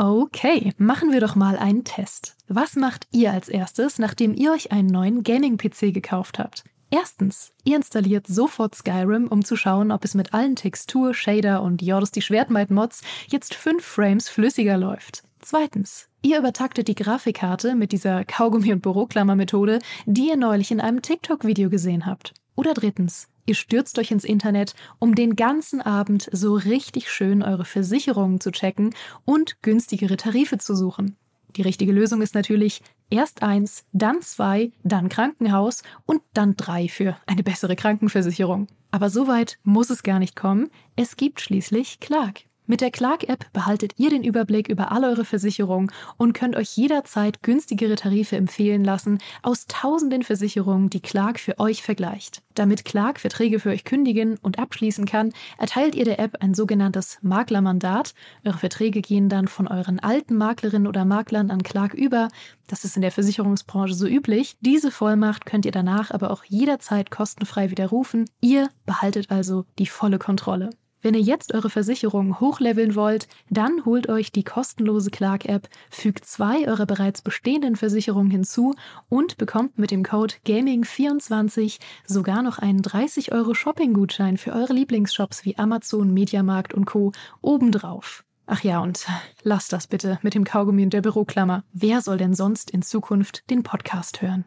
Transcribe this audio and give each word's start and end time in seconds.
Okay, 0.00 0.74
machen 0.78 1.10
wir 1.10 1.18
doch 1.18 1.34
mal 1.34 1.58
einen 1.58 1.82
Test. 1.82 2.36
Was 2.46 2.76
macht 2.76 3.08
ihr 3.10 3.32
als 3.32 3.48
erstes, 3.48 3.98
nachdem 3.98 4.32
ihr 4.32 4.52
euch 4.52 4.70
einen 4.70 4.86
neuen 4.86 5.24
Gaming-PC 5.24 5.92
gekauft 5.92 6.38
habt? 6.38 6.62
Erstens, 6.88 7.50
ihr 7.64 7.74
installiert 7.74 8.28
sofort 8.28 8.76
Skyrim, 8.76 9.26
um 9.26 9.44
zu 9.44 9.56
schauen, 9.56 9.90
ob 9.90 10.04
es 10.04 10.14
mit 10.14 10.34
allen 10.34 10.54
Textur, 10.54 11.14
Shader 11.14 11.62
und 11.62 11.82
Jordos 11.82 12.12
die 12.12 12.22
Schwertmeid-Mods 12.22 13.02
jetzt 13.26 13.54
5 13.56 13.84
Frames 13.84 14.28
flüssiger 14.28 14.78
läuft. 14.78 15.24
Zweitens, 15.40 16.08
ihr 16.22 16.38
übertaktet 16.38 16.86
die 16.86 16.94
Grafikkarte 16.94 17.74
mit 17.74 17.90
dieser 17.90 18.24
Kaugummi- 18.24 18.72
und 18.72 18.82
Büroklammer-Methode, 18.82 19.80
die 20.06 20.28
ihr 20.28 20.36
neulich 20.36 20.70
in 20.70 20.80
einem 20.80 21.02
TikTok-Video 21.02 21.70
gesehen 21.70 22.06
habt. 22.06 22.34
Oder 22.58 22.74
drittens, 22.74 23.28
ihr 23.46 23.54
stürzt 23.54 24.00
euch 24.00 24.10
ins 24.10 24.24
Internet, 24.24 24.74
um 24.98 25.14
den 25.14 25.36
ganzen 25.36 25.80
Abend 25.80 26.28
so 26.32 26.54
richtig 26.54 27.08
schön 27.08 27.44
eure 27.44 27.64
Versicherungen 27.64 28.40
zu 28.40 28.50
checken 28.50 28.96
und 29.24 29.62
günstigere 29.62 30.16
Tarife 30.16 30.58
zu 30.58 30.74
suchen. 30.74 31.16
Die 31.54 31.62
richtige 31.62 31.92
Lösung 31.92 32.20
ist 32.20 32.34
natürlich 32.34 32.82
erst 33.10 33.44
eins, 33.44 33.84
dann 33.92 34.22
zwei, 34.22 34.72
dann 34.82 35.08
Krankenhaus 35.08 35.84
und 36.04 36.20
dann 36.34 36.56
drei 36.56 36.88
für 36.88 37.16
eine 37.26 37.44
bessere 37.44 37.76
Krankenversicherung. 37.76 38.66
Aber 38.90 39.08
so 39.08 39.28
weit 39.28 39.60
muss 39.62 39.88
es 39.90 40.02
gar 40.02 40.18
nicht 40.18 40.34
kommen. 40.34 40.68
Es 40.96 41.16
gibt 41.16 41.40
schließlich 41.40 42.00
Clark. 42.00 42.40
Mit 42.70 42.82
der 42.82 42.90
Clark-App 42.90 43.50
behaltet 43.54 43.94
ihr 43.96 44.10
den 44.10 44.22
Überblick 44.22 44.68
über 44.68 44.92
all 44.92 45.02
eure 45.02 45.24
Versicherungen 45.24 45.90
und 46.18 46.34
könnt 46.34 46.54
euch 46.54 46.76
jederzeit 46.76 47.42
günstigere 47.42 47.94
Tarife 47.94 48.36
empfehlen 48.36 48.84
lassen 48.84 49.20
aus 49.42 49.66
tausenden 49.68 50.22
Versicherungen, 50.22 50.90
die 50.90 51.00
Clark 51.00 51.40
für 51.40 51.58
euch 51.58 51.82
vergleicht. 51.82 52.42
Damit 52.52 52.84
Clark 52.84 53.20
Verträge 53.20 53.58
für 53.58 53.70
euch 53.70 53.84
kündigen 53.84 54.36
und 54.42 54.58
abschließen 54.58 55.06
kann, 55.06 55.32
erteilt 55.56 55.94
ihr 55.94 56.04
der 56.04 56.18
App 56.18 56.36
ein 56.40 56.52
sogenanntes 56.52 57.16
Maklermandat. 57.22 58.12
Eure 58.44 58.58
Verträge 58.58 59.00
gehen 59.00 59.30
dann 59.30 59.48
von 59.48 59.66
euren 59.66 59.98
alten 59.98 60.36
Maklerinnen 60.36 60.88
oder 60.88 61.06
Maklern 61.06 61.50
an 61.50 61.62
Clark 61.62 61.94
über. 61.94 62.28
Das 62.66 62.84
ist 62.84 62.96
in 62.96 63.02
der 63.02 63.12
Versicherungsbranche 63.12 63.94
so 63.94 64.06
üblich. 64.06 64.58
Diese 64.60 64.90
Vollmacht 64.90 65.46
könnt 65.46 65.64
ihr 65.64 65.72
danach 65.72 66.10
aber 66.10 66.30
auch 66.30 66.44
jederzeit 66.44 67.10
kostenfrei 67.10 67.70
widerrufen. 67.70 68.26
Ihr 68.42 68.68
behaltet 68.84 69.30
also 69.30 69.64
die 69.78 69.86
volle 69.86 70.18
Kontrolle. 70.18 70.68
Wenn 71.00 71.14
ihr 71.14 71.20
jetzt 71.20 71.54
eure 71.54 71.70
Versicherung 71.70 72.40
hochleveln 72.40 72.94
wollt, 72.94 73.28
dann 73.50 73.84
holt 73.84 74.08
euch 74.08 74.32
die 74.32 74.42
kostenlose 74.42 75.10
Clark-App, 75.10 75.68
fügt 75.90 76.24
zwei 76.24 76.66
eurer 76.66 76.86
bereits 76.86 77.22
bestehenden 77.22 77.76
Versicherungen 77.76 78.30
hinzu 78.30 78.74
und 79.08 79.36
bekommt 79.36 79.78
mit 79.78 79.90
dem 79.90 80.02
Code 80.02 80.34
Gaming24 80.46 81.78
sogar 82.04 82.42
noch 82.42 82.58
einen 82.58 82.82
30 82.82 83.32
Euro 83.32 83.54
Shopping-Gutschein 83.54 84.36
für 84.36 84.52
eure 84.52 84.72
Lieblingsshops 84.72 85.44
wie 85.44 85.56
Amazon, 85.56 86.12
Mediamarkt 86.12 86.74
und 86.74 86.84
Co. 86.84 87.12
obendrauf. 87.40 88.24
Ach 88.46 88.64
ja, 88.64 88.80
und 88.80 89.06
lasst 89.42 89.72
das 89.72 89.86
bitte 89.86 90.18
mit 90.22 90.34
dem 90.34 90.44
Kaugummi 90.44 90.82
und 90.82 90.92
der 90.94 91.02
Büroklammer. 91.02 91.64
Wer 91.72 92.00
soll 92.00 92.16
denn 92.16 92.34
sonst 92.34 92.70
in 92.70 92.82
Zukunft 92.82 93.48
den 93.50 93.62
Podcast 93.62 94.22
hören? 94.22 94.46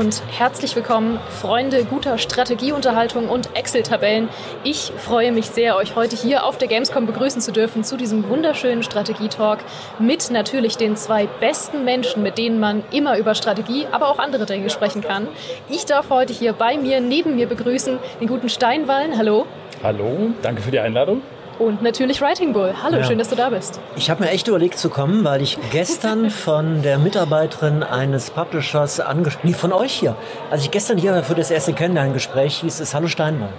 Und 0.00 0.22
herzlich 0.30 0.74
willkommen, 0.76 1.20
Freunde 1.28 1.84
guter 1.84 2.16
Strategieunterhaltung 2.16 3.28
und 3.28 3.54
Excel-Tabellen. 3.54 4.30
Ich 4.64 4.94
freue 4.96 5.30
mich 5.30 5.50
sehr, 5.50 5.76
euch 5.76 5.94
heute 5.94 6.16
hier 6.16 6.46
auf 6.46 6.56
der 6.56 6.68
Gamescom 6.68 7.04
begrüßen 7.04 7.42
zu 7.42 7.52
dürfen 7.52 7.84
zu 7.84 7.98
diesem 7.98 8.26
wunderschönen 8.26 8.82
Strategietalk 8.82 9.58
mit 9.98 10.30
natürlich 10.30 10.78
den 10.78 10.96
zwei 10.96 11.26
besten 11.26 11.84
Menschen, 11.84 12.22
mit 12.22 12.38
denen 12.38 12.58
man 12.58 12.82
immer 12.90 13.18
über 13.18 13.34
Strategie, 13.34 13.86
aber 13.92 14.08
auch 14.08 14.18
andere 14.18 14.46
Dinge 14.46 14.70
sprechen 14.70 15.02
kann. 15.02 15.28
Ich 15.68 15.84
darf 15.84 16.08
heute 16.08 16.32
hier 16.32 16.54
bei 16.54 16.78
mir, 16.78 17.02
neben 17.02 17.36
mir 17.36 17.46
begrüßen 17.46 17.98
den 18.22 18.26
guten 18.26 18.48
Steinwallen. 18.48 19.18
Hallo. 19.18 19.44
Hallo, 19.82 20.30
danke 20.40 20.62
für 20.62 20.70
die 20.70 20.80
Einladung. 20.80 21.20
Und 21.60 21.82
natürlich 21.82 22.22
Writing 22.22 22.54
Bull. 22.54 22.72
Hallo, 22.82 22.96
ja. 22.96 23.04
schön, 23.04 23.18
dass 23.18 23.28
du 23.28 23.36
da 23.36 23.50
bist. 23.50 23.80
Ich 23.94 24.08
habe 24.08 24.24
mir 24.24 24.30
echt 24.30 24.48
überlegt 24.48 24.78
zu 24.78 24.88
kommen, 24.88 25.24
weil 25.24 25.42
ich 25.42 25.58
gestern 25.70 26.30
von 26.30 26.80
der 26.80 26.98
Mitarbeiterin 26.98 27.82
eines 27.82 28.30
Publishers 28.30 28.98
angesprochen, 28.98 29.50
nee, 29.50 29.52
von 29.52 29.70
euch 29.74 29.92
hier, 29.92 30.16
als 30.50 30.62
ich 30.62 30.70
gestern 30.70 30.96
hier 30.96 31.22
für 31.22 31.34
das 31.34 31.50
erste 31.50 31.74
Kennenlerngespräch 31.74 32.60
hieß 32.60 32.80
es 32.80 32.94
Hallo 32.94 33.08
Steinmann. 33.08 33.52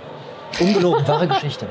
Ungelogen, 0.59 1.07
wahre 1.07 1.27
Geschichte. 1.27 1.67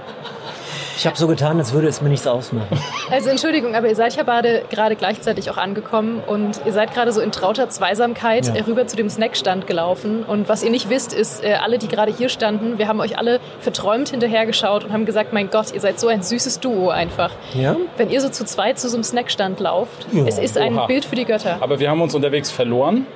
Ich 1.01 1.07
habe 1.07 1.17
so 1.17 1.27
getan, 1.29 1.57
als 1.57 1.73
würde 1.73 1.89
es 1.89 2.03
mir 2.03 2.11
nichts 2.11 2.27
ausmachen. 2.27 2.79
Also 3.11 3.31
Entschuldigung, 3.31 3.75
aber 3.75 3.89
ihr 3.89 3.97
seid 3.97 4.15
ja 4.17 4.23
beide 4.23 4.65
gerade 4.69 4.97
gleichzeitig 4.97 5.51
auch 5.51 5.57
angekommen 5.57 6.23
und 6.27 6.61
ihr 6.67 6.73
seid 6.73 6.93
gerade 6.93 7.11
so 7.11 7.23
in 7.23 7.33
trauter 7.33 7.71
Zweisamkeit 7.71 8.55
ja. 8.55 8.65
rüber 8.67 8.87
zu 8.87 8.97
dem 8.97 9.09
Snackstand 9.09 9.67
gelaufen. 9.67 10.25
Und 10.25 10.51
was 10.51 10.63
ihr 10.63 10.71
nicht 10.71 10.91
wisst, 10.91 11.15
ist, 11.15 11.43
äh, 11.43 11.55
alle, 11.55 11.79
die 11.79 11.89
gerade 11.89 12.13
hier 12.13 12.29
standen, 12.29 12.77
wir 12.77 12.87
haben 12.87 13.01
euch 13.01 13.17
alle 13.17 13.41
verträumt 13.61 14.11
hinterhergeschaut 14.11 14.85
und 14.85 14.93
haben 14.93 15.07
gesagt, 15.07 15.33
mein 15.33 15.49
Gott, 15.49 15.73
ihr 15.73 15.81
seid 15.81 15.99
so 15.99 16.09
ein 16.09 16.23
süßes 16.23 16.61
Duo 16.61 16.91
einfach. 16.91 17.31
Ja? 17.55 17.77
Wenn 17.97 18.11
ihr 18.11 18.21
so 18.21 18.29
zu 18.29 18.45
zweit 18.45 18.79
zu 18.79 18.91
so 18.91 18.97
einem 18.97 19.05
Snackstand 19.05 19.59
lauft, 19.59 20.07
ja. 20.13 20.27
es 20.27 20.39
ist 20.39 20.59
ein 20.59 20.77
Oha. 20.77 20.87
Bild 20.87 21.07
für 21.07 21.17
die 21.17 21.25
Götter. 21.25 21.57
Aber 21.61 21.81
wir 21.81 21.89
haben 21.89 22.03
uns 22.03 22.15
unterwegs 22.15 22.51
verloren 22.51 23.07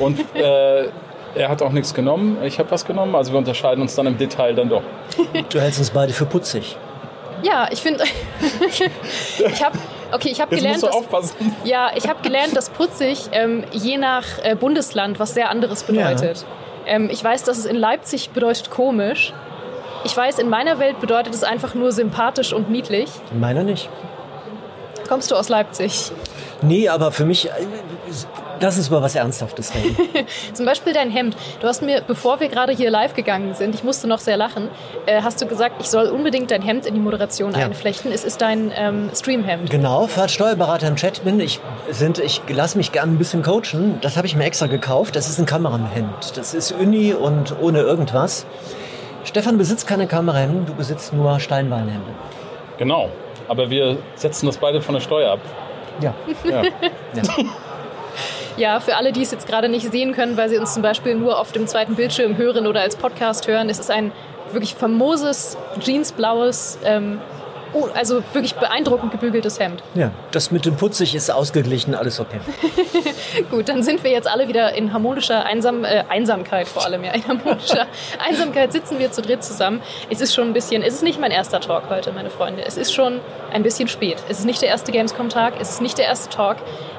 und 0.00 0.18
äh, 0.34 0.86
er 1.34 1.48
hat 1.50 1.60
auch 1.60 1.72
nichts 1.72 1.92
genommen, 1.92 2.38
ich 2.42 2.58
habe 2.58 2.70
was 2.70 2.86
genommen, 2.86 3.14
also 3.14 3.32
wir 3.32 3.38
unterscheiden 3.38 3.82
uns 3.82 3.94
dann 3.94 4.06
im 4.06 4.16
Detail 4.16 4.54
dann 4.54 4.70
doch. 4.70 4.82
Du 5.50 5.60
hältst 5.60 5.78
uns 5.78 5.90
beide 5.90 6.14
für 6.14 6.24
putzig. 6.24 6.78
Ja, 7.44 7.68
ich 7.70 7.82
finde, 7.82 8.04
ich 9.38 9.64
habe 9.64 9.78
okay, 10.12 10.30
ich 10.30 10.40
habe 10.40 10.54
gelernt, 10.56 10.82
dass, 10.82 10.94
aufpassen. 10.94 11.54
ja, 11.64 11.90
ich 11.94 12.08
habe 12.08 12.22
gelernt, 12.22 12.56
dass 12.56 12.70
putzig 12.70 13.28
ähm, 13.32 13.64
je 13.72 13.98
nach 13.98 14.24
äh, 14.42 14.54
Bundesland 14.54 15.18
was 15.18 15.34
sehr 15.34 15.50
anderes 15.50 15.82
bedeutet. 15.82 16.38
Ja. 16.38 16.94
Ähm, 16.94 17.10
ich 17.10 17.22
weiß, 17.22 17.44
dass 17.44 17.58
es 17.58 17.66
in 17.66 17.76
Leipzig 17.76 18.30
bedeutet 18.30 18.70
komisch. 18.70 19.32
Ich 20.04 20.16
weiß, 20.16 20.38
in 20.38 20.48
meiner 20.48 20.78
Welt 20.78 21.00
bedeutet 21.00 21.34
es 21.34 21.44
einfach 21.44 21.74
nur 21.74 21.92
sympathisch 21.92 22.52
und 22.52 22.70
niedlich. 22.70 23.10
In 23.30 23.40
meiner 23.40 23.62
nicht. 23.62 23.88
Kommst 25.08 25.30
du 25.30 25.34
aus 25.34 25.48
Leipzig? 25.48 26.12
Nee, 26.62 26.88
aber 26.88 27.12
für 27.12 27.24
mich, 27.26 27.50
Lass 28.64 28.78
uns 28.78 28.88
mal 28.88 29.02
was 29.02 29.14
Ernsthaftes 29.14 29.74
reden. 29.74 29.94
Zum 30.54 30.64
Beispiel 30.64 30.94
dein 30.94 31.10
Hemd. 31.10 31.36
Du 31.60 31.66
hast 31.66 31.82
mir, 31.82 32.00
bevor 32.00 32.40
wir 32.40 32.48
gerade 32.48 32.72
hier 32.72 32.88
live 32.88 33.12
gegangen 33.12 33.52
sind, 33.52 33.74
ich 33.74 33.84
musste 33.84 34.08
noch 34.08 34.20
sehr 34.20 34.38
lachen, 34.38 34.70
äh, 35.04 35.20
hast 35.20 35.42
du 35.42 35.46
gesagt, 35.46 35.82
ich 35.82 35.90
soll 35.90 36.06
unbedingt 36.06 36.50
dein 36.50 36.62
Hemd 36.62 36.86
in 36.86 36.94
die 36.94 37.00
Moderation 37.00 37.52
ja. 37.52 37.66
einflechten. 37.66 38.10
Es 38.10 38.24
ist 38.24 38.40
dein 38.40 38.72
ähm, 38.74 39.10
Streamhemd. 39.14 39.68
Genau, 39.68 40.06
falls 40.06 40.32
Steuerberater 40.32 40.88
im 40.88 40.96
Chat 40.96 41.24
bin, 41.24 41.40
ich, 41.40 41.60
ich 42.24 42.40
lasse 42.48 42.78
mich 42.78 42.90
gerne 42.90 43.12
ein 43.12 43.18
bisschen 43.18 43.42
coachen. 43.42 43.98
Das 44.00 44.16
habe 44.16 44.26
ich 44.26 44.34
mir 44.34 44.44
extra 44.44 44.66
gekauft. 44.66 45.14
Das 45.14 45.28
ist 45.28 45.38
ein 45.38 45.44
Kamerahemd. 45.44 46.34
Das 46.34 46.54
ist 46.54 46.72
Uni 46.72 47.12
und 47.12 47.54
ohne 47.60 47.80
irgendwas. 47.80 48.46
Stefan 49.24 49.58
besitzt 49.58 49.86
keine 49.86 50.06
Kamerahemden, 50.06 50.64
du 50.64 50.72
besitzt 50.72 51.12
nur 51.12 51.38
Steinwallenhemden. 51.38 52.14
Genau, 52.78 53.10
aber 53.46 53.68
wir 53.68 53.98
setzen 54.14 54.46
das 54.46 54.56
beide 54.56 54.80
von 54.80 54.94
der 54.94 55.02
Steuer 55.02 55.32
ab. 55.32 55.40
Ja. 56.00 56.14
ja. 56.44 56.62
ja. 57.14 57.22
Ja, 58.56 58.78
für 58.78 58.96
alle, 58.96 59.12
die 59.12 59.22
es 59.22 59.32
jetzt 59.32 59.48
gerade 59.48 59.68
nicht 59.68 59.90
sehen 59.90 60.12
können, 60.12 60.36
weil 60.36 60.48
sie 60.48 60.58
uns 60.58 60.74
zum 60.74 60.82
Beispiel 60.82 61.16
nur 61.16 61.40
auf 61.40 61.50
dem 61.50 61.66
zweiten 61.66 61.96
Bildschirm 61.96 62.36
hören 62.36 62.68
oder 62.68 62.82
als 62.82 62.94
Podcast 62.94 63.48
hören, 63.48 63.68
es 63.68 63.80
ist 63.80 63.90
ein 63.90 64.12
wirklich 64.52 64.74
famoses, 64.74 65.56
jeansblaues, 65.80 66.78
ähm, 66.84 67.20
oh, 67.74 67.88
also 67.94 68.22
wirklich 68.32 68.54
beeindruckend 68.54 69.12
gebügeltes 69.12 69.58
Hemd. 69.60 69.82
Ja, 69.94 70.10
das 70.30 70.50
mit 70.50 70.64
dem 70.64 70.76
Putzig 70.76 71.14
ist 71.14 71.30
ausgeglichen, 71.30 71.94
alles 71.94 72.20
okay. 72.20 72.40
Gut, 73.50 73.68
dann 73.68 73.82
sind 73.82 74.02
wir 74.04 74.10
jetzt 74.10 74.28
alle 74.28 74.48
wieder 74.48 74.74
in 74.74 74.92
harmonischer 74.92 75.44
Einsam, 75.44 75.84
äh, 75.84 76.04
Einsamkeit 76.08 76.68
vor 76.68 76.84
allem, 76.84 77.04
ja, 77.04 77.12
in 77.12 77.26
harmonischer 77.26 77.86
Einsamkeit 78.26 78.72
sitzen 78.72 78.98
wir 78.98 79.10
zu 79.12 79.22
dritt 79.22 79.44
zusammen. 79.44 79.82
Es 80.08 80.20
ist 80.20 80.34
schon 80.34 80.48
ein 80.48 80.52
bisschen, 80.52 80.82
es 80.82 80.94
ist 80.94 81.02
nicht 81.02 81.20
mein 81.20 81.30
erster 81.30 81.60
Talk 81.60 81.90
heute, 81.90 82.12
meine 82.12 82.30
Freunde. 82.30 82.64
Es 82.64 82.76
ist 82.76 82.92
schon 82.92 83.20
ein 83.52 83.62
bisschen 83.62 83.88
spät. 83.88 84.16
Es 84.28 84.38
ist 84.38 84.44
nicht 84.44 84.62
der 84.62 84.68
erste 84.68 84.92
Gamescom-Tag, 84.92 85.54
es 85.60 85.70
ist 85.70 85.82
nicht 85.82 85.98
der 85.98 86.06
erste 86.06 86.30
Talk. 86.30 86.56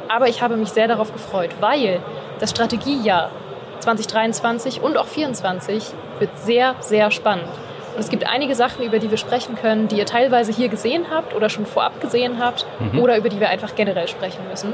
Aber 0.07 0.27
ich 0.27 0.41
habe 0.41 0.55
mich 0.57 0.69
sehr 0.69 0.87
darauf 0.87 1.11
gefreut, 1.11 1.51
weil 1.59 1.99
das 2.39 2.51
Strategiejahr 2.51 3.31
2023 3.79 4.81
und 4.81 4.97
auch 4.97 5.07
2024 5.07 5.83
wird 6.19 6.37
sehr, 6.39 6.75
sehr 6.79 7.11
spannend. 7.11 7.49
Und 7.95 8.01
es 8.01 8.09
gibt 8.09 8.27
einige 8.27 8.55
Sachen, 8.55 8.83
über 8.83 8.99
die 8.99 9.09
wir 9.09 9.17
sprechen 9.17 9.55
können, 9.55 9.87
die 9.87 9.97
ihr 9.97 10.05
teilweise 10.05 10.51
hier 10.51 10.67
gesehen 10.67 11.05
habt 11.09 11.33
oder 11.33 11.49
schon 11.49 11.65
vorab 11.65 12.01
gesehen 12.01 12.43
habt 12.43 12.65
mhm. 12.79 12.99
oder 12.99 13.17
über 13.17 13.29
die 13.29 13.39
wir 13.39 13.49
einfach 13.49 13.75
generell 13.75 14.07
sprechen 14.07 14.41
müssen. 14.49 14.73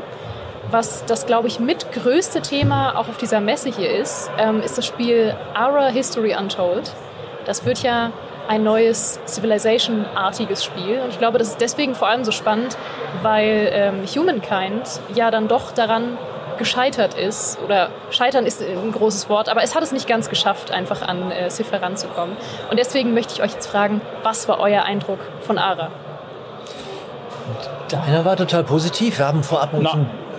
Was 0.71 1.05
das, 1.05 1.25
glaube 1.25 1.47
ich, 1.47 1.59
mit 1.59 1.91
größte 1.91 2.41
Thema 2.41 2.97
auch 2.97 3.09
auf 3.09 3.17
dieser 3.17 3.41
Messe 3.41 3.69
hier 3.69 3.91
ist, 3.91 4.31
ähm, 4.39 4.61
ist 4.61 4.77
das 4.77 4.85
Spiel 4.85 5.35
Ara 5.53 5.89
History 5.89 6.35
Untold. 6.35 6.93
Das 7.45 7.65
wird 7.65 7.83
ja 7.83 8.11
ein 8.47 8.63
neues 8.63 9.19
Civilization-artiges 9.27 10.63
Spiel. 10.63 10.99
Und 11.01 11.09
ich 11.09 11.19
glaube, 11.19 11.37
das 11.37 11.49
ist 11.49 11.61
deswegen 11.61 11.93
vor 11.93 12.07
allem 12.07 12.23
so 12.23 12.31
spannend, 12.31 12.77
weil 13.21 13.69
ähm, 13.71 14.03
Humankind 14.05 14.99
ja 15.13 15.29
dann 15.29 15.47
doch 15.47 15.71
daran 15.71 16.17
gescheitert 16.57 17.13
ist, 17.13 17.59
oder 17.63 17.89
scheitern 18.09 18.45
ist 18.45 18.61
ein 18.61 18.91
großes 18.91 19.29
Wort, 19.29 19.49
aber 19.49 19.63
es 19.63 19.75
hat 19.75 19.83
es 19.83 19.91
nicht 19.91 20.07
ganz 20.07 20.29
geschafft, 20.29 20.71
einfach 20.71 21.01
an 21.01 21.31
äh, 21.31 21.49
Civ 21.49 21.71
heranzukommen. 21.71 22.35
Und 22.69 22.77
deswegen 22.79 23.13
möchte 23.13 23.33
ich 23.33 23.41
euch 23.41 23.53
jetzt 23.53 23.67
fragen, 23.67 24.01
was 24.23 24.47
war 24.47 24.59
euer 24.59 24.83
Eindruck 24.83 25.19
von 25.41 25.57
Ara? 25.57 25.91
Deiner 27.89 28.23
war 28.23 28.37
total 28.37 28.63
positiv. 28.63 29.17
Wir 29.17 29.27
haben 29.27 29.43
vorab 29.43 29.73
uns 29.73 29.89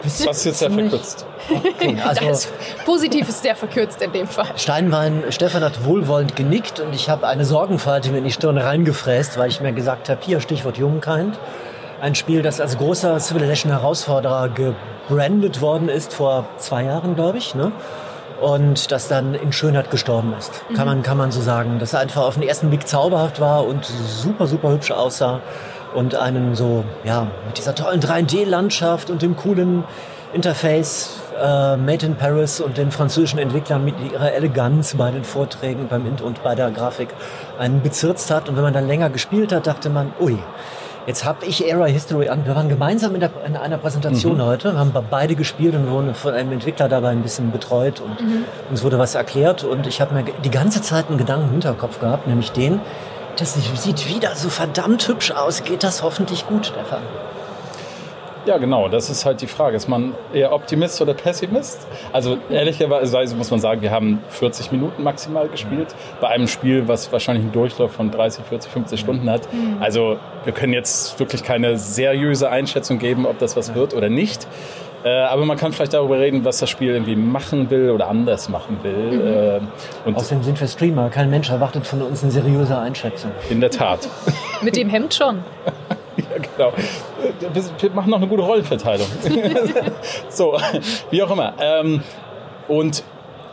Das 0.03 0.21
ist 0.21 0.45
jetzt 0.45 0.59
sehr 0.59 0.71
verkürzt. 0.71 1.27
Okay, 1.51 1.97
also 2.07 2.27
das 2.27 2.53
positiv 2.85 3.29
ist 3.29 3.43
sehr 3.43 3.57
verkürzt 3.57 4.03
in 4.03 4.13
dem 4.13 4.27
Fall. 4.27 4.47
Steinwein, 4.57 5.25
Stefan 5.31 5.63
hat 5.63 5.85
wohlwollend 5.85 6.35
genickt 6.35 6.81
und 6.81 6.95
ich 6.95 7.09
habe 7.09 7.27
eine 7.27 7.45
Sorgenfalte 7.45 8.11
mir 8.11 8.19
in 8.19 8.25
die 8.25 8.33
Stirn 8.33 8.59
reingefräst, 8.59 9.39
weil 9.39 9.49
ich 9.49 9.61
mir 9.61 9.73
gesagt 9.73 10.09
habe, 10.09 10.21
hier 10.23 10.41
Stichwort 10.41 10.79
Humankind. 10.79 11.39
Ein 12.01 12.15
Spiel, 12.17 12.43
das 12.43 12.61
als 12.61 12.79
großer 12.79 13.21
Civilization-Herausforderer 13.21 14.49
gebrandet 15.09 15.61
worden 15.61 15.89
ist 15.89 16.15
vor 16.15 16.47
zwei 16.59 16.85
Jahren, 16.85 17.15
glaube 17.15 17.39
ich. 17.39 17.55
Ne? 17.55 17.73
und 18.43 18.91
das 18.91 19.07
dann 19.07 19.35
in 19.35 19.53
Schönheit 19.53 19.91
gestorben 19.91 20.35
ist. 20.37 20.51
Mhm. 20.69 20.75
Kann, 20.75 20.87
man, 20.87 21.03
kann 21.03 21.17
man 21.17 21.31
so 21.31 21.41
sagen. 21.41 21.79
Dass 21.79 21.95
er 21.95 22.01
einfach 22.01 22.23
auf 22.23 22.35
den 22.35 22.43
ersten 22.43 22.69
Blick 22.69 22.89
zauberhaft 22.89 23.41
war 23.41 23.65
und 23.67 23.85
super, 23.85 24.47
super 24.47 24.71
hübsch 24.73 24.91
aussah 24.91 25.41
und 25.95 26.17
einen 26.17 26.55
so, 26.55 26.85
ja, 27.05 27.29
mit 27.47 27.59
dieser 27.59 27.75
tollen 27.75 28.01
3D-Landschaft 28.01 29.11
und 29.11 29.23
dem 29.23 29.37
coolen 29.37 29.85
Interface 30.33 31.21
äh, 31.41 31.77
Made 31.77 32.07
in 32.07 32.17
Paris 32.17 32.61
und 32.61 32.79
den 32.79 32.91
französischen 32.91 33.39
Entwicklern 33.39 33.85
mit 33.85 33.95
ihrer 34.13 34.33
Eleganz 34.33 34.95
bei 34.97 35.11
den 35.11 35.25
Vorträgen 35.25 35.87
beim 35.89 36.07
Int 36.07 36.21
und 36.21 36.43
bei 36.43 36.55
der 36.55 36.71
Grafik 36.71 37.09
einen 37.59 37.81
bezirzt 37.81 38.31
hat. 38.31 38.49
Und 38.49 38.57
wenn 38.57 38.65
man 38.65 38.73
dann 38.73 38.89
länger 38.89 39.11
gespielt 39.11 39.53
hat, 39.53 39.67
dachte 39.67 39.89
man, 39.89 40.13
ui, 40.19 40.39
Jetzt 41.07 41.25
habe 41.25 41.45
ich 41.47 41.67
Era 41.67 41.87
History 41.87 42.29
an. 42.29 42.47
Wir 42.47 42.55
waren 42.55 42.69
gemeinsam 42.69 43.15
in, 43.15 43.21
der, 43.21 43.31
in 43.45 43.57
einer 43.57 43.77
Präsentation 43.79 44.37
mhm. 44.37 44.43
heute, 44.43 44.79
haben 44.79 44.93
beide 45.11 45.35
gespielt 45.35 45.75
und 45.75 45.91
wurden 45.91 46.15
von 46.15 46.33
einem 46.33 46.53
Entwickler 46.53 46.89
dabei 46.89 47.09
ein 47.09 47.23
bisschen 47.23 47.51
betreut 47.51 48.01
und 48.01 48.21
mhm. 48.21 48.45
uns 48.71 48.85
wurde 48.85 48.99
was 48.99 49.15
erklärt. 49.15 49.65
Und 49.65 49.87
ich 49.87 50.01
habe 50.01 50.15
mir 50.15 50.25
die 50.45 50.51
ganze 50.51 50.81
Zeit 50.81 51.09
einen 51.09 51.19
Gedanken 51.19 51.47
im 51.47 51.51
Hinterkopf 51.53 51.99
gehabt, 51.99 52.29
nämlich 52.29 52.53
den, 52.53 52.81
das 53.37 53.55
sieht 53.55 54.09
wieder 54.09 54.35
so 54.37 54.49
verdammt 54.49 55.09
hübsch 55.09 55.33
aus. 55.33 55.65
Geht 55.65 55.83
das 55.83 56.03
hoffentlich 56.03 56.47
gut, 56.47 56.67
Stefan? 56.67 57.03
Ja, 58.45 58.59
genau, 58.59 58.89
das 58.89 59.09
ist 59.09 59.25
halt 59.25 59.41
die 59.41 59.47
Frage. 59.47 59.77
Ist 59.77 59.89
man 59.89 60.15
eher 60.33 60.53
Optimist 60.53 61.01
oder 61.01 61.15
Pessimist? 61.15 61.87
Also 62.13 62.39
ehrlicherweise 62.51 63.37
muss 63.37 63.53
man 63.53 63.61
sagen, 63.61 63.83
wir 63.83 63.93
haben 63.93 64.19
40 64.31 64.73
Minuten 64.73 65.05
maximal 65.05 65.49
gespielt 65.49 65.95
bei 66.21 66.29
einem 66.29 66.49
Spiel, 66.49 66.89
was 66.89 67.13
wahrscheinlich 67.13 67.45
einen 67.45 67.53
Durchlauf 67.53 67.93
von 67.93 68.11
30, 68.11 68.45
40, 68.45 68.73
50 68.73 69.01
Stunden 69.01 69.31
hat. 69.31 69.53
Mhm. 69.53 69.77
Also 69.81 70.17
wir 70.45 70.53
können 70.53 70.73
jetzt 70.73 71.21
wirklich 71.21 71.45
keine 71.45 71.79
seriöse 71.79 72.51
Einschätzung 72.51 72.99
geben, 72.99 73.27
ob 73.27 73.39
das 73.39 73.57
was 73.57 73.77
wird 73.77 73.95
oder 73.95 74.09
nicht. 74.09 74.49
Äh, 75.05 75.09
aber 75.09 75.45
man 75.45 75.57
kann 75.57 75.73
vielleicht 75.73 75.95
darüber 75.95 76.19
reden, 76.19 76.45
was 76.45 76.59
das 76.59 76.71
Spiel 76.71 76.93
irgendwie 76.93 77.17
machen 77.17 77.71
will 77.71 77.91
oder 77.91 78.09
anders 78.09 78.49
machen 78.49 78.79
will. 78.83 79.61
Mhm. 79.61 79.67
Äh, 79.67 80.09
und 80.09 80.17
Außerdem 80.17 80.43
sind 80.43 80.61
wir 80.61 80.67
Streamer. 80.67 81.11
Kein 81.11 81.31
Mensch 81.31 81.49
erwartet 81.51 81.87
von 81.87 82.03
uns 82.03 82.25
eine 82.25 82.33
seriöse 82.33 82.77
Einschätzung. 82.77 83.31
In 83.51 83.61
der 83.61 83.71
Tat. 83.71 84.09
Mit 84.63 84.77
dem 84.77 84.89
Hemd 84.89 85.15
schon. 85.15 85.45
Ja, 86.33 86.43
genau. 86.57 86.73
Wir 87.79 87.91
machen 87.91 88.11
noch 88.11 88.19
eine 88.19 88.29
gute 88.29 88.43
Rollenverteilung. 88.43 89.07
so, 90.29 90.59
wie 91.11 91.23
auch 91.23 91.31
immer. 91.31 91.55
Ähm, 91.61 92.03
und 92.69 93.05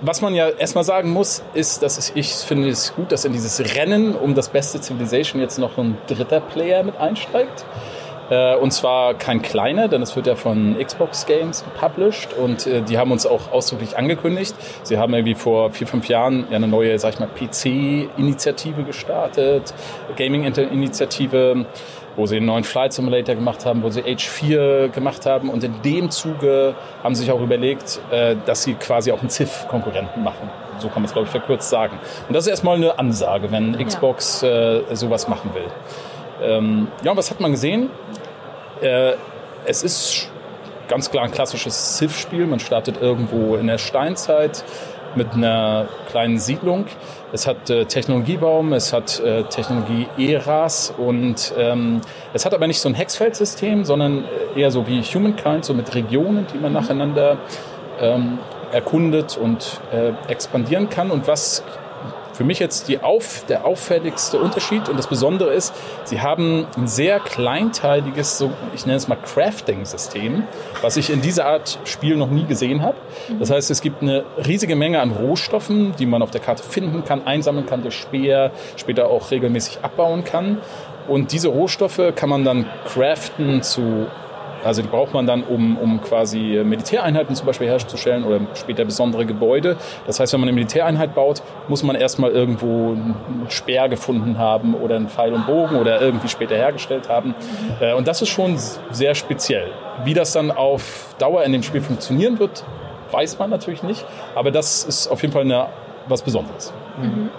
was 0.02 0.22
man 0.22 0.34
ja 0.34 0.50
erstmal 0.50 0.84
sagen 0.84 1.12
muss, 1.12 1.44
ist, 1.54 1.84
dass 1.84 2.12
ich 2.16 2.34
finde 2.34 2.70
es 2.70 2.96
gut, 2.96 3.12
dass 3.12 3.26
in 3.26 3.34
dieses 3.34 3.76
Rennen 3.76 4.16
um 4.16 4.34
das 4.34 4.50
beste 4.50 4.82
Civilization 4.82 5.42
jetzt 5.42 5.58
noch 5.58 5.78
ein 5.78 5.98
dritter 6.08 6.40
Player 6.40 6.84
mit 6.84 6.98
einsteigt. 6.98 7.66
Äh, 8.30 8.56
und 8.56 8.72
zwar 8.72 9.16
kein 9.16 9.42
kleiner, 9.42 9.88
denn 9.88 10.02
es 10.02 10.16
wird 10.16 10.28
ja 10.28 10.36
von 10.36 10.78
Xbox 10.78 11.26
Games 11.26 11.64
gepublished 11.64 12.34
und 12.34 12.68
äh, 12.68 12.82
die 12.82 12.98
haben 12.98 13.12
uns 13.12 13.26
auch 13.26 13.52
ausdrücklich 13.52 13.98
angekündigt. 13.98 14.56
Sie 14.84 14.98
haben 14.98 15.14
irgendwie 15.14 15.36
vor 15.36 15.72
vier, 15.72 15.88
fünf 15.88 16.08
Jahren 16.08 16.46
ja 16.50 16.58
eine 16.58 16.68
neue, 16.68 16.98
sag 17.00 17.16
ich 17.16 17.20
mal, 17.20 17.28
PC-Initiative 17.28 18.84
gestartet, 18.84 19.74
Gaming-Initiative 20.16 21.66
wo 22.20 22.26
sie 22.26 22.36
einen 22.36 22.48
neuen 22.48 22.66
Flight 22.66 22.92
Simulator 22.92 23.34
gemacht 23.34 23.66
haben, 23.66 23.82
wo 23.82 23.90
sie 23.90 24.02
H4 24.02 24.90
gemacht 24.90 25.26
haben. 25.26 25.50
Und 25.50 25.64
in 25.64 25.82
dem 25.82 26.12
Zuge 26.12 26.76
haben 27.02 27.16
sie 27.16 27.22
sich 27.22 27.32
auch 27.32 27.40
überlegt, 27.40 28.02
äh, 28.12 28.36
dass 28.46 28.64
sie 28.64 28.74
quasi 28.74 29.14
auch 29.14 29.22
einen 29.22 29.30
Civ-Konkurrenten 29.30 30.22
machen. 30.22 30.50
So 30.80 30.90
kann 30.90 31.02
man 31.02 31.06
es, 31.06 31.14
glaube 31.14 31.28
ich, 31.28 31.32
verkürzt 31.32 31.70
sagen. 31.70 31.98
Und 32.28 32.36
das 32.36 32.44
ist 32.44 32.50
erstmal 32.50 32.76
eine 32.76 33.00
Ansage, 33.00 33.52
wenn 33.52 33.78
Xbox 33.86 34.44
äh, 34.44 34.82
sowas 34.92 35.30
machen 35.30 35.52
will. 35.54 35.68
Ähm, 36.44 36.90
ja, 37.04 37.12
und 37.12 37.18
was 37.18 37.32
hat 37.32 37.40
man 37.40 37.52
gesehen? 37.52 37.90
Äh, 38.82 39.14
es 39.66 39.84
ist 39.84 40.30
ganz 40.90 41.10
klar 41.10 41.24
ein 41.24 41.32
klassisches 41.32 41.98
Civ-Spiel. 41.98 42.48
Man 42.48 42.60
startet 42.60 43.02
irgendwo 43.02 43.56
in 43.56 43.68
der 43.68 43.78
Steinzeit 43.78 44.66
mit 45.16 45.34
einer 45.34 45.88
kleinen 46.10 46.40
Siedlung. 46.40 46.86
Es 47.32 47.48
hat 47.48 47.70
äh, 47.70 47.86
Technologiebaum, 47.86 48.74
es 48.74 48.94
hat 48.94 49.20
äh, 49.20 49.44
Technologie 49.44 50.08
ERAS 50.18 50.94
und 50.98 51.54
ähm, 51.58 52.02
es 52.34 52.46
hat 52.46 52.54
aber 52.54 52.68
nicht 52.68 52.80
so 52.80 52.90
ein 52.90 52.96
Hexfeldsystem, 52.96 53.86
sondern 53.86 54.26
eher 54.56 54.72
so 54.72 54.88
wie 54.88 55.02
Humankind, 55.02 55.66
so 55.66 55.74
mit 55.74 55.94
Regionen, 55.94 56.48
die 56.54 56.58
man 56.58 56.74
nacheinander 56.74 57.38
ähm, 58.02 58.40
erkundet 58.72 59.38
und 59.38 59.80
äh, 59.92 60.12
expandieren 60.32 60.90
kann. 60.90 61.12
Und 61.12 61.28
was 61.28 61.64
für 62.40 62.46
mich 62.46 62.60
jetzt 62.60 62.90
auf, 63.04 63.44
der 63.50 63.66
auffälligste 63.66 64.40
Unterschied 64.40 64.88
und 64.88 64.98
das 64.98 65.08
Besondere 65.08 65.52
ist, 65.54 65.74
sie 66.06 66.22
haben 66.22 66.68
ein 66.78 66.88
sehr 66.88 67.20
kleinteiliges, 67.20 68.38
so, 68.38 68.52
ich 68.74 68.86
nenne 68.86 68.96
es 68.96 69.10
mal 69.10 69.18
Crafting-System, 69.18 70.44
was 70.82 70.96
ich 70.96 71.10
in 71.10 71.20
dieser 71.20 71.48
Art 71.48 71.80
Spiel 71.84 72.16
noch 72.16 72.30
nie 72.30 72.46
gesehen 72.46 72.82
habe. 72.82 72.96
Das 73.40 73.52
heißt, 73.52 73.70
es 73.72 73.82
gibt 73.82 74.02
eine 74.02 74.24
riesige 74.48 74.78
Menge 74.78 75.02
an 75.02 75.12
Rohstoffen, 75.12 75.94
die 76.00 76.06
man 76.06 76.22
auf 76.22 76.32
der 76.32 76.40
Karte 76.40 76.64
finden 76.64 77.04
kann, 77.04 77.28
einsammeln 77.28 77.66
kann, 77.66 77.82
durch 77.82 77.96
Speer 77.96 78.52
später 78.78 79.10
auch 79.10 79.32
regelmäßig 79.32 79.80
abbauen 79.82 80.24
kann. 80.24 80.60
Und 81.10 81.34
diese 81.34 81.50
Rohstoffe 81.50 82.14
kann 82.16 82.30
man 82.30 82.46
dann 82.46 82.68
craften 82.86 83.64
zu 83.64 84.08
also 84.64 84.82
die 84.82 84.88
braucht 84.88 85.14
man 85.14 85.26
dann, 85.26 85.44
um, 85.44 85.78
um 85.78 86.02
quasi 86.02 86.62
Militäreinheiten 86.64 87.36
zum 87.36 87.46
Beispiel 87.48 87.68
herzustellen 87.68 88.24
oder 88.24 88.42
später 88.56 88.86
besondere 88.86 89.26
Gebäude. 89.26 89.78
Das 90.08 90.20
heißt, 90.20 90.34
wenn 90.34 90.42
man 90.42 90.50
eine 90.50 90.56
Militäreinheit 90.56 91.16
baut, 91.16 91.42
muss 91.68 91.84
man 91.84 91.96
erstmal 91.96 92.32
irgendwo 92.32 92.92
einen 92.92 93.46
Speer 93.50 93.90
gefunden 93.90 94.38
haben 94.38 94.74
oder 94.74 94.96
einen 94.96 95.10
Pfeil 95.10 95.34
und 95.34 95.46
Bogen 95.46 95.76
oder 95.76 96.02
irgendwie 96.02 96.28
später 96.28 96.56
hergestellt 96.56 97.10
haben. 97.10 97.36
Äh, 97.80 97.94
und 97.94 98.08
das 98.08 98.22
ist 98.22 98.30
schon 98.30 98.58
sehr 98.92 99.16
speziell. 99.16 99.68
Wie 100.04 100.14
das 100.14 100.34
dann 100.34 100.52
auf 100.52 101.16
Dauer 101.18 101.44
in 101.44 101.52
dem 101.52 101.64
Spiel 101.64 101.82
funktionieren 101.82 102.40
wird, 102.40 102.64
weiß 103.12 103.40
man 103.40 103.50
natürlich 103.50 103.84
nicht. 103.84 104.06
Aber 104.36 104.52
das 104.52 104.84
ist 104.84 105.08
auf 105.08 105.22
jeden 105.22 105.34
Fall 105.34 105.44
eine, 105.44 105.68
was 106.08 106.22
Besonderes. 106.22 106.74
Mhm 107.02 107.30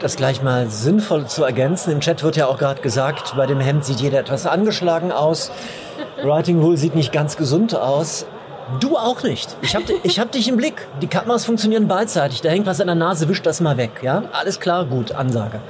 das 0.00 0.16
gleich 0.16 0.42
mal 0.42 0.68
sinnvoll 0.68 1.26
zu 1.26 1.44
ergänzen. 1.44 1.92
Im 1.92 2.00
Chat 2.00 2.22
wird 2.22 2.36
ja 2.36 2.46
auch 2.46 2.58
gerade 2.58 2.80
gesagt, 2.80 3.34
bei 3.36 3.46
dem 3.46 3.60
Hemd 3.60 3.84
sieht 3.84 4.00
jeder 4.00 4.20
etwas 4.20 4.46
angeschlagen 4.46 5.12
aus. 5.12 5.50
Writing 6.22 6.62
Wool 6.62 6.76
sieht 6.76 6.94
nicht 6.94 7.12
ganz 7.12 7.36
gesund 7.36 7.74
aus. 7.74 8.26
Du 8.80 8.96
auch 8.96 9.22
nicht. 9.22 9.56
Ich 9.62 9.74
hab, 9.74 9.82
ich 10.02 10.20
hab 10.20 10.30
dich 10.30 10.46
im 10.48 10.56
Blick. 10.56 10.86
Die 11.00 11.06
Kameras 11.06 11.46
funktionieren 11.46 11.88
beidseitig. 11.88 12.42
Da 12.42 12.50
hängt 12.50 12.66
was 12.66 12.80
an 12.80 12.86
der 12.86 12.96
Nase, 12.96 13.28
wisch 13.28 13.40
das 13.42 13.60
mal 13.60 13.76
weg. 13.78 13.90
Ja, 14.02 14.24
alles 14.32 14.60
klar, 14.60 14.84
gut, 14.84 15.12
Ansage. 15.12 15.60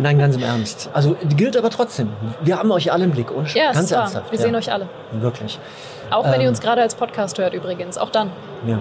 Nein, 0.00 0.18
ganz 0.18 0.36
im 0.36 0.42
Ernst. 0.42 0.88
Also 0.94 1.14
gilt 1.36 1.56
aber 1.56 1.68
trotzdem. 1.68 2.08
Wir 2.40 2.58
haben 2.58 2.70
euch 2.72 2.90
alle 2.90 3.04
im 3.04 3.10
Blick. 3.10 3.30
Und 3.30 3.52
ja, 3.54 3.72
ganz 3.72 3.90
ernsthaft. 3.90 4.30
Wir 4.32 4.38
ja. 4.38 4.44
sehen 4.46 4.54
euch 4.54 4.72
alle. 4.72 4.88
Wirklich. 5.12 5.58
Auch 6.10 6.24
wenn 6.24 6.34
ähm, 6.34 6.40
ihr 6.40 6.48
uns 6.48 6.60
gerade 6.60 6.80
als 6.80 6.94
Podcast 6.94 7.38
hört 7.38 7.52
übrigens. 7.54 7.98
Auch 7.98 8.10
dann. 8.10 8.30
Ja. 8.66 8.80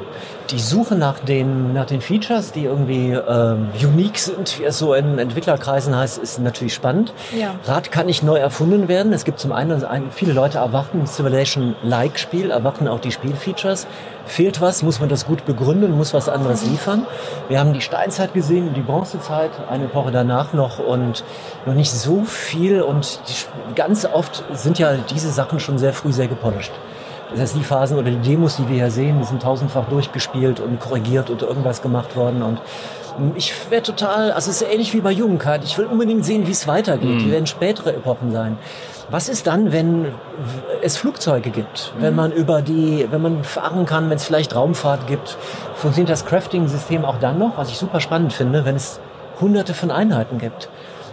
Die 0.49 0.59
Suche 0.59 0.95
nach 0.95 1.19
den, 1.19 1.73
nach 1.73 1.85
den 1.85 2.01
Features, 2.01 2.51
die 2.53 2.63
irgendwie 2.63 3.11
ähm, 3.11 3.69
unique 3.81 4.17
sind, 4.17 4.59
wie 4.59 4.63
es 4.63 4.79
so 4.79 4.93
in 4.93 5.19
Entwicklerkreisen 5.19 5.95
heißt, 5.95 6.17
ist 6.17 6.39
natürlich 6.39 6.73
spannend. 6.73 7.13
Ja. 7.37 7.55
Rad 7.65 7.91
kann 7.91 8.07
nicht 8.07 8.23
neu 8.23 8.37
erfunden 8.37 8.87
werden. 8.87 9.13
Es 9.13 9.25
gibt 9.25 9.39
zum 9.39 9.51
einen, 9.51 9.83
viele 10.11 10.33
Leute 10.33 10.57
erwarten 10.57 11.05
Civilization-like-Spiel, 11.05 12.49
erwarten 12.49 12.87
auch 12.87 12.99
die 12.99 13.11
Spielfeatures. 13.11 13.87
Fehlt 14.29 14.61
was, 14.61 14.83
muss 14.83 14.99
man 14.99 15.09
das 15.09 15.25
gut 15.25 15.43
begründen, 15.45 15.97
muss 15.97 16.13
was 16.13 16.29
anderes 16.29 16.63
liefern. 16.63 17.07
Wir 17.47 17.59
haben 17.59 17.73
die 17.73 17.81
Steinzeit 17.81 18.31
gesehen, 18.35 18.75
die 18.75 18.81
Bronzezeit, 18.81 19.49
eine 19.67 19.85
Epoche 19.85 20.11
danach 20.11 20.53
noch 20.53 20.77
und 20.77 21.23
noch 21.65 21.73
nicht 21.73 21.91
so 21.91 22.23
viel 22.25 22.83
und 22.83 23.21
die, 23.27 23.73
ganz 23.73 24.05
oft 24.05 24.43
sind 24.53 24.77
ja 24.77 24.93
diese 24.97 25.31
Sachen 25.31 25.59
schon 25.59 25.79
sehr 25.79 25.93
früh 25.93 26.11
sehr 26.11 26.27
gepolished. 26.27 26.71
Das 27.31 27.39
heißt, 27.39 27.55
die 27.55 27.63
Phasen 27.63 27.97
oder 27.97 28.11
die 28.11 28.17
Demos, 28.17 28.57
die 28.57 28.67
wir 28.69 28.75
hier 28.75 28.91
sehen, 28.91 29.17
die 29.19 29.25
sind 29.25 29.41
tausendfach 29.41 29.85
durchgespielt 29.89 30.59
und 30.59 30.79
korrigiert 30.79 31.31
und 31.31 31.41
irgendwas 31.41 31.81
gemacht 31.81 32.15
worden. 32.15 32.43
Und 32.43 32.59
ich 33.35 33.53
wäre 33.69 33.83
total, 33.83 34.31
also 34.31 34.49
es 34.51 34.61
ist 34.61 34.71
ähnlich 34.71 34.93
wie 34.93 35.01
bei 35.01 35.11
Jugendcard. 35.11 35.63
Ich 35.63 35.77
will 35.77 35.85
unbedingt 35.85 36.25
sehen, 36.25 36.47
wie 36.47 36.51
es 36.51 36.67
weitergeht. 36.67 37.09
Mhm. 37.09 37.19
Die 37.19 37.31
werden 37.31 37.47
spätere 37.47 37.93
Epochen 37.93 38.31
sein. 38.31 38.57
Was 39.09 39.27
ist 39.27 39.47
dann, 39.47 39.71
wenn 39.71 40.07
es 40.81 40.97
Flugzeuge 40.97 41.49
gibt? 41.49 41.93
Mhm. 41.97 42.01
Wenn 42.01 42.15
man 42.15 42.31
über 42.31 42.61
die, 42.61 43.07
wenn 43.09 43.21
man 43.21 43.43
fahren 43.43 43.85
kann, 43.85 44.09
wenn 44.09 44.17
es 44.17 44.25
vielleicht 44.25 44.55
Raumfahrt 44.55 45.07
gibt? 45.07 45.37
Funktioniert 45.75 46.11
das 46.11 46.25
Crafting-System 46.25 47.05
auch 47.05 47.19
dann 47.19 47.39
noch? 47.39 47.57
Was 47.57 47.69
ich 47.69 47.77
super 47.77 47.99
spannend 47.99 48.33
finde, 48.33 48.65
wenn 48.65 48.75
es 48.75 48.99
hunderte 49.39 49.73
von 49.73 49.91
Einheiten 49.91 50.37
gibt. 50.37 50.69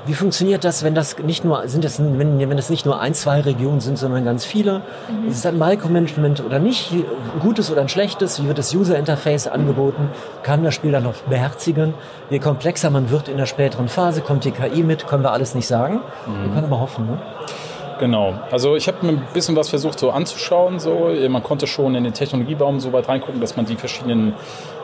Wie 0.07 0.15
funktioniert 0.15 0.63
das, 0.63 0.85
wenn 0.85 0.95
das 0.95 1.19
nicht 1.19 1.45
nur 1.45 1.67
sind 1.67 1.85
das, 1.85 1.99
wenn, 1.99 2.39
wenn 2.39 2.57
das 2.57 2.71
nicht 2.71 2.87
nur 2.87 3.01
ein, 3.01 3.13
zwei 3.13 3.41
Regionen 3.41 3.81
sind, 3.81 3.99
sondern 3.99 4.25
ganz 4.25 4.45
viele? 4.45 4.83
Mhm. 5.09 5.29
Ist 5.29 5.39
es 5.39 5.47
ein 5.47 5.59
Micromanagement 5.59 6.45
oder 6.45 6.61
nicht? 6.61 6.93
Gutes 7.41 7.73
oder 7.73 7.81
ein 7.81 7.89
schlechtes? 7.89 8.41
Wie 8.43 8.47
wird 8.47 8.59
das 8.59 8.73
User 8.73 8.97
Interface 8.97 9.49
angeboten? 9.49 10.11
Kann 10.45 10.63
das 10.63 10.75
Spiel 10.75 10.93
dann 10.93 11.03
noch 11.03 11.15
beherzigen? 11.29 11.95
Je 12.31 12.39
komplexer 12.39 12.91
man 12.91 13.11
wird 13.11 13.29
in 13.29 13.37
der 13.37 13.47
späteren 13.47 13.89
Phase, 13.89 14.21
kommt 14.21 14.45
die 14.45 14.53
KI 14.53 14.85
mit, 14.85 15.09
können 15.09 15.25
wir 15.25 15.33
alles 15.33 15.57
nicht 15.57 15.67
sagen. 15.67 16.01
Mhm. 16.27 16.43
Wir 16.45 16.51
können 16.55 16.65
aber 16.67 16.81
hoffen, 16.81 17.07
ne? 17.07 17.19
Genau. 17.99 18.35
Also 18.51 18.77
ich 18.77 18.89
habe 18.89 19.05
mir 19.07 19.13
ein 19.13 19.27
bisschen 19.33 19.57
was 19.57 19.71
versucht 19.71 19.99
so 19.99 20.11
anzuschauen. 20.11 20.79
So. 20.79 21.11
Man 21.29 21.43
konnte 21.43 21.67
schon 21.67 21.95
in 21.95 22.05
den 22.05 22.13
Technologiebaum 22.13 22.79
so 22.79 22.93
weit 22.93 23.09
reingucken, 23.09 23.41
dass 23.41 23.57
man 23.57 23.67
die 23.67 23.77
verschiedenen 23.77 24.35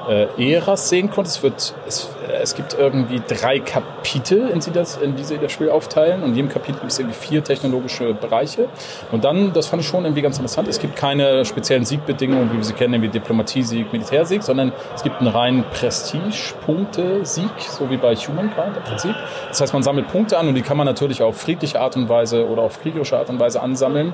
äh, 0.08 0.52
Äras 0.54 0.88
sehen 0.88 1.10
konnte. 1.10 1.28
Es, 1.28 1.42
wird, 1.42 1.74
es, 1.86 2.10
es 2.40 2.54
gibt 2.54 2.74
irgendwie 2.74 3.20
drei 3.26 3.58
Kapitel, 3.58 4.48
in, 4.48 4.60
die 4.60 4.70
das, 4.70 4.96
in 4.96 5.16
die 5.16 5.24
sie 5.24 5.38
das 5.38 5.52
Spiel 5.52 5.70
aufteilen. 5.70 6.22
Und 6.22 6.30
in 6.30 6.36
jedem 6.36 6.50
Kapitel 6.50 6.80
gibt 6.80 6.92
es 6.92 6.98
irgendwie 6.98 7.18
vier 7.18 7.44
technologische 7.44 8.14
Bereiche. 8.14 8.68
Und 9.10 9.24
dann, 9.24 9.52
das 9.52 9.66
fand 9.66 9.82
ich 9.82 9.88
schon 9.88 10.04
irgendwie 10.04 10.22
ganz 10.22 10.36
interessant, 10.36 10.68
es 10.68 10.78
gibt 10.78 10.96
keine 10.96 11.44
speziellen 11.44 11.84
Siegbedingungen, 11.84 12.52
wie 12.52 12.56
wir 12.56 12.64
sie 12.64 12.74
kennen, 12.74 13.00
wie 13.02 13.08
Diplomatie-Sieg, 13.08 13.92
Militärsieg, 13.92 14.42
sondern 14.42 14.72
es 14.94 15.02
gibt 15.02 15.18
einen 15.20 15.28
reinen 15.28 15.64
Prestige-Punkte-Sieg, 15.64 17.50
so 17.58 17.90
wie 17.90 17.96
bei 17.96 18.14
Humankind 18.14 18.76
im 18.76 18.82
Prinzip. 18.82 19.14
Das 19.48 19.60
heißt, 19.60 19.72
man 19.72 19.82
sammelt 19.82 20.08
Punkte 20.08 20.38
an 20.38 20.48
und 20.48 20.54
die 20.54 20.62
kann 20.62 20.76
man 20.76 20.86
natürlich 20.86 21.22
auf 21.22 21.40
friedliche 21.40 21.80
Art 21.80 21.96
und 21.96 22.08
Weise 22.08 22.46
oder 22.48 22.62
auf 22.62 22.80
kriegerische 22.80 23.18
Art 23.18 23.28
und 23.28 23.38
Weise 23.38 23.62
ansammeln. 23.62 24.12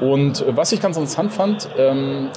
Und 0.00 0.44
was 0.48 0.72
ich 0.72 0.80
ganz 0.80 0.96
interessant 0.96 1.32
fand, 1.32 1.68
ähm, 1.76 2.28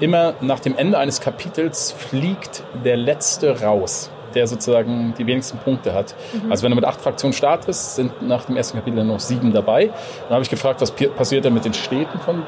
immer 0.00 0.34
nach 0.40 0.60
dem 0.60 0.76
Ende 0.76 0.98
eines 0.98 1.20
Kapitels 1.20 1.92
fliegt 1.92 2.62
der 2.84 2.96
Letzte 2.96 3.62
raus 3.62 4.10
der 4.34 4.46
sozusagen 4.46 5.14
die 5.16 5.26
wenigsten 5.26 5.58
Punkte 5.58 5.94
hat. 5.94 6.14
Mhm. 6.32 6.50
Also 6.50 6.64
wenn 6.64 6.70
du 6.70 6.76
mit 6.76 6.84
acht 6.84 7.00
Fraktionen 7.00 7.32
startest, 7.32 7.94
sind 7.94 8.22
nach 8.22 8.44
dem 8.44 8.56
ersten 8.56 8.76
Kapitel 8.76 9.04
noch 9.04 9.20
sieben 9.20 9.52
dabei. 9.52 9.86
Dann 9.86 10.30
habe 10.30 10.42
ich 10.42 10.50
gefragt, 10.50 10.80
was 10.80 10.90
passiert 10.90 11.44
denn 11.44 11.54
mit 11.54 11.64
den 11.64 11.74
Städten 11.74 12.18
von 12.18 12.42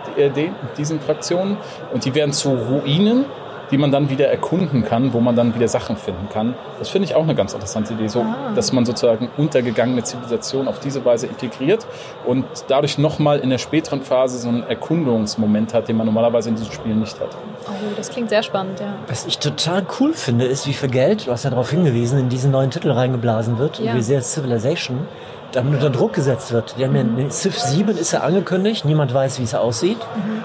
diesen 0.77 1.01
Fraktionen? 1.01 1.57
Und 1.93 2.05
die 2.05 2.15
werden 2.15 2.33
zu 2.33 2.51
Ruinen 2.51 3.25
die 3.71 3.79
man 3.79 3.91
dann 3.91 4.11
wieder 4.11 4.29
erkunden 4.29 4.85
kann, 4.85 5.13
wo 5.13 5.21
man 5.21 5.37
dann 5.37 5.55
wieder 5.55 5.69
Sachen 5.69 5.97
finden 5.97 6.29
kann. 6.33 6.55
Das 6.79 6.89
finde 6.89 7.07
ich 7.07 7.15
auch 7.15 7.23
eine 7.23 7.35
ganz 7.35 7.53
interessante 7.53 7.95
Idee, 7.95 8.09
so, 8.09 8.21
ah. 8.21 8.53
dass 8.55 8.73
man 8.73 8.85
sozusagen 8.85 9.29
untergegangene 9.37 10.03
Zivilisation 10.03 10.69
auf 10.69 10.79
diese 10.79 11.05
Weise 11.05 11.27
integriert 11.27 11.87
und 12.25 12.45
dadurch 12.69 12.99
nochmal 12.99 13.39
in 13.41 13.51
der 13.51 13.59
späteren 13.59 14.03
Phase 14.03 14.39
so 14.39 14.49
einen 14.49 14.63
Erkundungsmoment 14.63 15.75
hat, 15.75 15.89
den 15.89 15.97
man 15.97 16.07
normalerweise 16.07 16.51
in 16.51 16.57
diesen 16.57 16.73
Spielen 16.73 17.01
nicht 17.01 17.19
hat. 17.21 17.31
Oh, 17.67 17.73
das 17.97 18.11
klingt 18.11 18.31
sehr 18.31 18.43
spannend, 18.43 18.81
ja. 18.81 18.95
Was 19.09 19.27
ich 19.27 19.39
total 19.39 19.85
cool 20.01 20.13
finde, 20.13 20.45
ist, 20.47 20.67
wie 20.67 20.73
viel 20.73 20.91
Geld, 20.91 21.27
du 21.27 21.33
hast 21.33 21.45
ja 21.45 21.51
darauf 21.51 21.71
hingewiesen, 21.71 22.19
in 22.19 22.29
diesen 22.29 22.51
neuen 22.51 22.71
Titel 22.71 22.91
reingeblasen 22.91 23.59
wird 23.59 23.79
ja. 23.79 23.93
und 23.93 23.99
wie 23.99 24.03
sehr 24.03 24.23
Civilization 24.23 25.07
damit 25.53 25.75
unter 25.75 25.91
Druck 25.91 26.13
gesetzt 26.13 26.53
wird. 26.53 26.75
Die 26.79 26.85
haben 26.85 26.93
mhm. 27.15 27.19
ja, 27.19 27.31
Civ 27.31 27.59
7 27.59 27.97
ist 27.97 28.13
ja 28.13 28.21
angekündigt, 28.21 28.85
niemand 28.85 29.13
weiß, 29.13 29.39
wie 29.39 29.45
es 29.45 29.55
aussieht. 29.55 29.99
Mhm. 29.99 30.36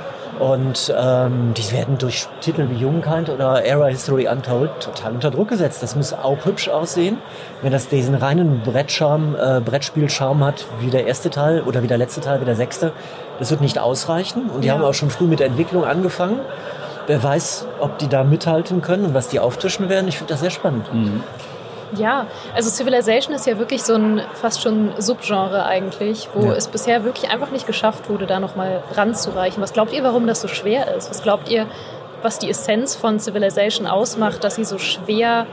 Und 0.42 0.92
ähm, 0.98 1.54
die 1.56 1.72
werden 1.72 2.00
durch 2.00 2.28
Titel 2.40 2.68
wie 2.72 2.84
Humankind 2.84 3.30
oder 3.30 3.64
Era 3.64 3.86
History 3.86 4.28
Untold 4.28 4.72
total 4.80 5.14
unter 5.14 5.30
Druck 5.30 5.50
gesetzt. 5.50 5.84
Das 5.84 5.96
muss 5.96 6.14
auch 6.14 6.44
hübsch 6.46 6.68
aussehen. 6.68 7.20
Wenn 7.62 7.72
das 7.72 7.90
diesen 7.90 8.16
reinen 8.16 8.62
Brettscharm, 8.62 9.36
äh, 9.36 9.62
Brettspielscharm 9.62 10.44
hat, 10.44 10.66
wie 10.80 10.90
der 10.90 11.06
erste 11.06 11.30
Teil 11.30 11.62
oder 11.62 11.84
wie 11.84 11.88
der 11.88 12.00
letzte 12.00 12.22
Teil, 12.22 12.42
wie 12.42 12.46
der 12.46 12.56
sechste, 12.56 12.92
das 13.38 13.52
wird 13.52 13.62
nicht 13.62 13.78
ausreichen. 13.78 14.50
Und 14.50 14.64
die 14.64 14.70
ja. 14.70 14.74
haben 14.74 14.84
auch 14.84 14.96
schon 14.96 15.12
früh 15.12 15.26
mit 15.26 15.42
der 15.42 15.46
Entwicklung 15.46 15.86
angefangen. 15.86 16.40
Wer 17.06 17.22
weiß, 17.22 17.68
ob 17.80 18.00
die 18.00 18.08
da 18.08 18.24
mithalten 18.24 18.82
können 18.82 19.06
und 19.06 19.14
was 19.14 19.28
die 19.28 19.40
auftischen 19.40 19.90
werden. 19.90 20.08
Ich 20.08 20.18
finde 20.18 20.34
das 20.34 20.40
sehr 20.40 20.50
spannend. 20.50 20.92
Mhm. 20.92 21.22
Ja, 21.98 22.28
also 22.56 22.70
Civilization 22.70 23.36
ist 23.36 23.46
ja 23.46 23.58
wirklich 23.58 23.84
so 23.84 23.96
ein 23.96 24.22
fast 24.34 24.62
schon 24.62 24.94
Subgenre 24.98 25.66
eigentlich, 25.66 26.30
wo 26.34 26.48
ja. 26.48 26.54
es 26.54 26.68
bisher 26.68 27.04
wirklich 27.04 27.30
einfach 27.30 27.52
nicht 27.52 27.68
geschafft 27.68 28.10
wurde, 28.10 28.26
da 28.26 28.40
nochmal 28.40 28.84
ranzureichen. 28.94 29.62
Was 29.62 29.74
glaubt 29.74 29.92
ihr, 29.94 30.04
warum 30.04 30.26
das 30.28 30.42
so 30.42 30.48
schwer 30.48 30.96
ist? 30.96 31.10
Was 31.10 31.22
glaubt 31.22 31.50
ihr, 31.50 31.68
was 32.22 32.40
die 32.40 32.50
Essenz 32.50 32.96
von 32.96 33.20
Civilization 33.20 33.88
ausmacht, 33.88 34.44
dass 34.44 34.56
sie 34.56 34.64
so 34.64 34.78
schwer 34.78 35.48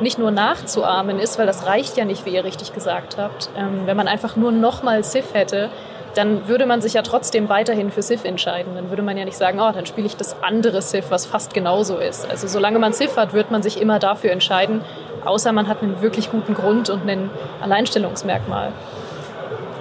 nicht 0.00 0.18
nur 0.18 0.30
nachzuahmen 0.30 1.18
ist, 1.18 1.38
weil 1.38 1.46
das 1.46 1.66
reicht 1.66 1.96
ja 1.96 2.04
nicht, 2.04 2.24
wie 2.24 2.30
ihr 2.30 2.44
richtig 2.44 2.72
gesagt 2.72 3.16
habt. 3.18 3.50
Ähm, 3.56 3.82
wenn 3.86 3.96
man 3.96 4.08
einfach 4.08 4.36
nur 4.36 4.52
nochmal 4.52 5.02
Civ 5.02 5.34
hätte, 5.34 5.70
dann 6.14 6.48
würde 6.48 6.66
man 6.66 6.80
sich 6.80 6.94
ja 6.94 7.02
trotzdem 7.02 7.48
weiterhin 7.48 7.90
für 7.90 8.02
Civ 8.02 8.24
entscheiden. 8.24 8.74
Dann 8.74 8.90
würde 8.90 9.02
man 9.02 9.16
ja 9.16 9.24
nicht 9.24 9.36
sagen, 9.36 9.60
oh, 9.60 9.70
dann 9.72 9.86
spiele 9.86 10.06
ich 10.06 10.16
das 10.16 10.42
andere 10.42 10.82
Civ, 10.82 11.10
was 11.10 11.26
fast 11.26 11.54
genauso 11.54 11.98
ist. 11.98 12.28
Also 12.30 12.46
solange 12.46 12.78
man 12.78 12.92
Civ 12.92 13.16
hat, 13.16 13.32
wird 13.32 13.50
man 13.50 13.62
sich 13.62 13.80
immer 13.80 13.98
dafür 13.98 14.30
entscheiden, 14.30 14.82
außer 15.28 15.52
man 15.52 15.68
hat 15.68 15.82
einen 15.82 16.00
wirklich 16.02 16.30
guten 16.30 16.54
Grund 16.54 16.90
und 16.90 17.08
ein 17.08 17.30
Alleinstellungsmerkmal. 17.60 18.72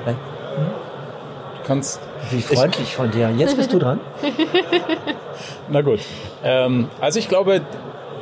Du 0.06 1.68
kannst. 1.68 2.00
Wie 2.30 2.42
freundlich 2.42 2.96
von 2.96 3.12
dir. 3.12 3.30
Jetzt 3.30 3.58
bist 3.58 3.72
du 3.72 3.80
dran. 3.80 4.00
Na 5.70 5.82
gut. 5.82 6.00
Ähm, 6.44 6.90
also 7.00 7.20
ich 7.20 7.30
glaube, 7.30 7.62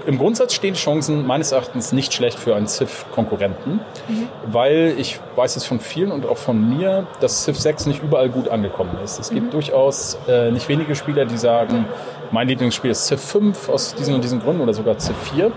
im 0.05 0.17
Grundsatz 0.20 0.53
stehen 0.53 0.75
Chancen 0.75 1.25
meines 1.25 1.51
Erachtens 1.51 1.91
nicht 1.91 2.13
schlecht 2.13 2.38
für 2.38 2.55
einen 2.55 2.67
Civ-Konkurrenten, 2.67 3.79
mhm. 4.08 4.27
weil 4.46 4.94
ich 4.98 5.20
weiß 5.36 5.55
es 5.55 5.65
von 5.65 5.79
vielen 5.79 6.12
und 6.12 6.27
auch 6.27 6.38
von 6.38 6.77
mir, 6.77 7.08
dass 7.22 7.46
Civ 7.46 7.58
6 7.58 7.88
nicht 7.88 8.03
überall 8.03 8.29
gut 8.29 8.50
angekommen 8.50 8.98
ist. 9.03 9.20
Es 9.20 9.29
gibt 9.32 9.48
mhm. 9.48 9.51
durchaus 9.51 10.17
äh, 10.27 10.51
nicht 10.51 10.70
wenige 10.70 10.96
Spieler, 10.96 11.25
die 11.25 11.38
sagen, 11.38 11.86
mein 12.32 12.48
Lieblingsspiel 12.48 12.91
ist 12.91 13.08
Civ 13.08 13.22
5 13.22 13.70
aus 13.70 13.96
diesen 13.96 14.13
und 14.13 14.24
diesen 14.24 14.41
Gründen 14.41 14.62
oder 14.62 14.74
sogar 14.74 14.98
Civ 15.00 15.15
4. 15.34 15.51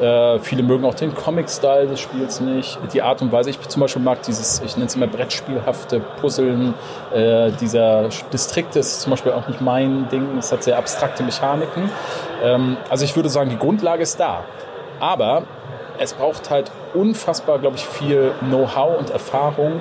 Äh, 0.00 0.38
viele 0.40 0.62
mögen 0.62 0.84
auch 0.84 0.94
den 0.94 1.14
Comic-Style 1.14 1.86
des 1.86 2.00
Spiels 2.00 2.40
nicht. 2.40 2.78
Die 2.92 3.02
Art 3.02 3.22
und 3.22 3.32
Weise, 3.32 3.50
ich 3.50 3.60
zum 3.60 3.80
Beispiel 3.80 4.02
mag 4.02 4.22
dieses, 4.22 4.60
ich 4.64 4.76
nenne 4.76 4.86
es 4.86 4.94
immer 4.94 5.06
Brettspielhafte 5.06 6.00
Puzzeln. 6.20 6.74
Äh, 7.14 7.52
dieser 7.52 8.08
Distrikt 8.32 8.76
ist 8.76 9.00
zum 9.00 9.10
Beispiel 9.10 9.32
auch 9.32 9.48
nicht 9.48 9.60
mein 9.60 10.08
Ding. 10.10 10.36
Es 10.38 10.52
hat 10.52 10.62
sehr 10.62 10.76
abstrakte 10.76 11.22
Mechaniken. 11.22 11.90
Ähm, 12.42 12.76
also 12.90 13.04
ich 13.04 13.16
würde 13.16 13.28
sagen, 13.28 13.50
die 13.50 13.58
Grundlage 13.58 14.02
ist 14.02 14.20
da. 14.20 14.44
Aber 15.00 15.44
es 15.98 16.12
braucht 16.14 16.50
halt 16.50 16.70
unfassbar, 16.94 17.58
glaube 17.58 17.76
ich, 17.76 17.86
viel 17.86 18.32
Know-how 18.40 18.98
und 18.98 19.10
Erfahrung, 19.10 19.80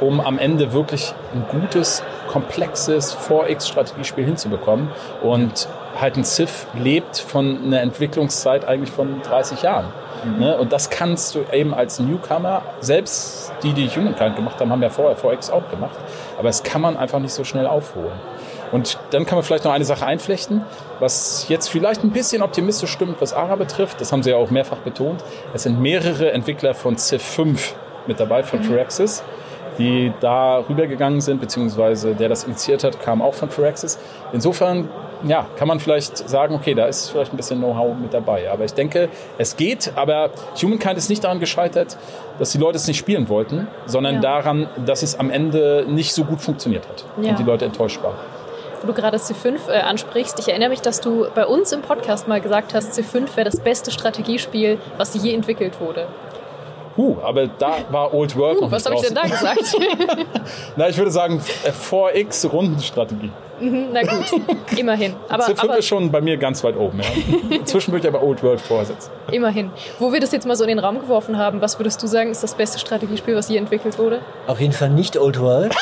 um 0.00 0.20
am 0.20 0.38
Ende 0.38 0.72
wirklich 0.72 1.14
ein 1.34 1.44
gutes, 1.48 2.02
komplexes 2.28 3.16
4X-Strategiespiel 3.16 4.24
hinzubekommen. 4.24 4.90
Und 5.22 5.68
halt 6.00 6.16
ein 6.16 6.24
Civ 6.24 6.66
lebt 6.74 7.18
von 7.18 7.64
einer 7.64 7.80
Entwicklungszeit 7.80 8.66
eigentlich 8.66 8.90
von 8.90 9.22
30 9.22 9.62
Jahren. 9.62 9.86
Mhm. 10.24 10.38
Ne? 10.38 10.58
Und 10.58 10.72
das 10.72 10.90
kannst 10.90 11.34
du 11.34 11.44
eben 11.52 11.74
als 11.74 11.98
Newcomer, 11.98 12.62
selbst 12.80 13.52
die, 13.62 13.72
die 13.72 13.88
Humankind 13.88 14.36
gemacht 14.36 14.60
haben, 14.60 14.70
haben 14.70 14.82
ja 14.82 14.90
vorher 14.90 15.16
4X 15.16 15.50
auch 15.50 15.68
gemacht, 15.70 15.96
aber 16.38 16.48
das 16.48 16.62
kann 16.62 16.80
man 16.80 16.96
einfach 16.96 17.18
nicht 17.18 17.32
so 17.32 17.44
schnell 17.44 17.66
aufholen. 17.66 18.18
Und 18.70 18.98
dann 19.10 19.24
kann 19.24 19.36
man 19.36 19.44
vielleicht 19.44 19.64
noch 19.64 19.72
eine 19.72 19.84
Sache 19.84 20.04
einflechten, 20.04 20.62
was 21.00 21.46
jetzt 21.48 21.68
vielleicht 21.68 22.04
ein 22.04 22.10
bisschen 22.10 22.42
optimistisch 22.42 22.90
stimmt, 22.90 23.20
was 23.20 23.32
ARA 23.32 23.56
betrifft. 23.56 24.00
Das 24.00 24.12
haben 24.12 24.22
sie 24.22 24.30
ja 24.30 24.36
auch 24.36 24.50
mehrfach 24.50 24.78
betont. 24.78 25.24
Es 25.54 25.62
sind 25.62 25.80
mehrere 25.80 26.32
Entwickler 26.32 26.74
von 26.74 26.98
Civ 26.98 27.22
5 27.22 27.74
mit 28.06 28.20
dabei, 28.20 28.42
von 28.42 28.60
mhm. 28.60 28.64
Firaxis, 28.64 29.22
die 29.78 30.12
da 30.20 30.58
rübergegangen 30.68 31.20
sind, 31.20 31.40
beziehungsweise 31.40 32.14
der 32.14 32.28
das 32.28 32.44
initiiert 32.44 32.84
hat, 32.84 33.00
kam 33.00 33.22
auch 33.22 33.34
von 33.34 33.50
Firaxis. 33.50 33.98
Insofern 34.32 34.88
ja, 35.24 35.46
kann 35.56 35.68
man 35.68 35.80
vielleicht 35.80 36.28
sagen, 36.28 36.54
okay, 36.54 36.74
da 36.74 36.86
ist 36.86 37.10
vielleicht 37.10 37.32
ein 37.32 37.36
bisschen 37.36 37.58
Know-how 37.58 37.96
mit 37.96 38.14
dabei. 38.14 38.50
Aber 38.50 38.64
ich 38.64 38.74
denke, 38.74 39.08
es 39.36 39.56
geht, 39.56 39.92
aber 39.96 40.30
Humankind 40.60 40.96
ist 40.96 41.08
nicht 41.08 41.24
daran 41.24 41.40
gescheitert, 41.40 41.96
dass 42.38 42.52
die 42.52 42.58
Leute 42.58 42.76
es 42.76 42.86
nicht 42.86 42.98
spielen 42.98 43.28
wollten, 43.28 43.66
sondern 43.86 44.16
ja. 44.16 44.20
daran, 44.20 44.68
dass 44.84 45.02
es 45.02 45.18
am 45.18 45.30
Ende 45.30 45.86
nicht 45.88 46.12
so 46.12 46.24
gut 46.24 46.40
funktioniert 46.40 46.88
hat 46.88 47.04
ja. 47.20 47.30
und 47.30 47.38
die 47.38 47.44
Leute 47.44 47.64
enttäuscht 47.64 48.02
waren. 48.02 48.16
Wo 48.80 48.86
du 48.86 48.92
gerade 48.92 49.16
C5 49.16 49.68
äh, 49.68 49.80
ansprichst, 49.80 50.38
ich 50.38 50.48
erinnere 50.48 50.68
mich, 50.68 50.80
dass 50.80 51.00
du 51.00 51.26
bei 51.34 51.44
uns 51.44 51.72
im 51.72 51.82
Podcast 51.82 52.28
mal 52.28 52.40
gesagt 52.40 52.74
hast, 52.74 52.96
C5 52.96 53.34
wäre 53.34 53.44
das 53.44 53.58
beste 53.58 53.90
Strategiespiel, 53.90 54.78
was 54.96 55.20
je 55.20 55.34
entwickelt 55.34 55.80
wurde. 55.80 56.06
Huh, 56.98 57.16
aber 57.22 57.46
da 57.46 57.76
war 57.90 58.12
Old 58.12 58.36
World 58.36 58.58
uh, 58.58 58.62
noch 58.62 58.72
Was 58.72 58.84
habe 58.84 58.96
ich 58.96 59.02
denn 59.02 59.14
da 59.14 59.22
gesagt? 59.22 59.76
Na, 60.76 60.88
ich 60.88 60.98
würde 60.98 61.12
sagen 61.12 61.40
4X 61.40 62.44
äh, 62.44 62.50
Rundenstrategie. 62.50 63.30
Mhm, 63.60 63.88
na 63.92 64.02
gut, 64.02 64.32
immerhin. 64.76 65.14
Aber, 65.28 65.44
Civ 65.44 65.58
5 65.58 65.76
ist 65.76 65.86
schon 65.86 66.12
bei 66.12 66.20
mir 66.20 66.36
ganz 66.36 66.62
weit 66.62 66.76
oben. 66.76 67.00
Ja. 67.00 67.56
Inzwischen 67.56 67.92
würde 67.92 68.08
ich 68.08 68.14
aber 68.14 68.24
Old 68.24 68.42
World 68.42 68.60
vorsetzen. 68.60 69.10
Immerhin. 69.30 69.70
Wo 69.98 70.12
wir 70.12 70.20
das 70.20 70.32
jetzt 70.32 70.46
mal 70.46 70.56
so 70.56 70.64
in 70.64 70.68
den 70.68 70.78
Raum 70.78 71.00
geworfen 71.00 71.38
haben, 71.38 71.60
was 71.60 71.78
würdest 71.78 72.02
du 72.02 72.06
sagen, 72.06 72.30
ist 72.30 72.42
das 72.42 72.54
beste 72.54 72.78
Strategiespiel, 72.78 73.34
was 73.34 73.48
je 73.48 73.56
entwickelt 73.56 73.98
wurde? 73.98 74.20
Auf 74.46 74.60
jeden 74.60 74.72
Fall 74.72 74.90
nicht 74.90 75.16
Old 75.16 75.40
World. 75.40 75.74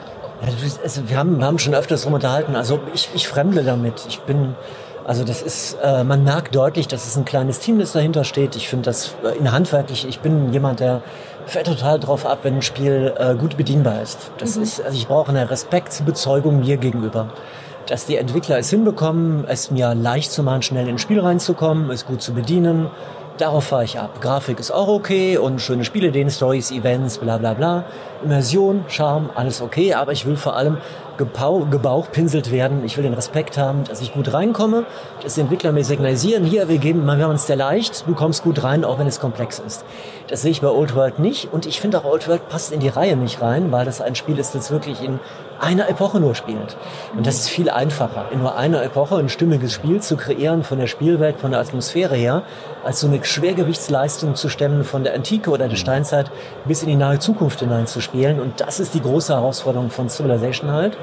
also 0.82 1.08
wir, 1.08 1.16
haben, 1.16 1.38
wir 1.38 1.46
haben 1.46 1.58
schon 1.58 1.74
öfters 1.74 2.02
drum 2.02 2.14
unterhalten. 2.14 2.56
Also 2.56 2.80
ich, 2.94 3.08
ich 3.14 3.28
fremde 3.28 3.64
damit. 3.64 4.04
Ich 4.08 4.20
bin 4.20 4.54
also 5.08 5.24
das 5.24 5.40
ist, 5.40 5.78
äh, 5.82 6.04
man 6.04 6.22
merkt 6.22 6.54
deutlich, 6.54 6.86
dass 6.86 7.06
es 7.06 7.16
ein 7.16 7.24
kleines 7.24 7.60
Team, 7.60 7.78
das 7.78 7.92
dahinter 7.92 8.24
steht. 8.24 8.56
Ich 8.56 8.68
finde 8.68 8.84
das 8.84 9.14
äh, 9.24 9.38
in 9.38 9.50
handwerklich, 9.50 10.06
ich 10.06 10.20
bin 10.20 10.52
jemand, 10.52 10.80
der 10.80 11.00
fährt 11.46 11.66
total 11.66 11.98
drauf 11.98 12.26
ab, 12.26 12.40
wenn 12.42 12.56
ein 12.56 12.62
Spiel 12.62 13.14
äh, 13.16 13.34
gut 13.34 13.56
bedienbar 13.56 14.02
ist. 14.02 14.30
Das 14.36 14.56
mhm. 14.56 14.64
ist, 14.64 14.82
also 14.82 14.94
ich 14.98 15.08
brauche 15.08 15.30
eine 15.30 15.50
Respektsbezeugung 15.50 16.60
mir 16.60 16.76
gegenüber. 16.76 17.30
Dass 17.86 18.04
die 18.04 18.16
Entwickler 18.16 18.58
es 18.58 18.68
hinbekommen, 18.68 19.46
es 19.48 19.70
mir 19.70 19.94
leicht 19.94 20.30
zu 20.30 20.42
machen, 20.42 20.60
schnell 20.60 20.86
ins 20.88 21.00
Spiel 21.00 21.20
reinzukommen, 21.20 21.88
es 21.88 22.04
gut 22.04 22.20
zu 22.20 22.34
bedienen. 22.34 22.90
Darauf 23.38 23.64
fahre 23.64 23.84
ich 23.84 23.98
ab. 23.98 24.20
Grafik 24.20 24.60
ist 24.60 24.72
auch 24.72 24.88
okay 24.88 25.38
und 25.38 25.62
schöne 25.62 25.86
Spiele, 25.86 26.12
den 26.12 26.28
Stories, 26.28 26.70
Events, 26.70 27.16
bla 27.16 27.38
bla 27.38 27.54
bla. 27.54 27.84
Immersion, 28.22 28.84
Charme, 28.88 29.30
alles 29.34 29.62
okay, 29.62 29.94
aber 29.94 30.12
ich 30.12 30.26
will 30.26 30.36
vor 30.36 30.54
allem 30.54 30.76
gepau, 31.18 31.66
gebauchpinselt 31.70 32.50
werden. 32.50 32.84
Ich 32.84 32.96
will 32.96 33.04
den 33.04 33.12
Respekt 33.12 33.58
haben, 33.58 33.84
dass 33.84 34.00
ich 34.00 34.14
gut 34.14 34.32
reinkomme, 34.32 34.86
dass 35.22 35.34
die 35.34 35.42
Entwickler 35.42 35.72
mir 35.72 35.84
signalisieren, 35.84 36.44
hier, 36.44 36.68
wir 36.68 36.78
geben, 36.78 37.04
wir 37.04 37.18
haben 37.18 37.34
es 37.34 37.46
dir 37.46 37.56
leicht, 37.56 38.06
du 38.06 38.14
kommst 38.14 38.42
gut 38.42 38.62
rein, 38.62 38.84
auch 38.84 38.98
wenn 38.98 39.06
es 39.06 39.20
komplex 39.20 39.58
ist. 39.58 39.84
Das 40.28 40.42
sehe 40.42 40.50
ich 40.50 40.60
bei 40.60 40.68
Old 40.68 40.94
World 40.94 41.18
nicht 41.18 41.52
und 41.52 41.66
ich 41.66 41.80
finde 41.80 41.98
auch 41.98 42.04
Old 42.04 42.28
World 42.28 42.48
passt 42.48 42.72
in 42.72 42.80
die 42.80 42.88
Reihe 42.88 43.16
nicht 43.16 43.42
rein, 43.42 43.72
weil 43.72 43.84
das 43.84 44.00
ein 44.00 44.14
Spiel 44.14 44.38
ist, 44.38 44.54
das 44.54 44.70
wirklich 44.70 45.02
in 45.02 45.20
einer 45.60 45.88
Epoche 45.88 46.20
nur 46.20 46.34
spielt. 46.34 46.76
Und 47.16 47.26
das 47.26 47.36
ist 47.36 47.48
viel 47.48 47.70
einfacher, 47.70 48.26
in 48.30 48.38
nur 48.38 48.56
einer 48.56 48.82
Epoche 48.82 49.16
ein 49.16 49.28
stimmiges 49.28 49.72
Spiel 49.72 50.00
zu 50.00 50.16
kreieren 50.16 50.62
von 50.62 50.78
der 50.78 50.86
Spielwelt, 50.86 51.38
von 51.40 51.50
der 51.50 51.60
Atmosphäre 51.60 52.14
her, 52.14 52.42
als 52.84 53.00
so 53.00 53.08
eine 53.08 53.24
Schwergewichtsleistung 53.24 54.34
zu 54.34 54.48
stemmen 54.48 54.84
von 54.84 55.04
der 55.04 55.14
Antike 55.14 55.50
oder 55.50 55.68
der 55.68 55.76
Steinzeit 55.76 56.30
bis 56.64 56.82
in 56.82 56.88
die 56.88 56.96
nahe 56.96 57.18
Zukunft 57.18 57.60
hineinzuspielen. 57.60 58.40
Und 58.40 58.60
das 58.60 58.80
ist 58.80 58.94
die 58.94 59.02
große 59.02 59.34
Herausforderung 59.34 59.90
von 59.90 60.08
Civilization 60.08 60.70
halt. 60.70 60.96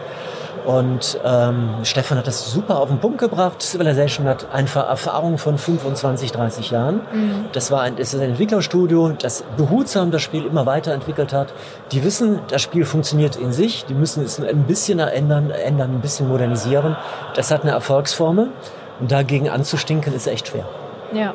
Und 0.66 1.20
ähm, 1.24 1.70
Stefan 1.84 2.18
hat 2.18 2.26
das 2.26 2.52
super 2.52 2.80
auf 2.80 2.90
den 2.90 2.98
Punkt 2.98 3.20
gebracht. 3.20 3.62
Civilization 3.62 4.28
hat 4.28 4.48
einfach 4.52 4.90
Erfahrung 4.90 5.38
von 5.38 5.60
25, 5.60 6.32
30 6.32 6.72
Jahren. 6.72 7.02
Mhm. 7.14 7.46
Das 7.52 7.70
war 7.70 7.82
ein, 7.82 7.98
ist 7.98 8.16
ein 8.16 8.22
Entwicklerstudio, 8.22 9.10
das 9.10 9.44
behutsam 9.58 10.10
das 10.10 10.24
Spiel 10.24 10.46
immer 10.46 10.66
weiterentwickelt 10.66 11.34
hat. 11.34 11.54
Die 11.92 12.04
wissen, 12.04 12.40
das 12.48 12.64
Spiel 12.64 12.84
funktioniert 12.86 13.36
in 13.36 13.52
sich. 13.52 13.86
Die 13.86 13.94
müssen 13.94 14.24
es 14.24 14.40
ein 14.40 14.64
bisschen 14.64 14.98
ändern, 15.00 15.52
ändern, 15.52 15.92
ein 15.92 16.02
bisschen 16.02 16.28
modernisieren. 16.28 16.98
Das 17.36 17.52
hat 17.52 17.62
eine 17.62 17.72
Erfolgsformel. 17.72 18.50
Und 19.00 19.12
dagegen 19.12 19.50
anzustinken 19.50 20.14
ist 20.14 20.26
echt 20.26 20.48
schwer. 20.48 20.66
Ja. 21.14 21.34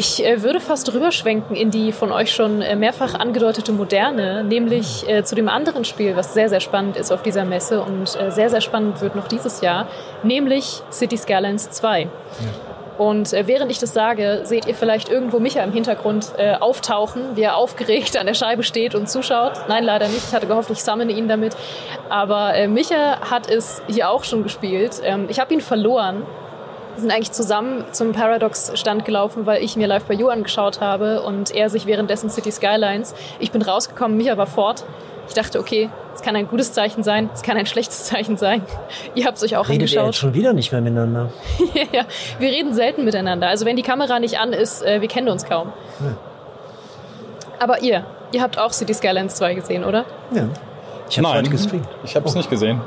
Ich 0.00 0.24
äh, 0.24 0.42
würde 0.42 0.60
fast 0.60 0.90
rüberschwenken 0.94 1.54
in 1.54 1.70
die 1.70 1.92
von 1.92 2.10
euch 2.10 2.32
schon 2.32 2.62
äh, 2.62 2.74
mehrfach 2.74 3.12
angedeutete 3.12 3.70
Moderne, 3.70 4.42
nämlich 4.42 5.06
äh, 5.06 5.24
zu 5.24 5.34
dem 5.34 5.46
anderen 5.46 5.84
Spiel, 5.84 6.16
was 6.16 6.32
sehr, 6.32 6.48
sehr 6.48 6.60
spannend 6.60 6.96
ist 6.96 7.12
auf 7.12 7.20
dieser 7.20 7.44
Messe 7.44 7.82
und 7.82 8.18
äh, 8.18 8.30
sehr, 8.30 8.48
sehr 8.48 8.62
spannend 8.62 9.02
wird 9.02 9.14
noch 9.14 9.28
dieses 9.28 9.60
Jahr, 9.60 9.88
nämlich 10.22 10.80
City 10.90 11.18
Skylines 11.18 11.68
2. 11.68 12.00
Ja. 12.00 12.08
Und 12.96 13.34
äh, 13.34 13.46
während 13.46 13.70
ich 13.70 13.78
das 13.78 13.92
sage, 13.92 14.40
seht 14.44 14.64
ihr 14.64 14.74
vielleicht 14.74 15.10
irgendwo 15.10 15.38
Micha 15.38 15.62
im 15.62 15.72
Hintergrund 15.72 16.32
äh, 16.38 16.54
auftauchen, 16.54 17.36
wie 17.36 17.42
er 17.42 17.56
aufgeregt 17.56 18.16
an 18.16 18.24
der 18.24 18.32
Scheibe 18.32 18.62
steht 18.62 18.94
und 18.94 19.06
zuschaut. 19.06 19.52
Nein, 19.68 19.84
leider 19.84 20.08
nicht. 20.08 20.28
Ich 20.28 20.34
hatte 20.34 20.46
gehofft, 20.46 20.70
ich 20.70 20.82
sammle 20.82 21.12
ihn 21.12 21.28
damit. 21.28 21.54
Aber 22.08 22.54
Micha 22.68 23.20
hat 23.30 23.50
es 23.50 23.82
hier 23.86 24.08
auch 24.08 24.24
schon 24.24 24.44
gespielt. 24.44 25.02
Ähm, 25.04 25.26
ich 25.28 25.38
habe 25.40 25.52
ihn 25.52 25.60
verloren 25.60 26.22
sind 27.00 27.10
eigentlich 27.10 27.32
zusammen 27.32 27.84
zum 27.92 28.12
Paradox-Stand 28.12 29.04
gelaufen, 29.04 29.46
weil 29.46 29.62
ich 29.62 29.76
mir 29.76 29.86
Live 29.86 30.04
by 30.04 30.14
You 30.14 30.28
angeschaut 30.28 30.80
habe 30.80 31.22
und 31.22 31.50
er 31.50 31.68
sich 31.70 31.86
währenddessen 31.86 32.30
City 32.30 32.52
Skylines. 32.52 33.14
Ich 33.38 33.50
bin 33.50 33.62
rausgekommen, 33.62 34.16
Micha 34.16 34.36
war 34.36 34.46
fort. 34.46 34.84
Ich 35.28 35.34
dachte, 35.34 35.60
okay, 35.60 35.90
es 36.14 36.22
kann 36.22 36.34
ein 36.34 36.48
gutes 36.48 36.72
Zeichen 36.72 37.02
sein, 37.02 37.30
es 37.32 37.42
kann 37.42 37.56
ein 37.56 37.66
schlechtes 37.72 38.04
Zeichen 38.04 38.36
sein. 38.36 38.62
Ihr 39.14 39.26
habt 39.26 39.36
es 39.36 39.44
euch 39.44 39.56
auch 39.56 39.68
Redet 39.68 39.82
angeschaut. 39.82 40.02
Ihr 40.02 40.06
jetzt 40.06 40.18
schon 40.18 40.34
wieder 40.34 40.52
nicht 40.52 40.72
mehr 40.72 40.80
miteinander? 40.80 41.30
ja, 41.92 42.04
wir 42.38 42.50
reden 42.50 42.72
selten 42.72 43.04
miteinander. 43.04 43.48
Also 43.48 43.64
wenn 43.66 43.76
die 43.76 43.82
Kamera 43.82 44.18
nicht 44.18 44.38
an 44.38 44.52
ist, 44.52 44.82
äh, 44.82 45.00
wir 45.00 45.08
kennen 45.08 45.28
uns 45.28 45.44
kaum. 45.44 45.72
Ja. 46.00 46.16
Aber 47.58 47.82
ihr, 47.82 48.04
ihr 48.32 48.42
habt 48.42 48.58
auch 48.58 48.72
City 48.72 48.94
Skylines 48.94 49.36
2 49.36 49.54
gesehen, 49.54 49.84
oder? 49.84 50.04
Ja. 50.32 50.48
Ich 51.10 51.18
habe 51.18 51.28
heute 51.28 51.50
gestreamt. 51.50 51.88
Ich 52.04 52.14
habe 52.14 52.28
es 52.28 52.34
oh. 52.34 52.38
nicht 52.38 52.50
gesehen. 52.50 52.80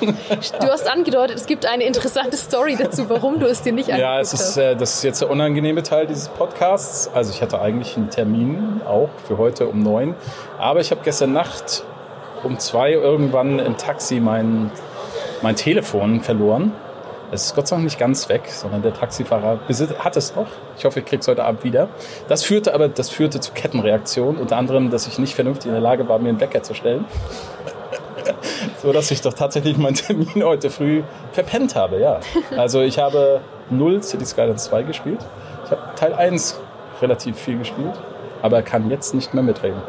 Du 0.00 0.68
hast 0.68 0.88
angedeutet, 0.88 1.36
es 1.36 1.46
gibt 1.46 1.66
eine 1.66 1.84
interessante 1.84 2.36
Story 2.36 2.76
dazu, 2.80 3.10
warum 3.10 3.40
du 3.40 3.46
es 3.46 3.62
dir 3.62 3.72
nicht 3.72 3.90
angeguckt 3.90 4.14
Ja, 4.14 4.20
es 4.20 4.32
ist, 4.32 4.56
äh, 4.56 4.76
das 4.76 4.94
ist 4.94 5.02
jetzt 5.02 5.20
der 5.20 5.30
unangenehme 5.30 5.82
Teil 5.82 6.06
dieses 6.06 6.28
Podcasts. 6.28 7.10
Also 7.12 7.32
ich 7.32 7.42
hatte 7.42 7.60
eigentlich 7.60 7.96
einen 7.96 8.08
Termin 8.08 8.80
auch 8.86 9.10
für 9.26 9.38
heute 9.38 9.66
um 9.66 9.82
neun. 9.82 10.14
Aber 10.56 10.80
ich 10.80 10.92
habe 10.92 11.00
gestern 11.04 11.32
Nacht 11.32 11.82
um 12.42 12.58
zwei 12.58 12.92
irgendwann 12.92 13.58
im 13.58 13.76
Taxi 13.76 14.20
mein, 14.20 14.70
mein 15.42 15.56
Telefon 15.56 16.20
verloren. 16.20 16.72
Es 17.30 17.44
ist 17.44 17.54
Gott 17.54 17.68
sei 17.68 17.76
Dank 17.76 17.84
nicht 17.84 17.98
ganz 17.98 18.30
weg, 18.30 18.44
sondern 18.46 18.80
der 18.80 18.94
Taxifahrer 18.94 19.60
hat 19.98 20.16
es 20.16 20.34
noch. 20.34 20.46
Ich 20.78 20.86
hoffe, 20.86 21.00
ich 21.00 21.04
kriege 21.06 21.20
es 21.20 21.28
heute 21.28 21.44
Abend 21.44 21.62
wieder. 21.62 21.88
Das 22.26 22.42
führte 22.42 22.72
aber 22.72 22.88
das 22.88 23.10
führte 23.10 23.38
zu 23.40 23.52
Kettenreaktionen, 23.52 24.40
unter 24.40 24.56
anderem, 24.56 24.90
dass 24.90 25.06
ich 25.06 25.18
nicht 25.18 25.34
vernünftig 25.34 25.66
in 25.66 25.72
der 25.72 25.82
Lage 25.82 26.08
war, 26.08 26.18
mir 26.18 26.30
einen 26.30 26.40
Wecker 26.40 26.62
zu 26.62 26.72
stellen. 26.72 27.04
So 28.82 28.92
dass 28.92 29.10
ich 29.10 29.20
doch 29.20 29.34
tatsächlich 29.34 29.76
meinen 29.76 29.94
Termin 29.94 30.42
heute 30.42 30.70
früh 30.70 31.02
verpennt 31.32 31.74
habe, 31.74 32.00
ja. 32.00 32.20
Also 32.56 32.80
ich 32.80 32.98
habe 32.98 33.40
null 33.70 34.02
City 34.02 34.24
Skylines 34.24 34.64
2 34.64 34.82
gespielt. 34.84 35.20
Ich 35.64 35.70
habe 35.70 35.82
Teil 35.96 36.14
1 36.14 36.58
relativ 37.02 37.36
viel 37.36 37.58
gespielt, 37.58 37.94
aber 38.42 38.62
kann 38.62 38.90
jetzt 38.90 39.14
nicht 39.14 39.34
mehr 39.34 39.42
mitreden. 39.42 39.80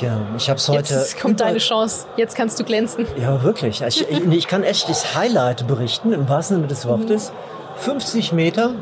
Ja, 0.00 0.20
ich 0.36 0.50
habe 0.50 0.58
es 0.58 0.68
heute. 0.68 0.94
Jetzt 0.94 1.18
kommt 1.20 1.40
deine 1.40 1.58
Chance. 1.58 2.06
Jetzt 2.16 2.36
kannst 2.36 2.60
du 2.60 2.64
glänzen. 2.64 3.06
Ja, 3.18 3.42
wirklich. 3.42 3.80
Ich, 3.80 4.06
ich 4.10 4.46
kann 4.46 4.62
echt 4.62 4.88
das 4.88 5.14
Highlight 5.16 5.66
berichten, 5.66 6.12
im 6.12 6.28
wahrsten 6.28 6.56
Sinne 6.56 6.68
des 6.68 6.86
Wortes. 6.86 7.32
50 7.76 8.32
Meter 8.32 8.72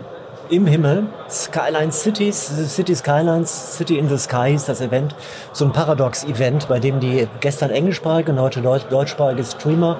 im 0.51 0.67
Himmel, 0.67 1.07
Skyline 1.31 1.93
Cities, 1.93 2.53
City 2.75 2.95
Skylines, 2.95 3.77
City 3.77 3.99
in 3.99 4.09
the 4.09 4.19
Sky 4.19 4.55
ist 4.55 4.69
das 4.69 4.81
Event. 4.81 5.15
So 5.53 5.65
ein 5.65 5.73
Paradox-Event, 5.73 6.69
bei 6.69 6.79
dem 6.79 7.01
die 7.01 7.29
gestern 7.41 7.71
englischsprachige 7.71 8.33
und 8.33 8.41
heute 8.41 8.61
deutschsprachige 8.61 9.45
Streamer 9.45 9.99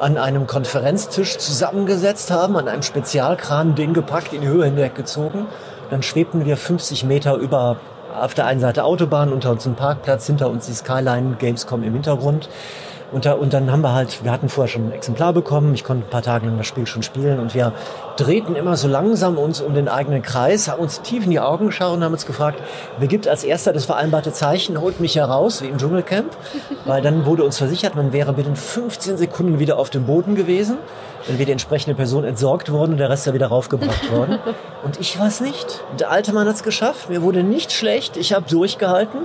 an 0.00 0.18
einem 0.18 0.46
Konferenztisch 0.46 1.38
zusammengesetzt 1.38 2.30
haben, 2.30 2.56
an 2.56 2.68
einem 2.68 2.82
Spezialkran, 2.82 3.74
den 3.74 3.94
gepackt, 3.94 4.32
in 4.32 4.40
die 4.40 4.48
Höhe 4.48 4.64
hinweggezogen. 4.64 5.46
Dann 5.90 6.02
schwebten 6.02 6.44
wir 6.44 6.56
50 6.56 7.04
Meter 7.04 7.36
über 7.36 7.76
auf 8.20 8.34
der 8.34 8.46
einen 8.46 8.60
Seite 8.60 8.84
Autobahn, 8.84 9.32
unter 9.32 9.50
uns 9.50 9.66
ein 9.66 9.74
Parkplatz, 9.74 10.26
hinter 10.26 10.48
uns 10.48 10.66
die 10.66 10.74
Skyline 10.74 11.36
Gamescom 11.38 11.82
im 11.82 11.94
Hintergrund. 11.94 12.48
Und, 13.14 13.26
da, 13.26 13.34
und 13.34 13.54
dann 13.54 13.70
haben 13.70 13.82
wir 13.82 13.92
halt, 13.92 14.24
wir 14.24 14.32
hatten 14.32 14.48
vorher 14.48 14.68
schon 14.68 14.88
ein 14.88 14.92
Exemplar 14.92 15.32
bekommen, 15.32 15.72
ich 15.72 15.84
konnte 15.84 16.04
ein 16.04 16.10
paar 16.10 16.22
Tage 16.22 16.46
lang 16.46 16.58
das 16.58 16.66
Spiel 16.66 16.84
schon 16.84 17.04
spielen. 17.04 17.38
Und 17.38 17.54
wir 17.54 17.72
drehten 18.16 18.56
immer 18.56 18.76
so 18.76 18.88
langsam 18.88 19.38
uns 19.38 19.60
um 19.60 19.72
den 19.72 19.88
eigenen 19.88 20.20
Kreis, 20.20 20.66
haben 20.66 20.82
uns 20.82 21.00
tief 21.00 21.24
in 21.24 21.30
die 21.30 21.38
Augen 21.38 21.66
geschaut 21.66 21.96
und 21.96 22.02
haben 22.02 22.12
uns 22.12 22.26
gefragt, 22.26 22.60
wer 22.98 23.06
gibt 23.06 23.28
als 23.28 23.44
erster 23.44 23.72
das 23.72 23.84
vereinbarte 23.84 24.32
Zeichen, 24.32 24.80
holt 24.80 24.98
mich 24.98 25.14
heraus, 25.14 25.62
wie 25.62 25.68
im 25.68 25.78
Dschungelcamp, 25.78 26.36
weil 26.86 27.02
dann 27.02 27.24
wurde 27.24 27.44
uns 27.44 27.56
versichert, 27.56 27.94
man 27.94 28.12
wäre 28.12 28.32
binnen 28.32 28.56
15 28.56 29.16
Sekunden 29.16 29.60
wieder 29.60 29.78
auf 29.78 29.90
dem 29.90 30.06
Boden 30.06 30.34
gewesen, 30.34 30.78
dann 31.28 31.38
wäre 31.38 31.46
die 31.46 31.52
entsprechende 31.52 31.94
Person 31.94 32.24
entsorgt 32.24 32.72
worden 32.72 32.92
und 32.92 32.98
der 32.98 33.10
Rest 33.10 33.26
wäre 33.26 33.34
wieder 33.34 33.46
raufgebracht 33.46 34.10
worden. 34.10 34.40
Und 34.84 35.00
ich 35.00 35.18
war 35.18 35.28
es 35.28 35.40
nicht. 35.40 35.82
Der 35.98 36.10
alte 36.10 36.34
Mann 36.34 36.46
hat 36.46 36.56
es 36.56 36.62
geschafft, 36.62 37.08
mir 37.08 37.22
wurde 37.22 37.42
nicht 37.42 37.72
schlecht, 37.72 38.18
ich 38.18 38.34
habe 38.34 38.44
durchgehalten 38.46 39.20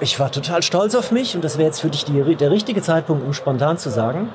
ich 0.00 0.18
war 0.20 0.30
total 0.30 0.62
stolz 0.62 0.94
auf 0.94 1.10
mich 1.10 1.34
und 1.34 1.42
das 1.42 1.58
wäre 1.58 1.66
jetzt 1.68 1.80
für 1.80 1.90
dich 1.90 2.04
die, 2.04 2.36
der 2.36 2.50
richtige 2.50 2.82
Zeitpunkt, 2.82 3.24
um 3.24 3.32
spontan 3.32 3.78
zu 3.78 3.90
sagen. 3.90 4.32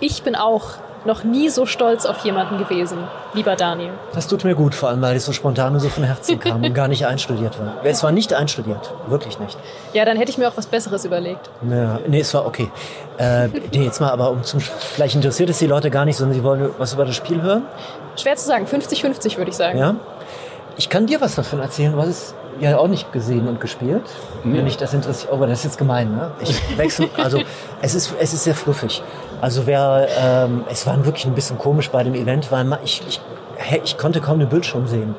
Ich 0.00 0.22
bin 0.22 0.34
auch 0.34 0.74
noch 1.04 1.24
nie 1.24 1.48
so 1.48 1.66
stolz 1.66 2.06
auf 2.06 2.18
jemanden 2.24 2.58
gewesen, 2.58 2.98
lieber 3.34 3.56
Daniel. 3.56 3.90
Das 4.14 4.28
tut 4.28 4.44
mir 4.44 4.54
gut, 4.54 4.74
vor 4.74 4.88
allem 4.88 5.02
weil 5.02 5.16
es 5.16 5.24
so 5.24 5.32
spontan 5.32 5.72
und 5.74 5.80
so 5.80 5.88
von 5.88 6.04
Herzen 6.04 6.38
kam 6.38 6.62
und 6.64 6.74
gar 6.74 6.88
nicht 6.88 7.06
einstudiert 7.06 7.58
war. 7.58 7.84
Es 7.84 8.02
war 8.02 8.12
nicht 8.12 8.32
einstudiert, 8.32 8.92
wirklich 9.08 9.38
nicht. 9.40 9.58
Ja, 9.92 10.04
dann 10.04 10.16
hätte 10.16 10.30
ich 10.30 10.38
mir 10.38 10.48
auch 10.48 10.56
was 10.56 10.66
Besseres 10.66 11.04
überlegt. 11.04 11.50
Ja, 11.68 11.98
nee, 12.06 12.20
es 12.20 12.32
war 12.34 12.46
okay. 12.46 12.70
Äh, 13.18 13.48
nee, 13.48 13.84
jetzt 13.84 14.00
mal 14.00 14.10
aber, 14.10 14.30
um 14.30 14.44
zum, 14.44 14.60
vielleicht 14.60 15.14
interessiert 15.14 15.50
es 15.50 15.58
die 15.58 15.66
Leute 15.66 15.90
gar 15.90 16.04
nicht, 16.04 16.16
sondern 16.16 16.36
sie 16.36 16.44
wollen 16.44 16.70
was 16.78 16.92
über 16.92 17.04
das 17.04 17.16
Spiel 17.16 17.42
hören? 17.42 17.64
Schwer 18.16 18.36
zu 18.36 18.46
sagen, 18.46 18.66
50-50 18.66 19.36
würde 19.38 19.50
ich 19.50 19.56
sagen. 19.56 19.78
Ja? 19.78 19.96
Ich 20.76 20.88
kann 20.88 21.06
dir 21.06 21.20
was 21.20 21.34
davon 21.34 21.60
erzählen, 21.60 21.96
was 21.96 22.06
es 22.06 22.34
ja 22.60 22.78
auch 22.78 22.88
nicht 22.88 23.12
gesehen 23.12 23.48
und 23.48 23.60
gespielt. 23.60 24.02
Nee. 24.44 24.58
Wenn 24.58 24.66
ich 24.66 24.76
das 24.76 24.94
interessiert, 24.94 25.30
oh, 25.32 25.36
aber 25.36 25.46
das 25.46 25.60
ist 25.60 25.64
jetzt 25.64 25.78
gemein, 25.78 26.14
ne? 26.14 26.30
Ich 26.40 26.78
wechsle, 26.78 27.08
also 27.16 27.40
es 27.80 27.94
ist, 27.94 28.14
es 28.18 28.32
ist 28.32 28.44
sehr 28.44 28.54
fluffig. 28.54 29.02
Also 29.40 29.66
wer, 29.66 30.08
ähm, 30.18 30.64
es 30.70 30.86
war 30.86 31.04
wirklich 31.04 31.26
ein 31.26 31.34
bisschen 31.34 31.58
komisch 31.58 31.90
bei 31.90 32.04
dem 32.04 32.14
Event, 32.14 32.52
weil 32.52 32.66
ich, 32.84 33.02
ich, 33.08 33.20
ich 33.82 33.98
konnte 33.98 34.20
kaum 34.20 34.38
den 34.38 34.48
Bildschirm 34.48 34.86
sehen. 34.86 35.14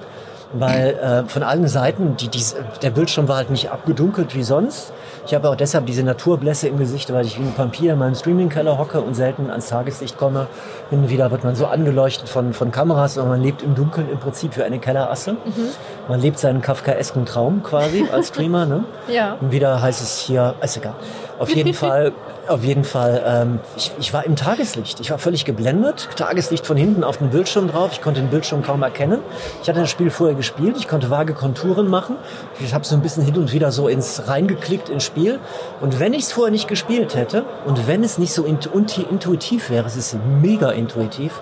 Weil 0.53 0.89
äh, 0.93 1.29
von 1.29 1.43
allen 1.43 1.67
Seiten, 1.67 2.15
die, 2.17 2.27
die, 2.27 2.43
der 2.81 2.91
Bildschirm 2.91 3.27
war 3.27 3.37
halt 3.37 3.49
nicht 3.49 3.71
abgedunkelt 3.71 4.35
wie 4.35 4.43
sonst. 4.43 4.93
Ich 5.25 5.33
habe 5.33 5.49
auch 5.49 5.55
deshalb 5.55 5.85
diese 5.85 6.03
Naturblässe 6.03 6.67
im 6.67 6.77
Gesicht, 6.77 7.11
weil 7.13 7.25
ich 7.25 7.39
wie 7.39 7.43
ein 7.43 7.53
Vampir 7.55 7.93
in 7.93 7.99
meinem 7.99 8.15
Streaming-Keller 8.15 8.77
hocke 8.77 9.01
und 9.01 9.15
selten 9.15 9.49
ans 9.49 9.69
Tageslicht 9.69 10.17
komme. 10.17 10.47
Hin 10.89 10.99
und 10.99 11.09
wieder 11.09 11.31
wird 11.31 11.43
man 11.43 11.55
so 11.55 11.65
angeleuchtet 11.65 12.29
von, 12.29 12.53
von 12.53 12.71
Kameras 12.71 13.17
und 13.17 13.29
man 13.29 13.41
lebt 13.41 13.63
im 13.63 13.73
Dunkeln 13.73 14.09
im 14.11 14.19
Prinzip 14.19 14.57
wie 14.57 14.63
eine 14.63 14.79
Kellerasse. 14.79 15.33
Mhm. 15.33 15.69
Man 16.07 16.19
lebt 16.19 16.39
seinen 16.39 16.61
kafkaesken 16.61 17.25
Traum 17.25 17.63
quasi 17.63 18.05
als 18.11 18.27
Streamer. 18.27 18.65
Ne? 18.65 18.83
ja. 19.07 19.37
Und 19.39 19.51
wieder 19.51 19.81
heißt 19.81 20.01
es 20.01 20.19
hier, 20.19 20.55
ist 20.61 20.77
egal. 20.77 20.95
Auf 21.39 21.49
jeden 21.55 21.73
Fall 21.73 22.11
auf 22.47 22.63
jeden 22.63 22.83
Fall, 22.83 23.23
ähm, 23.25 23.59
ich, 23.77 23.91
ich 23.99 24.13
war 24.13 24.25
im 24.25 24.35
Tageslicht. 24.35 24.99
Ich 24.99 25.11
war 25.11 25.17
völlig 25.17 25.45
geblendet. 25.45 26.09
Tageslicht 26.15 26.65
von 26.65 26.75
hinten 26.75 27.03
auf 27.03 27.17
den 27.17 27.29
Bildschirm 27.29 27.69
drauf. 27.69 27.91
Ich 27.93 28.01
konnte 28.01 28.19
den 28.19 28.29
Bildschirm 28.29 28.63
kaum 28.63 28.83
erkennen. 28.83 29.19
Ich 29.61 29.69
hatte 29.69 29.79
das 29.79 29.89
Spiel 29.89 30.09
vorher 30.09 30.35
gespielt. 30.43 30.75
Ich 30.77 30.89
konnte 30.89 31.09
vage 31.09 31.33
Konturen 31.33 31.87
machen. 31.87 32.17
Ich 32.59 32.73
habe 32.73 32.83
so 32.83 32.95
ein 32.95 33.01
bisschen 33.01 33.23
hin 33.23 33.37
und 33.37 33.53
wieder 33.53 33.71
so 33.71 33.87
ins 33.87 34.27
reingeklickt 34.27 34.89
ins 34.89 35.05
Spiel. 35.05 35.39
Und 35.79 36.01
wenn 36.01 36.13
ich 36.13 36.23
es 36.23 36.33
vorher 36.33 36.51
nicht 36.51 36.67
gespielt 36.67 37.15
hätte 37.15 37.45
und 37.65 37.87
wenn 37.87 38.03
es 38.03 38.17
nicht 38.17 38.33
so 38.33 38.43
intuitiv 38.43 39.69
wäre, 39.69 39.87
es 39.87 39.95
ist 39.95 40.17
mega 40.41 40.69
intuitiv, 40.71 41.41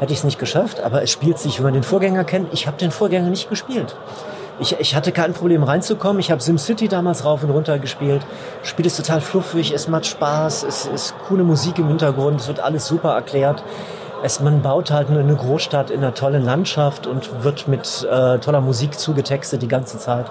hätte 0.00 0.12
ich 0.12 0.18
es 0.18 0.24
nicht 0.24 0.40
geschafft. 0.40 0.80
Aber 0.80 1.00
es 1.00 1.12
spielt 1.12 1.38
sich, 1.38 1.58
wenn 1.58 1.64
man 1.64 1.74
den 1.74 1.84
Vorgänger 1.84 2.24
kennt. 2.24 2.52
Ich 2.52 2.66
habe 2.66 2.76
den 2.76 2.90
Vorgänger 2.90 3.30
nicht 3.30 3.48
gespielt. 3.48 3.94
Ich, 4.58 4.78
ich 4.80 4.96
hatte 4.96 5.12
kein 5.12 5.32
Problem 5.32 5.62
reinzukommen. 5.62 6.18
Ich 6.18 6.32
habe 6.32 6.42
SimCity 6.42 6.88
damals 6.88 7.24
rauf 7.24 7.44
und 7.44 7.50
runter 7.50 7.78
gespielt. 7.78 8.22
Spiel 8.64 8.84
ist 8.84 8.96
total 8.96 9.20
fluffig, 9.20 9.72
es 9.72 9.86
macht 9.86 10.06
Spaß, 10.06 10.64
es 10.64 10.86
ist 10.86 11.14
coole 11.28 11.44
Musik 11.44 11.78
im 11.78 11.86
Hintergrund, 11.86 12.40
es 12.40 12.48
wird 12.48 12.58
alles 12.58 12.86
super 12.86 13.14
erklärt. 13.14 13.62
Es, 14.22 14.40
man 14.40 14.60
baut 14.62 14.90
halt 14.90 15.08
eine 15.08 15.34
Großstadt 15.34 15.90
in 15.90 15.98
einer 15.98 16.14
tollen 16.14 16.44
Landschaft 16.44 17.06
und 17.06 17.42
wird 17.42 17.68
mit 17.68 18.06
äh, 18.10 18.38
toller 18.38 18.60
Musik 18.60 18.98
zugetextet 18.98 19.62
die 19.62 19.68
ganze 19.68 19.98
Zeit. 19.98 20.26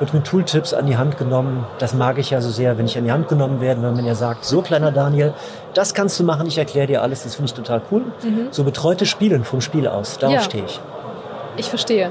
Wird 0.00 0.14
mit 0.14 0.24
Tooltips 0.24 0.74
an 0.74 0.86
die 0.86 0.96
Hand 0.96 1.18
genommen. 1.18 1.66
Das 1.78 1.94
mag 1.94 2.18
ich 2.18 2.30
ja 2.30 2.40
so 2.40 2.50
sehr, 2.50 2.78
wenn 2.78 2.86
ich 2.86 2.98
an 2.98 3.04
die 3.04 3.12
Hand 3.12 3.28
genommen 3.28 3.60
werde, 3.60 3.82
wenn 3.82 3.94
man 3.94 4.06
ja 4.06 4.14
sagt, 4.14 4.44
so 4.44 4.62
kleiner 4.62 4.92
Daniel, 4.92 5.34
das 5.74 5.94
kannst 5.94 6.18
du 6.18 6.24
machen, 6.24 6.46
ich 6.46 6.58
erkläre 6.58 6.86
dir 6.86 7.02
alles, 7.02 7.24
das 7.24 7.36
finde 7.36 7.46
ich 7.50 7.54
total 7.54 7.82
cool. 7.90 8.02
Mhm. 8.22 8.48
So 8.50 8.64
betreute 8.64 9.06
Spielen 9.06 9.44
vom 9.44 9.60
Spiel 9.60 9.86
aus, 9.86 10.18
darauf 10.18 10.34
ja. 10.34 10.40
stehe 10.42 10.64
ich. 10.64 10.80
Ich 11.56 11.68
verstehe 11.68 12.10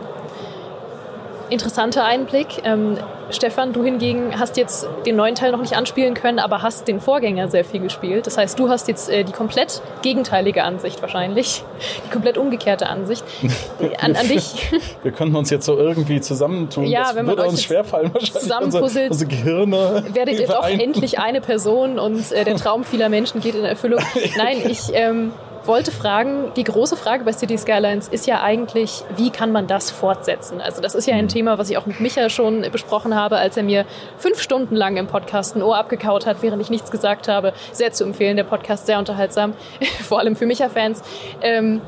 interessanter 1.49 2.03
Einblick. 2.03 2.61
Ähm, 2.63 2.97
Stefan, 3.29 3.73
du 3.73 3.83
hingegen 3.83 4.39
hast 4.39 4.57
jetzt 4.57 4.87
den 5.05 5.15
neuen 5.15 5.35
Teil 5.35 5.51
noch 5.51 5.61
nicht 5.61 5.75
anspielen 5.75 6.13
können, 6.13 6.39
aber 6.39 6.61
hast 6.61 6.87
den 6.87 6.99
Vorgänger 6.99 7.49
sehr 7.49 7.65
viel 7.65 7.81
gespielt. 7.81 8.27
Das 8.27 8.37
heißt, 8.37 8.57
du 8.57 8.69
hast 8.69 8.87
jetzt 8.87 9.09
äh, 9.09 9.23
die 9.23 9.31
komplett 9.31 9.81
gegenteilige 10.01 10.63
Ansicht 10.63 11.01
wahrscheinlich, 11.01 11.63
die 12.05 12.09
komplett 12.11 12.37
umgekehrte 12.37 12.87
Ansicht. 12.87 13.23
An, 13.99 14.15
an 14.15 14.27
dich. 14.27 14.71
Wir 15.03 15.11
könnten 15.11 15.35
uns 15.35 15.49
jetzt 15.49 15.65
so 15.65 15.77
irgendwie 15.77 16.21
zusammentun. 16.21 16.85
Ja, 16.85 17.03
das 17.03 17.15
wenn 17.15 17.27
würde 17.27 17.43
uns 17.43 17.63
schwerfallen 17.63 18.13
wahrscheinlich. 18.13 18.33
Zusammenpuzzelt, 18.33 19.11
unsere 19.11 19.29
Gehirne. 19.29 20.03
Werdet 20.13 20.39
ihr 20.39 20.47
doch 20.47 20.67
endlich 20.67 21.19
eine 21.19 21.41
Person 21.41 21.99
und 21.99 22.31
äh, 22.31 22.43
der 22.43 22.55
Traum 22.55 22.83
vieler 22.83 23.09
Menschen 23.09 23.41
geht 23.41 23.55
in 23.55 23.65
Erfüllung. 23.65 24.01
Nein, 24.37 24.57
ich 24.67 24.89
ähm, 24.93 25.31
wollte 25.67 25.91
fragen, 25.91 26.51
die 26.55 26.63
große 26.63 26.97
Frage 26.97 27.23
bei 27.23 27.31
City 27.31 27.57
Skylines 27.57 28.07
ist 28.07 28.27
ja 28.27 28.41
eigentlich, 28.41 29.03
wie 29.15 29.29
kann 29.29 29.51
man 29.51 29.67
das 29.67 29.91
fortsetzen? 29.91 30.61
Also 30.61 30.81
das 30.81 30.95
ist 30.95 31.07
ja 31.07 31.15
ein 31.15 31.25
mhm. 31.25 31.29
Thema, 31.29 31.57
was 31.57 31.69
ich 31.69 31.77
auch 31.77 31.85
mit 31.85 31.99
Micha 31.99 32.29
schon 32.29 32.61
besprochen 32.71 33.15
habe, 33.15 33.37
als 33.37 33.57
er 33.57 33.63
mir 33.63 33.85
fünf 34.17 34.41
Stunden 34.41 34.75
lang 34.75 34.97
im 34.97 35.07
Podcast 35.07 35.55
ein 35.55 35.61
Ohr 35.61 35.77
abgekaut 35.77 36.25
hat, 36.25 36.41
während 36.41 36.61
ich 36.61 36.69
nichts 36.69 36.91
gesagt 36.91 37.27
habe. 37.27 37.53
Sehr 37.71 37.91
zu 37.91 38.03
empfehlen, 38.03 38.37
der 38.37 38.43
Podcast 38.43 38.85
sehr 38.85 38.99
unterhaltsam, 38.99 39.53
vor 40.03 40.19
allem 40.19 40.35
für 40.35 40.45
Micha-Fans. 40.45 41.01
Ähm, 41.41 41.81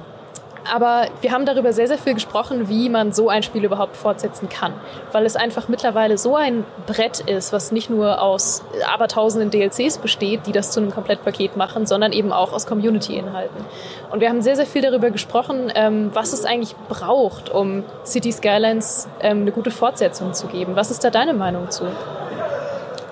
aber 0.72 1.08
wir 1.22 1.32
haben 1.32 1.46
darüber 1.46 1.74
sehr, 1.74 1.88
sehr 1.88 1.98
viel 1.98 2.14
gesprochen, 2.14 2.70
wie 2.70 2.90
man 2.90 3.12
so 3.12 3.30
ein 3.30 3.44
Spiel 3.44 3.64
überhaupt 3.64 3.96
fortsetzen 3.96 4.50
kann. 4.50 4.74
Weil 5.12 5.26
es 5.26 5.36
einfach 5.36 5.68
mittlerweile 5.68 6.18
so 6.18 6.36
ein 6.36 6.66
Brett 6.88 7.20
ist, 7.22 7.54
was 7.54 7.72
nicht 7.72 7.90
nur 7.90 8.22
aus 8.22 8.64
abertausenden 8.86 9.50
DLCs 9.50 9.98
besteht, 10.00 10.48
die 10.48 10.52
das 10.52 10.72
zu 10.72 10.80
einem 10.80 10.92
Komplettpaket 10.92 11.58
machen, 11.58 11.86
sondern 11.86 12.12
eben 12.12 12.32
auch 12.32 12.54
aus 12.54 12.66
Community-Inhalten. 12.66 13.66
Und 14.12 14.22
wir 14.22 14.30
haben 14.30 14.42
sehr, 14.42 14.56
sehr 14.56 14.66
viel 14.66 14.82
darüber 14.82 15.12
gesprochen, 15.12 15.72
ähm, 15.76 16.12
was 16.14 16.34
es 16.34 16.46
eigentlich 16.46 16.76
braucht, 16.88 17.50
um 17.50 17.84
City 18.06 18.32
Skylines 18.32 19.08
ähm, 19.22 19.42
eine 19.42 19.52
gute 19.52 19.72
Fortsetzung 19.72 20.34
zu 20.34 20.48
geben. 20.48 20.76
Was 20.76 20.92
ist 20.92 21.04
da 21.04 21.10
deine 21.10 21.34
Meinung 21.34 21.70
zu? 21.70 21.86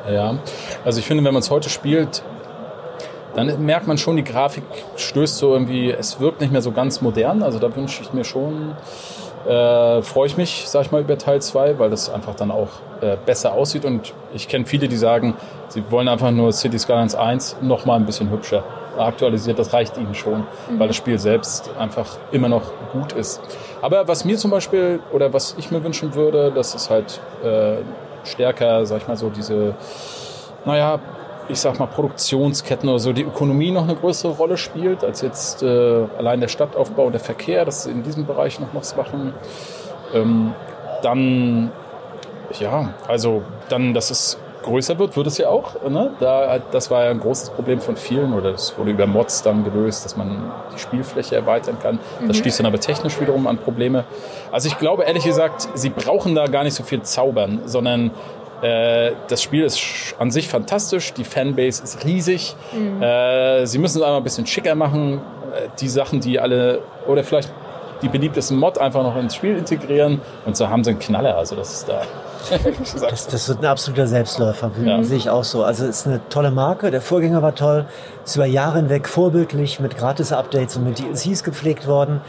Ja, 0.09 0.37
also 0.85 0.99
ich 0.99 1.05
finde, 1.05 1.23
wenn 1.23 1.33
man 1.33 1.41
es 1.41 1.51
heute 1.51 1.69
spielt, 1.69 2.23
dann 3.37 3.63
merkt 3.63 3.85
man 3.85 3.99
schon, 3.99 4.15
die 4.15 4.23
Grafik 4.23 4.63
stößt 4.95 5.37
so 5.37 5.53
irgendwie, 5.53 5.91
es 5.91 6.19
wirkt 6.19 6.41
nicht 6.41 6.51
mehr 6.51 6.63
so 6.63 6.71
ganz 6.71 7.01
modern. 7.01 7.43
Also 7.43 7.59
da 7.59 7.73
wünsche 7.75 8.01
ich 8.01 8.11
mir 8.11 8.23
schon, 8.23 8.71
äh, 9.47 10.01
freue 10.01 10.25
ich 10.25 10.37
mich, 10.37 10.63
sag 10.67 10.85
ich 10.85 10.91
mal, 10.91 11.01
über 11.01 11.19
Teil 11.19 11.39
2, 11.39 11.77
weil 11.77 11.91
das 11.91 12.09
einfach 12.09 12.33
dann 12.33 12.49
auch 12.49 12.69
äh, 12.99 13.15
besser 13.23 13.53
aussieht. 13.53 13.85
Und 13.85 14.15
ich 14.33 14.47
kenne 14.47 14.65
viele, 14.65 14.87
die 14.87 14.97
sagen, 14.97 15.35
sie 15.67 15.83
wollen 15.91 16.07
einfach 16.07 16.31
nur 16.31 16.51
City 16.51 16.79
Skylines 16.79 17.13
1 17.13 17.57
noch 17.61 17.85
mal 17.85 17.97
ein 17.97 18.07
bisschen 18.07 18.31
hübscher 18.31 18.63
aktualisiert. 18.97 19.59
Das 19.59 19.71
reicht 19.71 19.97
ihnen 19.97 20.15
schon, 20.15 20.39
mhm. 20.39 20.79
weil 20.79 20.87
das 20.87 20.95
Spiel 20.95 21.19
selbst 21.19 21.69
einfach 21.77 22.17
immer 22.31 22.49
noch 22.49 22.71
gut 22.91 23.13
ist. 23.13 23.39
Aber 23.83 24.07
was 24.07 24.25
mir 24.25 24.37
zum 24.37 24.49
Beispiel, 24.49 24.99
oder 25.13 25.31
was 25.31 25.53
ich 25.59 25.69
mir 25.69 25.83
wünschen 25.83 26.15
würde, 26.15 26.51
dass 26.51 26.73
es 26.73 26.89
halt 26.89 27.21
äh, 27.43 27.83
stärker, 28.23 28.83
sag 28.87 29.03
ich 29.03 29.07
mal 29.07 29.15
so, 29.15 29.29
diese 29.29 29.75
naja, 30.65 30.99
ich 31.49 31.59
sag 31.59 31.79
mal, 31.79 31.85
Produktionsketten 31.85 32.89
oder 32.89 32.99
so, 32.99 33.13
die 33.13 33.23
Ökonomie 33.23 33.71
noch 33.71 33.83
eine 33.83 33.95
größere 33.95 34.33
Rolle 34.33 34.57
spielt, 34.57 35.03
als 35.03 35.21
jetzt 35.21 35.63
äh, 35.63 36.05
allein 36.17 36.41
der 36.41 36.47
Stadtaufbau 36.47 37.05
und 37.05 37.13
der 37.13 37.21
Verkehr, 37.21 37.65
dass 37.65 37.83
sie 37.83 37.91
in 37.91 38.03
diesem 38.03 38.25
Bereich 38.25 38.59
noch 38.59 38.69
was 38.73 38.95
machen. 38.95 39.33
Ähm, 40.13 40.53
dann, 41.01 41.71
ja, 42.59 42.93
also 43.07 43.43
dann, 43.69 43.93
dass 43.93 44.09
es 44.09 44.37
größer 44.63 44.99
wird, 44.99 45.15
wird 45.15 45.27
es 45.27 45.37
ja 45.37 45.49
auch. 45.49 45.81
Ne? 45.87 46.11
Da, 46.19 46.59
das 46.71 46.91
war 46.91 47.05
ja 47.05 47.11
ein 47.11 47.19
großes 47.19 47.51
Problem 47.51 47.79
von 47.79 47.95
vielen 47.95 48.33
oder 48.33 48.51
das 48.51 48.77
wurde 48.77 48.91
über 48.91 49.07
Mods 49.07 49.41
dann 49.41 49.63
gelöst, 49.63 50.05
dass 50.05 50.17
man 50.17 50.51
die 50.75 50.79
Spielfläche 50.79 51.35
erweitern 51.35 51.77
kann. 51.81 51.99
Das 52.19 52.37
mhm. 52.37 52.41
stieß 52.41 52.57
dann 52.57 52.65
aber 52.65 52.79
technisch 52.79 53.19
wiederum 53.19 53.47
an 53.47 53.57
Probleme. 53.57 54.03
Also 54.51 54.67
ich 54.67 54.77
glaube 54.77 55.03
ehrlich 55.03 55.23
gesagt, 55.23 55.67
sie 55.73 55.89
brauchen 55.89 56.35
da 56.35 56.47
gar 56.47 56.63
nicht 56.63 56.73
so 56.73 56.83
viel 56.83 57.01
zaubern, 57.01 57.61
sondern 57.65 58.11
das 58.61 59.41
Spiel 59.41 59.63
ist 59.63 59.79
an 60.17 60.31
sich 60.31 60.47
fantastisch, 60.47 61.13
die 61.13 61.23
Fanbase 61.23 61.83
ist 61.83 62.03
riesig. 62.05 62.55
Mhm. 62.73 63.01
Äh, 63.01 63.65
sie 63.65 63.77
müssen 63.77 63.97
es 63.97 64.03
einmal 64.03 64.19
ein 64.19 64.23
bisschen 64.23 64.47
schicker 64.47 64.75
machen. 64.75 65.21
Äh, 65.53 65.67
die 65.79 65.87
Sachen, 65.87 66.19
die 66.19 66.39
alle, 66.39 66.81
oder 67.05 67.23
vielleicht 67.23 67.51
die 68.01 68.09
beliebtesten 68.09 68.57
Mod 68.57 68.77
einfach 68.77 69.03
noch 69.03 69.15
ins 69.15 69.35
Spiel 69.35 69.57
integrieren 69.57 70.21
und 70.45 70.55
so 70.55 70.69
haben 70.69 70.83
sie 70.83 70.91
einen 70.91 70.99
Knaller. 70.99 71.37
Also 71.37 71.55
das 71.55 71.73
ist 71.73 71.89
da. 71.89 72.01
das, 73.09 73.27
das, 73.27 73.49
wird 73.49 73.59
ein 73.59 73.65
absoluter 73.65 74.07
Selbstläufer, 74.07 74.71
ja. 74.83 75.03
sehe 75.03 75.17
ich 75.17 75.29
auch 75.29 75.43
so. 75.43 75.63
Also 75.63 75.85
es 75.85 76.01
ist 76.01 76.07
eine 76.07 76.21
tolle 76.29 76.51
Marke, 76.51 76.91
der 76.91 77.01
Vorgänger 77.01 77.41
war 77.41 77.55
toll, 77.55 77.85
ist 78.23 78.35
über 78.35 78.45
Jahre 78.45 78.77
hinweg 78.77 79.07
vorbildlich 79.07 79.79
mit 79.79 79.97
Gratis-Updates 79.97 80.77
und 80.77 80.85
mit 80.85 80.99
DLCs 80.99 81.43
gepflegt 81.43 81.87
worden. 81.87 82.21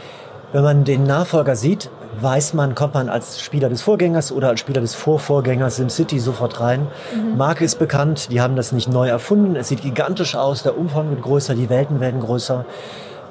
Wenn 0.51 0.63
man 0.63 0.83
den 0.83 1.03
Nachfolger 1.03 1.55
sieht, 1.55 1.91
weiß 2.19 2.55
man, 2.55 2.73
kommt 2.73 2.95
man 2.95 3.07
als 3.07 3.39
Spieler 3.39 3.69
des 3.69 3.83
Vorgängers 3.83 4.31
oder 4.31 4.49
als 4.49 4.59
Spieler 4.59 4.81
des 4.81 4.95
Vorvorgängers 4.95 5.75
SimCity 5.75 6.19
sofort 6.19 6.59
rein. 6.59 6.87
Mhm. 7.13 7.37
Marke 7.37 7.63
ist 7.63 7.77
bekannt, 7.77 8.31
die 8.31 8.41
haben 8.41 8.55
das 8.55 8.71
nicht 8.71 8.89
neu 8.89 9.07
erfunden. 9.07 9.55
Es 9.55 9.67
sieht 9.67 9.83
gigantisch 9.83 10.35
aus, 10.35 10.63
der 10.63 10.75
Umfang 10.75 11.11
wird 11.11 11.21
größer, 11.21 11.53
die 11.53 11.69
Welten 11.69 11.99
werden 11.99 12.19
größer. 12.19 12.65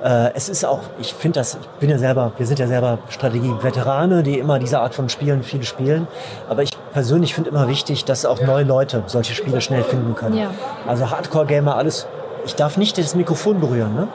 Äh, 0.04 0.30
es 0.34 0.48
ist 0.48 0.64
auch, 0.64 0.82
ich 1.00 1.12
finde 1.12 1.40
das, 1.40 1.58
ich 1.60 1.68
bin 1.80 1.90
ja 1.90 1.98
selber, 1.98 2.30
wir 2.36 2.46
sind 2.46 2.60
ja 2.60 2.68
selber 2.68 2.98
Strategie-Veterane, 3.08 4.22
die 4.22 4.38
immer 4.38 4.60
diese 4.60 4.78
Art 4.78 4.94
von 4.94 5.08
Spielen 5.08 5.42
viel 5.42 5.64
spielen. 5.64 6.06
Aber 6.48 6.62
ich 6.62 6.70
persönlich 6.92 7.34
finde 7.34 7.50
immer 7.50 7.66
wichtig, 7.66 8.04
dass 8.04 8.24
auch 8.26 8.40
neue 8.40 8.62
Leute 8.64 9.02
solche 9.06 9.34
Spiele 9.34 9.60
schnell 9.60 9.82
finden 9.82 10.14
können. 10.14 10.36
Ja. 10.36 10.50
Also 10.86 11.10
Hardcore-Gamer, 11.10 11.76
alles. 11.76 12.06
Ich 12.46 12.54
darf 12.54 12.76
nicht 12.76 12.96
das 12.96 13.16
Mikrofon 13.16 13.58
berühren, 13.58 13.94
ne? 13.96 14.08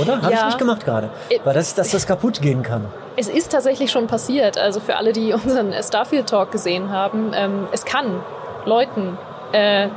Oder? 0.00 0.22
Habe 0.22 0.32
ja. 0.32 0.38
ich 0.40 0.44
nicht 0.46 0.58
gemacht 0.58 0.84
gerade. 0.84 1.10
Äh, 1.28 1.38
Weil 1.44 1.54
das, 1.54 1.74
dass 1.74 1.90
das 1.90 2.06
kaputt 2.06 2.40
gehen 2.40 2.62
kann. 2.62 2.86
Es 3.16 3.28
ist 3.28 3.52
tatsächlich 3.52 3.90
schon 3.90 4.06
passiert. 4.06 4.58
Also 4.58 4.80
für 4.80 4.96
alle, 4.96 5.12
die 5.12 5.32
unseren 5.32 5.72
Starfield 5.82 6.28
Talk 6.28 6.50
gesehen 6.52 6.90
haben, 6.90 7.32
ähm, 7.34 7.68
es 7.72 7.84
kann 7.84 8.22
Leuten 8.64 9.18
äh, 9.52 9.88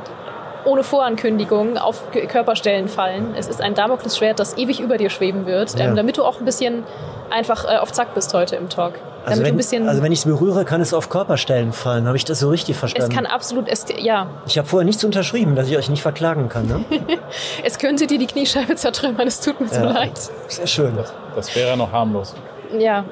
ohne 0.66 0.82
Vorankündigung 0.82 1.78
auf 1.78 2.10
Körperstellen 2.10 2.88
fallen. 2.88 3.34
Es 3.36 3.46
ist 3.48 3.62
ein 3.62 3.74
Damoklesschwert, 3.74 4.38
das 4.38 4.58
ewig 4.58 4.80
über 4.80 4.98
dir 4.98 5.10
schweben 5.10 5.46
wird, 5.46 5.74
ähm, 5.74 5.80
ja. 5.80 5.94
damit 5.94 6.18
du 6.18 6.24
auch 6.24 6.38
ein 6.38 6.44
bisschen 6.44 6.84
einfach 7.30 7.64
äh, 7.64 7.78
auf 7.78 7.92
Zack 7.92 8.14
bist 8.14 8.34
heute 8.34 8.56
im 8.56 8.68
Talk. 8.68 8.94
Also 9.24 9.42
wenn, 9.42 9.88
also 9.88 10.02
wenn 10.02 10.12
ich 10.12 10.20
es 10.20 10.24
berühre, 10.24 10.64
kann 10.64 10.80
es 10.80 10.94
auf 10.94 11.08
Körperstellen 11.08 11.72
fallen. 11.72 12.06
Habe 12.06 12.16
ich 12.16 12.24
das 12.24 12.38
so 12.38 12.48
richtig 12.48 12.76
verstanden? 12.76 13.10
Es 13.10 13.16
kann 13.16 13.26
absolut, 13.26 13.66
es, 13.66 13.84
ja. 13.98 14.28
Ich 14.46 14.56
habe 14.56 14.68
vorher 14.68 14.84
nichts 14.84 15.02
unterschrieben, 15.02 15.56
dass 15.56 15.68
ich 15.68 15.76
euch 15.76 15.88
nicht 15.88 16.02
verklagen 16.02 16.48
kann. 16.48 16.68
Ne? 16.68 16.84
es 17.64 17.80
könnte 17.80 18.06
dir 18.06 18.18
die 18.18 18.28
Kniescheibe 18.28 18.76
zertrümmern, 18.76 19.26
es 19.26 19.40
tut 19.40 19.60
mir 19.60 19.66
ja. 19.66 19.74
so 19.74 19.84
leid. 19.84 20.12
Sehr 20.46 20.66
schön. 20.68 20.96
Das, 20.96 21.12
das 21.34 21.56
wäre 21.56 21.76
noch 21.76 21.90
harmlos. 21.90 22.34
Ja, 22.78 23.04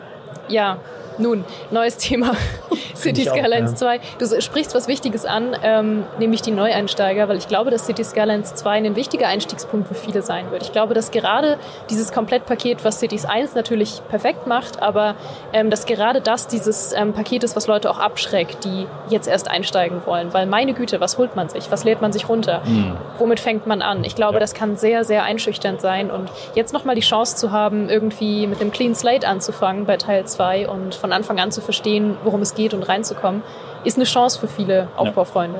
ja. 0.46 0.78
Nun, 1.18 1.44
neues 1.70 1.96
Thema. 1.96 2.32
City 2.94 3.24
Skylines 3.24 3.82
auch, 3.82 3.86
ja. 3.86 3.98
2. 3.98 4.00
Du 4.18 4.40
sprichst 4.40 4.74
was 4.74 4.88
Wichtiges 4.88 5.24
an, 5.24 5.56
ähm, 5.62 6.04
nämlich 6.18 6.42
die 6.42 6.50
Neueinsteiger, 6.50 7.28
weil 7.28 7.36
ich 7.36 7.48
glaube, 7.48 7.70
dass 7.70 7.86
City 7.86 8.04
Skylines 8.04 8.54
2 8.54 8.70
ein 8.70 8.96
wichtiger 8.96 9.28
Einstiegspunkt 9.28 9.88
für 9.88 9.94
viele 9.94 10.22
sein 10.22 10.50
wird. 10.50 10.62
Ich 10.62 10.72
glaube, 10.72 10.94
dass 10.94 11.10
gerade 11.10 11.58
dieses 11.90 12.12
Komplettpaket, 12.12 12.84
was 12.84 13.00
Cities 13.00 13.24
1 13.24 13.54
natürlich 13.54 14.00
perfekt 14.08 14.46
macht, 14.46 14.82
aber 14.82 15.16
ähm, 15.52 15.70
dass 15.70 15.86
gerade 15.86 16.20
das 16.20 16.46
dieses 16.46 16.92
ähm, 16.92 17.12
Paket 17.12 17.44
ist, 17.44 17.56
was 17.56 17.66
Leute 17.66 17.90
auch 17.90 17.98
abschreckt, 17.98 18.64
die 18.64 18.86
jetzt 19.08 19.28
erst 19.28 19.50
einsteigen 19.50 20.02
wollen. 20.06 20.32
Weil 20.32 20.46
meine 20.46 20.74
Güte, 20.74 21.00
was 21.00 21.18
holt 21.18 21.36
man 21.36 21.48
sich? 21.48 21.70
Was 21.70 21.84
lädt 21.84 22.00
man 22.00 22.12
sich 22.12 22.28
runter? 22.28 22.62
Mhm. 22.64 22.96
Womit 23.18 23.40
fängt 23.40 23.66
man 23.66 23.82
an? 23.82 24.04
Ich 24.04 24.14
glaube, 24.14 24.34
ja. 24.34 24.40
das 24.40 24.54
kann 24.54 24.76
sehr, 24.76 25.04
sehr 25.04 25.24
einschüchternd 25.24 25.80
sein. 25.80 26.10
Und 26.10 26.30
jetzt 26.54 26.72
nochmal 26.72 26.94
die 26.94 27.02
Chance 27.02 27.36
zu 27.36 27.52
haben, 27.52 27.88
irgendwie 27.88 28.46
mit 28.46 28.60
einem 28.60 28.70
Clean 28.70 28.94
Slate 28.94 29.26
anzufangen 29.26 29.84
bei 29.84 29.96
Teil 29.96 30.24
2 30.24 30.68
und 30.68 30.94
von 31.04 31.12
Anfang 31.12 31.38
an 31.38 31.52
zu 31.52 31.60
verstehen, 31.60 32.16
worum 32.24 32.40
es 32.40 32.54
geht 32.54 32.72
und 32.72 32.82
reinzukommen, 32.82 33.42
ist 33.84 33.98
eine 33.98 34.06
Chance 34.06 34.40
für 34.40 34.48
viele 34.48 34.88
Aufbaufreunde. 34.96 35.58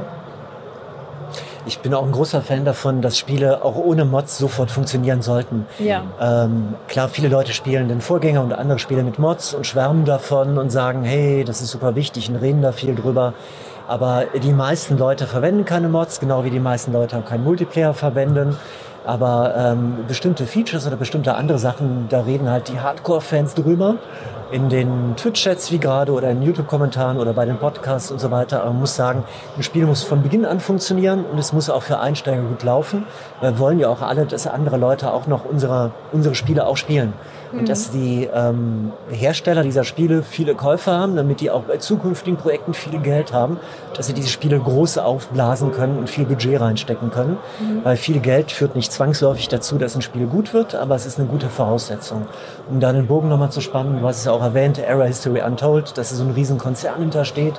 Ich 1.66 1.80
bin 1.80 1.92
auch 1.92 2.02
ein 2.02 2.12
großer 2.12 2.40
Fan 2.40 2.64
davon, 2.64 3.02
dass 3.02 3.18
Spiele 3.18 3.62
auch 3.62 3.76
ohne 3.76 4.07
Mods 4.07 4.38
sofort 4.38 4.70
funktionieren 4.70 5.20
sollten. 5.20 5.66
Ja. 5.78 6.04
Ähm, 6.18 6.76
klar, 6.88 7.11
viele 7.11 7.28
Leute 7.28 7.52
spielen 7.52 7.88
den 7.88 8.00
Vorgänger 8.00 8.40
und 8.40 8.54
andere 8.54 8.78
Spiele 8.78 9.02
mit 9.02 9.18
Mods 9.18 9.52
und 9.52 9.66
schwärmen 9.66 10.07
davon 10.07 10.57
und 10.57 10.70
sagen, 10.70 11.04
hey, 11.04 11.44
das 11.44 11.61
ist 11.61 11.72
super 11.72 11.94
wichtig 11.94 12.30
und 12.30 12.37
reden 12.37 12.62
da 12.62 12.72
viel 12.72 12.94
drüber. 12.94 13.35
Aber 13.87 14.24
die 14.42 14.54
meisten 14.54 14.96
Leute 14.96 15.26
verwenden 15.26 15.66
keine 15.66 15.90
Mods, 15.90 16.20
genau 16.20 16.44
wie 16.44 16.50
die 16.50 16.59
meisten 16.59 16.90
Leute 16.90 17.18
auch 17.18 17.26
keinen 17.26 17.44
Multiplayer 17.44 17.92
verwenden. 17.92 18.57
Aber 19.06 19.54
ähm, 19.56 20.04
bestimmte 20.08 20.46
Features 20.46 20.86
oder 20.86 20.96
bestimmte 20.96 21.34
andere 21.34 21.58
Sachen, 21.58 22.06
da 22.08 22.20
reden 22.22 22.48
halt 22.48 22.68
die 22.68 22.80
Hardcore-Fans 22.80 23.54
drüber. 23.54 23.96
In 24.50 24.68
den 24.68 25.16
Twitch-Chats 25.16 25.72
wie 25.72 25.78
gerade 25.78 26.12
oder 26.12 26.30
in 26.30 26.40
YouTube-Kommentaren 26.42 27.18
oder 27.18 27.32
bei 27.32 27.44
den 27.44 27.58
Podcasts 27.58 28.10
und 28.10 28.20
so 28.20 28.30
weiter. 28.30 28.60
Aber 28.62 28.70
man 28.70 28.80
muss 28.80 28.94
sagen, 28.94 29.24
ein 29.56 29.62
Spiel 29.62 29.84
muss 29.84 30.02
von 30.04 30.22
Beginn 30.22 30.46
an 30.46 30.60
funktionieren 30.60 31.24
und 31.24 31.38
es 31.38 31.52
muss 31.52 31.68
auch 31.68 31.82
für 31.82 31.98
Einsteiger 31.98 32.42
gut 32.42 32.62
laufen. 32.62 33.04
Wir 33.40 33.58
wollen 33.58 33.78
ja 33.78 33.88
auch 33.88 34.00
alle, 34.00 34.26
dass 34.26 34.46
andere 34.46 34.76
Leute 34.76 35.12
auch 35.12 35.26
noch 35.26 35.44
unsere, 35.44 35.90
unsere 36.12 36.34
Spiele 36.34 36.66
auch 36.66 36.76
spielen. 36.76 37.14
Und 37.58 37.68
dass 37.68 37.90
die 37.90 38.28
ähm, 38.32 38.92
Hersteller 39.10 39.62
dieser 39.62 39.84
Spiele 39.84 40.22
viele 40.22 40.54
Käufer 40.54 40.92
haben, 40.92 41.16
damit 41.16 41.40
die 41.40 41.50
auch 41.50 41.62
bei 41.62 41.76
zukünftigen 41.76 42.36
Projekten 42.36 42.74
viel 42.74 42.98
Geld 43.00 43.32
haben, 43.32 43.58
dass 43.96 44.06
sie 44.06 44.12
diese 44.12 44.28
Spiele 44.28 44.58
groß 44.58 44.98
aufblasen 44.98 45.72
können 45.72 45.98
und 45.98 46.10
viel 46.10 46.24
Budget 46.24 46.60
reinstecken 46.60 47.10
können. 47.10 47.38
Mhm. 47.60 47.84
Weil 47.84 47.96
viel 47.96 48.20
Geld 48.20 48.50
führt 48.50 48.74
nicht 48.74 48.92
zwangsläufig 48.92 49.48
dazu, 49.48 49.78
dass 49.78 49.94
ein 49.94 50.02
Spiel 50.02 50.26
gut 50.26 50.52
wird, 50.52 50.74
aber 50.74 50.94
es 50.94 51.06
ist 51.06 51.18
eine 51.18 51.28
gute 51.28 51.48
Voraussetzung. 51.48 52.26
Um 52.68 52.80
da 52.80 52.92
den 52.92 53.06
Bogen 53.06 53.28
nochmal 53.28 53.50
zu 53.50 53.60
spannen, 53.60 54.00
du 54.00 54.06
hast 54.06 54.18
es 54.18 54.24
ja 54.24 54.32
auch 54.32 54.42
erwähnt, 54.42 54.78
Era 54.78 55.04
History 55.04 55.42
Untold, 55.42 55.96
dass 55.96 56.10
so 56.10 56.22
ein 56.22 56.30
riesen 56.30 56.58
Konzern 56.58 57.00
hintersteht 57.00 57.54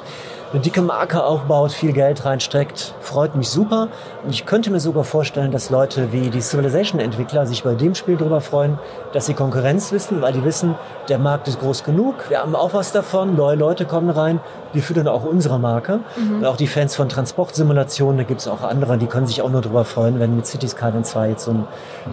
eine 0.52 0.62
dicke 0.62 0.82
Marke 0.82 1.24
aufbaut, 1.24 1.72
viel 1.72 1.92
Geld 1.92 2.24
reinsteckt, 2.24 2.94
freut 3.02 3.36
mich 3.36 3.50
super. 3.50 3.90
Und 4.24 4.32
ich 4.32 4.46
könnte 4.46 4.72
mir 4.72 4.80
sogar 4.80 5.04
vorstellen, 5.04 5.52
dass 5.52 5.70
Leute 5.70 6.12
wie 6.12 6.30
die 6.30 6.42
Civilization-Entwickler 6.42 7.46
sich 7.46 7.64
bei 7.64 7.76
dem 7.76 7.96
Spiel 7.96 8.16
darüber 8.16 8.42
freuen, 8.42 8.80
dass 9.12 9.26
sie 9.26 9.34
Konkurrenz 9.34 9.92
wissen, 9.92 10.22
weil 10.22 10.34
die 10.34 10.44
wissen, 10.44 10.76
der 11.10 11.20
Markt 11.20 11.48
ist 11.48 11.60
groß 11.60 11.84
genug, 11.84 12.30
wir 12.30 12.42
haben 12.42 12.56
auch 12.56 12.74
was 12.74 12.92
davon, 12.92 13.36
neue 13.36 13.56
Leute 13.56 13.86
kommen 13.86 14.10
rein, 14.10 14.40
wir 14.72 14.82
füttern 14.82 15.08
auch 15.08 15.26
unsere 15.26 15.60
Marke. 15.60 16.00
Mhm. 16.16 16.38
Und 16.38 16.46
auch 16.46 16.58
die 16.58 16.68
Fans 16.68 16.96
von 16.96 17.10
Transportsimulationen, 17.10 18.18
da 18.18 18.24
gibt 18.24 18.42
es 18.42 18.48
auch 18.48 18.62
andere, 18.62 18.98
die 18.98 19.08
können 19.08 19.28
sich 19.28 19.42
auch 19.42 19.50
nur 19.50 19.62
darüber 19.62 19.86
freuen, 19.86 20.20
wenn 20.20 20.36
mit 20.36 20.46
Cities 20.46 20.72
Skyline 20.72 21.04
2 21.04 21.30
jetzt 21.30 21.46
so 21.46 21.52
ein 21.52 21.68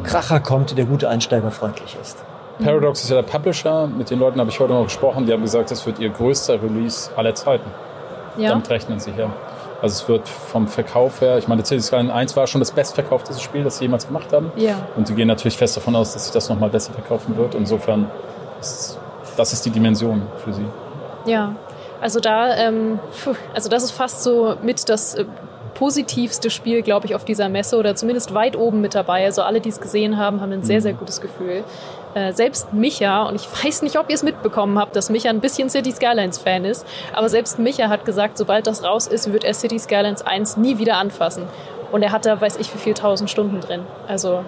Kracher 0.04 0.40
kommt, 0.40 0.76
der 0.76 0.84
gute 0.86 1.08
einsteigerfreundlich 1.08 1.96
ist. 2.00 2.18
Paradox 2.62 3.02
ist 3.02 3.10
ja 3.10 3.16
der 3.16 3.22
Publisher. 3.22 3.86
Mit 3.86 4.10
den 4.10 4.18
Leuten 4.18 4.38
habe 4.38 4.50
ich 4.50 4.60
heute 4.60 4.72
noch 4.72 4.84
gesprochen. 4.84 5.26
Die 5.26 5.32
haben 5.32 5.42
gesagt, 5.42 5.70
das 5.70 5.84
wird 5.86 5.98
ihr 5.98 6.10
größter 6.10 6.62
Release 6.62 7.10
aller 7.16 7.34
Zeiten. 7.34 7.70
Ja. 8.36 8.50
Damit 8.50 8.70
rechnen 8.70 9.00
sie 9.00 9.12
ja. 9.16 9.30
Also 9.80 10.02
es 10.02 10.08
wird 10.08 10.28
vom 10.28 10.68
Verkauf 10.68 11.20
her, 11.20 11.38
ich 11.38 11.48
meine, 11.48 11.64
Cities 11.64 11.86
Skyline 11.86 12.12
1 12.14 12.36
war 12.36 12.46
schon 12.46 12.60
das 12.60 12.70
bestverkaufteste 12.70 13.42
Spiel, 13.42 13.64
das 13.64 13.78
sie 13.78 13.84
jemals 13.84 14.06
gemacht 14.06 14.32
haben. 14.32 14.52
Ja. 14.54 14.76
Und 14.96 15.08
sie 15.08 15.14
gehen 15.14 15.26
natürlich 15.26 15.56
fest 15.56 15.76
davon 15.76 15.96
aus, 15.96 16.12
dass 16.12 16.24
sich 16.24 16.32
das 16.32 16.48
nochmal 16.48 16.70
besser 16.70 16.92
verkaufen 16.92 17.36
wird. 17.36 17.56
Insofern, 17.56 18.08
ist, 18.60 18.98
das 19.36 19.52
ist 19.52 19.66
die 19.66 19.70
Dimension 19.70 20.22
für 20.44 20.52
sie. 20.52 20.66
Ja, 21.26 21.56
also 22.00 22.20
da, 22.20 22.56
ähm, 22.56 23.00
also 23.54 23.68
das 23.68 23.82
ist 23.82 23.90
fast 23.90 24.22
so 24.22 24.56
mit 24.62 24.88
das 24.88 25.14
äh, 25.14 25.24
positivste 25.82 26.48
Spiel, 26.48 26.82
glaube 26.82 27.06
ich, 27.06 27.16
auf 27.16 27.24
dieser 27.24 27.48
Messe 27.48 27.76
oder 27.76 27.96
zumindest 27.96 28.34
weit 28.34 28.54
oben 28.54 28.80
mit 28.80 28.94
dabei. 28.94 29.24
Also 29.24 29.42
alle, 29.42 29.60
die 29.60 29.68
es 29.68 29.80
gesehen 29.80 30.16
haben, 30.16 30.40
haben 30.40 30.52
ein 30.52 30.62
sehr, 30.62 30.76
mhm. 30.76 30.82
sehr 30.82 30.92
gutes 30.92 31.20
Gefühl. 31.20 31.64
Äh, 32.14 32.32
selbst 32.32 32.72
Micha, 32.72 33.24
und 33.24 33.34
ich 33.34 33.48
weiß 33.64 33.82
nicht, 33.82 33.98
ob 33.98 34.08
ihr 34.08 34.14
es 34.14 34.22
mitbekommen 34.22 34.78
habt, 34.78 34.94
dass 34.94 35.10
Micha 35.10 35.28
ein 35.28 35.40
bisschen 35.40 35.70
City 35.70 35.90
Skylines 35.90 36.38
Fan 36.38 36.64
ist, 36.64 36.86
aber 37.12 37.28
selbst 37.28 37.58
Micha 37.58 37.88
hat 37.88 38.04
gesagt, 38.04 38.38
sobald 38.38 38.68
das 38.68 38.84
raus 38.84 39.08
ist, 39.08 39.32
wird 39.32 39.42
er 39.42 39.54
City 39.54 39.76
Skylines 39.80 40.22
1 40.22 40.56
nie 40.56 40.78
wieder 40.78 40.98
anfassen. 40.98 41.48
Und 41.90 42.04
er 42.04 42.12
hat 42.12 42.26
da, 42.26 42.40
weiß 42.40 42.58
ich, 42.58 42.72
wie 42.72 42.78
viel 42.78 42.94
tausend 42.94 43.28
Stunden 43.28 43.60
drin. 43.60 43.80
Also 44.06 44.44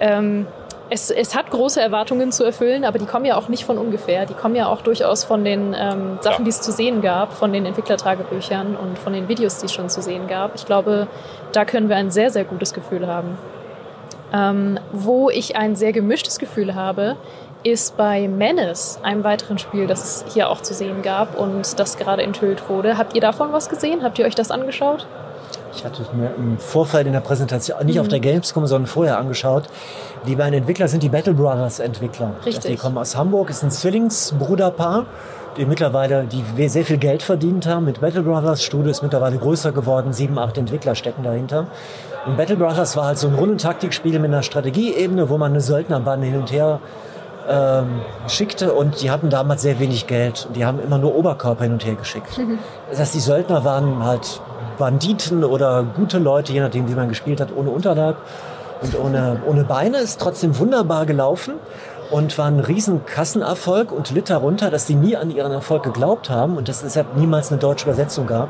ähm, 0.00 0.46
es, 0.90 1.10
es 1.10 1.34
hat 1.34 1.50
große 1.50 1.80
Erwartungen 1.80 2.32
zu 2.32 2.44
erfüllen, 2.44 2.84
aber 2.84 2.98
die 2.98 3.06
kommen 3.06 3.24
ja 3.24 3.36
auch 3.36 3.48
nicht 3.48 3.64
von 3.64 3.78
ungefähr. 3.78 4.26
Die 4.26 4.34
kommen 4.34 4.54
ja 4.54 4.68
auch 4.68 4.80
durchaus 4.80 5.24
von 5.24 5.44
den 5.44 5.74
ähm, 5.78 6.18
Sachen, 6.20 6.40
ja. 6.40 6.44
die 6.44 6.50
es 6.50 6.60
zu 6.60 6.72
sehen 6.72 7.02
gab, 7.02 7.32
von 7.32 7.52
den 7.52 7.66
Entwicklertagebüchern 7.66 8.76
und 8.76 8.98
von 8.98 9.12
den 9.12 9.28
Videos, 9.28 9.58
die 9.58 9.66
es 9.66 9.72
schon 9.72 9.88
zu 9.88 10.00
sehen 10.02 10.26
gab. 10.28 10.54
Ich 10.54 10.66
glaube, 10.66 11.08
da 11.52 11.64
können 11.64 11.88
wir 11.88 11.96
ein 11.96 12.10
sehr, 12.10 12.30
sehr 12.30 12.44
gutes 12.44 12.72
Gefühl 12.72 13.06
haben. 13.06 13.38
Ähm, 14.32 14.78
wo 14.92 15.30
ich 15.30 15.56
ein 15.56 15.74
sehr 15.76 15.92
gemischtes 15.92 16.38
Gefühl 16.38 16.74
habe, 16.74 17.16
ist 17.64 17.96
bei 17.96 18.28
Menace, 18.28 19.00
einem 19.02 19.24
weiteren 19.24 19.58
Spiel, 19.58 19.86
das 19.86 20.24
es 20.26 20.32
hier 20.32 20.48
auch 20.48 20.60
zu 20.60 20.74
sehen 20.74 21.02
gab 21.02 21.38
und 21.38 21.78
das 21.78 21.96
gerade 21.96 22.22
enthüllt 22.22 22.68
wurde. 22.68 22.98
Habt 22.98 23.14
ihr 23.14 23.20
davon 23.20 23.52
was 23.52 23.68
gesehen? 23.68 24.02
Habt 24.02 24.18
ihr 24.18 24.26
euch 24.26 24.34
das 24.34 24.50
angeschaut? 24.50 25.06
Ich 25.78 25.84
hatte 25.84 26.02
es 26.02 26.12
mir 26.12 26.34
im 26.36 26.58
Vorfeld 26.58 27.06
in 27.06 27.12
der 27.12 27.20
Präsentation, 27.20 27.86
nicht 27.86 27.94
mhm. 27.94 28.00
auf 28.00 28.08
der 28.08 28.18
Gamescom, 28.18 28.66
sondern 28.66 28.88
vorher 28.88 29.16
angeschaut. 29.16 29.68
Die 30.26 30.34
beiden 30.34 30.54
Entwickler 30.54 30.88
sind 30.88 31.04
die 31.04 31.08
Battle 31.08 31.34
Brothers 31.34 31.78
Entwickler. 31.78 32.32
Richtig. 32.44 32.72
Die 32.72 32.76
kommen 32.76 32.98
aus 32.98 33.16
Hamburg, 33.16 33.48
ist 33.48 33.62
ein 33.62 33.70
Zwillingsbruderpaar, 33.70 35.06
die 35.56 35.66
mittlerweile 35.66 36.26
die 36.26 36.68
sehr 36.68 36.84
viel 36.84 36.98
Geld 36.98 37.22
verdient 37.22 37.66
haben 37.66 37.84
mit 37.84 38.00
Battle 38.00 38.22
Brothers. 38.22 38.64
Studio 38.64 38.90
ist 38.90 39.04
mittlerweile 39.04 39.38
größer 39.38 39.70
geworden, 39.70 40.12
sieben, 40.12 40.36
acht 40.36 40.58
Entwickler 40.58 40.96
stecken 40.96 41.22
dahinter. 41.22 41.68
Und 42.26 42.36
Battle 42.36 42.56
Brothers 42.56 42.96
war 42.96 43.04
halt 43.04 43.18
so 43.18 43.28
ein 43.28 43.34
Rundentaktikspiel 43.34 44.18
mit 44.18 44.32
einer 44.32 44.42
Strategieebene, 44.42 45.28
wo 45.28 45.38
man 45.38 45.52
eine 45.52 45.60
Söldnerbande 45.60 46.26
hin 46.26 46.38
und 46.38 46.50
her 46.50 46.80
ähm, 47.48 48.00
schickte 48.26 48.74
und 48.74 49.00
die 49.00 49.10
hatten 49.10 49.30
damals 49.30 49.62
sehr 49.62 49.78
wenig 49.78 50.06
Geld 50.06 50.48
die 50.54 50.66
haben 50.66 50.80
immer 50.80 50.98
nur 50.98 51.14
Oberkörper 51.14 51.64
hin 51.64 51.72
und 51.72 51.86
her 51.86 51.94
geschickt. 51.94 52.36
Mhm. 52.36 52.58
Das 52.90 52.98
heißt, 52.98 53.14
die 53.14 53.20
Söldner 53.20 53.64
waren 53.64 54.04
halt 54.04 54.40
Banditen 54.78 55.44
oder 55.44 55.84
gute 55.84 56.18
Leute, 56.18 56.52
je 56.52 56.60
nachdem, 56.60 56.88
wie 56.88 56.94
man 56.94 57.08
gespielt 57.08 57.40
hat, 57.40 57.48
ohne 57.54 57.70
Unterleib 57.70 58.16
und 58.80 58.98
ohne, 58.98 59.40
ohne 59.46 59.64
Beine. 59.64 59.98
Ist 59.98 60.20
trotzdem 60.20 60.58
wunderbar 60.58 61.06
gelaufen 61.06 61.54
und 62.10 62.38
war 62.38 62.46
ein 62.46 62.60
riesen 62.60 63.04
Kassenerfolg 63.04 63.92
und 63.92 64.10
litt 64.10 64.30
darunter, 64.30 64.70
dass 64.70 64.86
die 64.86 64.94
nie 64.94 65.16
an 65.16 65.30
ihren 65.30 65.52
Erfolg 65.52 65.82
geglaubt 65.82 66.30
haben 66.30 66.56
und 66.56 66.68
dass 66.68 66.78
es 66.78 66.82
deshalb 66.94 67.16
niemals 67.16 67.50
eine 67.50 67.60
deutsche 67.60 67.84
Übersetzung 67.84 68.26
gab, 68.26 68.48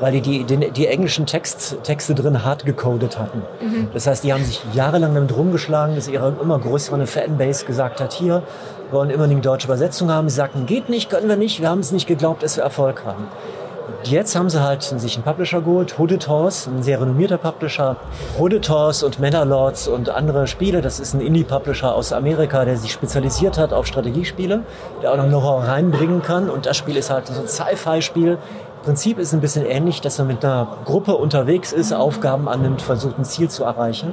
weil 0.00 0.12
die 0.12 0.20
die, 0.20 0.44
die, 0.44 0.70
die 0.70 0.86
englischen 0.86 1.26
Text, 1.26 1.76
Texte 1.82 2.14
drin 2.14 2.44
hart 2.44 2.64
gecodet 2.64 3.18
hatten. 3.18 3.42
Mhm. 3.60 3.88
Das 3.92 4.06
heißt, 4.06 4.24
die 4.24 4.32
haben 4.32 4.44
sich 4.44 4.62
jahrelang 4.72 5.14
damit 5.14 5.36
rumgeschlagen, 5.36 5.94
dass 5.96 6.08
ihre 6.08 6.34
immer 6.40 6.58
größere 6.58 7.06
Fanbase 7.06 7.66
gesagt 7.66 8.00
hat, 8.00 8.12
hier, 8.12 8.42
wir 8.90 8.98
wollen 8.98 9.10
immer 9.10 9.24
eine 9.24 9.36
deutsche 9.36 9.66
Übersetzung 9.66 10.10
haben. 10.10 10.28
Sie 10.28 10.36
sagten, 10.36 10.66
geht 10.66 10.88
nicht, 10.88 11.10
können 11.10 11.28
wir 11.28 11.36
nicht, 11.36 11.60
wir 11.60 11.68
haben 11.68 11.80
es 11.80 11.92
nicht 11.92 12.06
geglaubt, 12.06 12.42
dass 12.42 12.56
wir 12.56 12.64
Erfolg 12.64 13.04
haben. 13.04 13.28
Jetzt 14.04 14.36
haben 14.36 14.50
sie 14.50 14.62
halt 14.62 14.82
sich 14.82 15.14
einen 15.14 15.24
Publisher 15.24 15.60
geholt, 15.60 15.98
Hooded 15.98 16.28
Horse, 16.28 16.70
ein 16.70 16.82
sehr 16.82 17.00
renommierter 17.00 17.38
Publisher. 17.38 17.96
Hooded 18.38 18.68
Horse 18.68 19.04
und 19.04 19.18
Manor 19.20 19.72
und 19.92 20.10
andere 20.10 20.46
Spiele, 20.46 20.82
das 20.82 21.00
ist 21.00 21.14
ein 21.14 21.20
Indie-Publisher 21.20 21.94
aus 21.94 22.12
Amerika, 22.12 22.64
der 22.64 22.76
sich 22.76 22.92
spezialisiert 22.92 23.58
hat 23.58 23.72
auf 23.72 23.86
Strategiespiele, 23.86 24.62
der 25.02 25.12
auch 25.12 25.16
noch 25.16 25.26
Know-how 25.26 25.66
reinbringen 25.66 26.22
kann. 26.22 26.50
Und 26.50 26.66
das 26.66 26.76
Spiel 26.76 26.96
ist 26.96 27.10
halt 27.10 27.26
so 27.26 27.40
ein 27.40 27.48
Sci-Fi-Spiel. 27.48 28.38
Prinzip 28.84 29.18
ist 29.18 29.32
ein 29.32 29.40
bisschen 29.40 29.64
ähnlich, 29.64 30.02
dass 30.02 30.18
man 30.18 30.26
mit 30.26 30.44
einer 30.44 30.66
Gruppe 30.84 31.16
unterwegs 31.16 31.72
ist, 31.72 31.92
Aufgaben 31.92 32.48
annimmt, 32.48 32.82
versucht 32.82 33.18
ein 33.18 33.24
Ziel 33.24 33.48
zu 33.48 33.64
erreichen. 33.64 34.12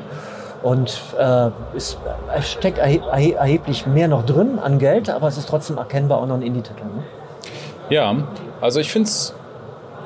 Und 0.64 1.02
äh, 1.18 1.50
es 1.76 1.98
steckt 2.42 2.78
erheb 2.78 3.04
erheblich 3.12 3.88
mehr 3.88 4.08
noch 4.08 4.26
drin 4.26 4.60
an 4.60 4.80
Geld, 4.80 5.10
aber 5.10 5.28
es 5.28 5.38
ist 5.38 5.50
trotzdem 5.50 5.78
erkennbar 5.78 6.20
auch 6.20 6.28
noch 6.28 6.36
ein 6.36 6.44
Indie-Titel. 6.44 6.84
Ne? 6.84 7.04
Ja, 7.90 8.16
also 8.62 8.80
ich 8.80 8.92
finde 8.92 9.10
es 9.10 9.34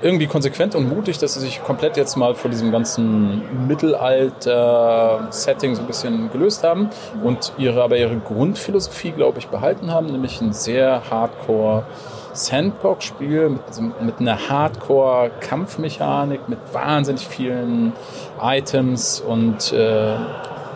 irgendwie 0.05 0.27
konsequent 0.27 0.75
und 0.75 0.87
mutig, 0.87 1.17
dass 1.17 1.33
sie 1.33 1.39
sich 1.39 1.63
komplett 1.63 1.97
jetzt 1.97 2.15
mal 2.15 2.35
von 2.35 2.51
diesem 2.51 2.71
ganzen 2.71 3.41
Mittelalter-Setting 3.67 5.73
so 5.73 5.81
ein 5.81 5.87
bisschen 5.87 6.31
gelöst 6.31 6.63
haben 6.63 6.91
und 7.23 7.53
ihre, 7.57 7.81
aber 7.81 7.97
ihre 7.97 8.17
Grundphilosophie, 8.17 9.09
glaube 9.11 9.39
ich, 9.39 9.47
behalten 9.47 9.91
haben, 9.91 10.05
nämlich 10.05 10.39
ein 10.41 10.53
sehr 10.53 11.09
Hardcore 11.09 11.87
Sandbox-Spiel 12.33 13.49
mit, 13.49 13.63
mit 13.99 14.19
einer 14.19 14.47
Hardcore-Kampfmechanik, 14.47 16.49
mit 16.49 16.59
wahnsinnig 16.71 17.27
vielen 17.27 17.93
Items 18.39 19.21
und 19.21 19.73
äh, 19.73 20.17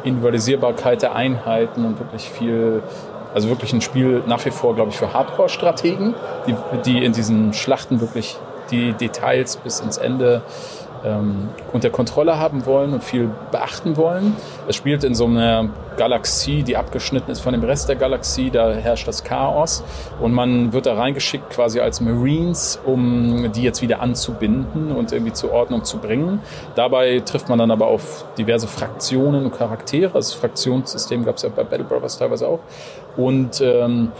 Individualisierbarkeit 0.05 1.03
der 1.03 1.15
Einheiten 1.15 1.85
und 1.85 1.99
wirklich 1.99 2.27
viel 2.29 2.81
also 3.31 3.47
wirklich 3.49 3.73
ein 3.73 3.81
Spiel 3.81 4.23
nach 4.25 4.43
wie 4.45 4.49
vor, 4.49 4.73
glaube 4.73 4.89
ich, 4.89 4.97
für 4.97 5.13
Hardcore-Strategen, 5.13 6.15
die, 6.47 6.55
die 6.83 7.05
in 7.05 7.13
diesen 7.13 7.53
Schlachten 7.53 8.01
wirklich 8.01 8.39
die 8.71 8.93
Details 8.93 9.57
bis 9.57 9.79
ins 9.79 9.97
Ende 9.97 10.41
ähm, 11.05 11.49
unter 11.71 11.89
Kontrolle 11.89 12.39
haben 12.39 12.65
wollen 12.65 12.93
und 12.93 13.03
viel 13.03 13.29
beachten 13.51 13.97
wollen. 13.97 14.35
Es 14.67 14.75
spielt 14.75 15.03
in 15.03 15.15
so 15.15 15.25
einer 15.25 15.69
Galaxie, 15.97 16.63
die 16.63 16.77
abgeschnitten 16.77 17.31
ist 17.31 17.41
von 17.41 17.53
dem 17.53 17.63
Rest 17.63 17.89
der 17.89 17.95
Galaxie, 17.95 18.49
da 18.49 18.71
herrscht 18.71 19.07
das 19.07 19.23
Chaos 19.23 19.83
und 20.21 20.33
man 20.33 20.71
wird 20.71 20.85
da 20.85 20.95
reingeschickt 20.95 21.49
quasi 21.49 21.79
als 21.79 21.99
Marines, 22.01 22.79
um 22.85 23.51
die 23.51 23.63
jetzt 23.63 23.81
wieder 23.81 24.01
anzubinden 24.01 24.91
und 24.91 25.11
irgendwie 25.11 25.33
zur 25.33 25.51
Ordnung 25.51 25.83
zu 25.83 25.97
bringen. 25.97 26.41
Dabei 26.75 27.19
trifft 27.19 27.49
man 27.49 27.59
dann 27.59 27.71
aber 27.71 27.87
auf 27.87 28.25
diverse 28.37 28.67
Fraktionen 28.67 29.45
und 29.45 29.57
Charaktere. 29.57 30.13
Das 30.13 30.33
Fraktionssystem 30.33 31.25
gab 31.25 31.35
es 31.35 31.43
ja 31.43 31.49
bei 31.49 31.63
Battle 31.63 31.85
Brothers 31.85 32.17
teilweise 32.17 32.47
auch. 32.47 32.59
Und 33.17 33.59
ähm, 33.61 34.11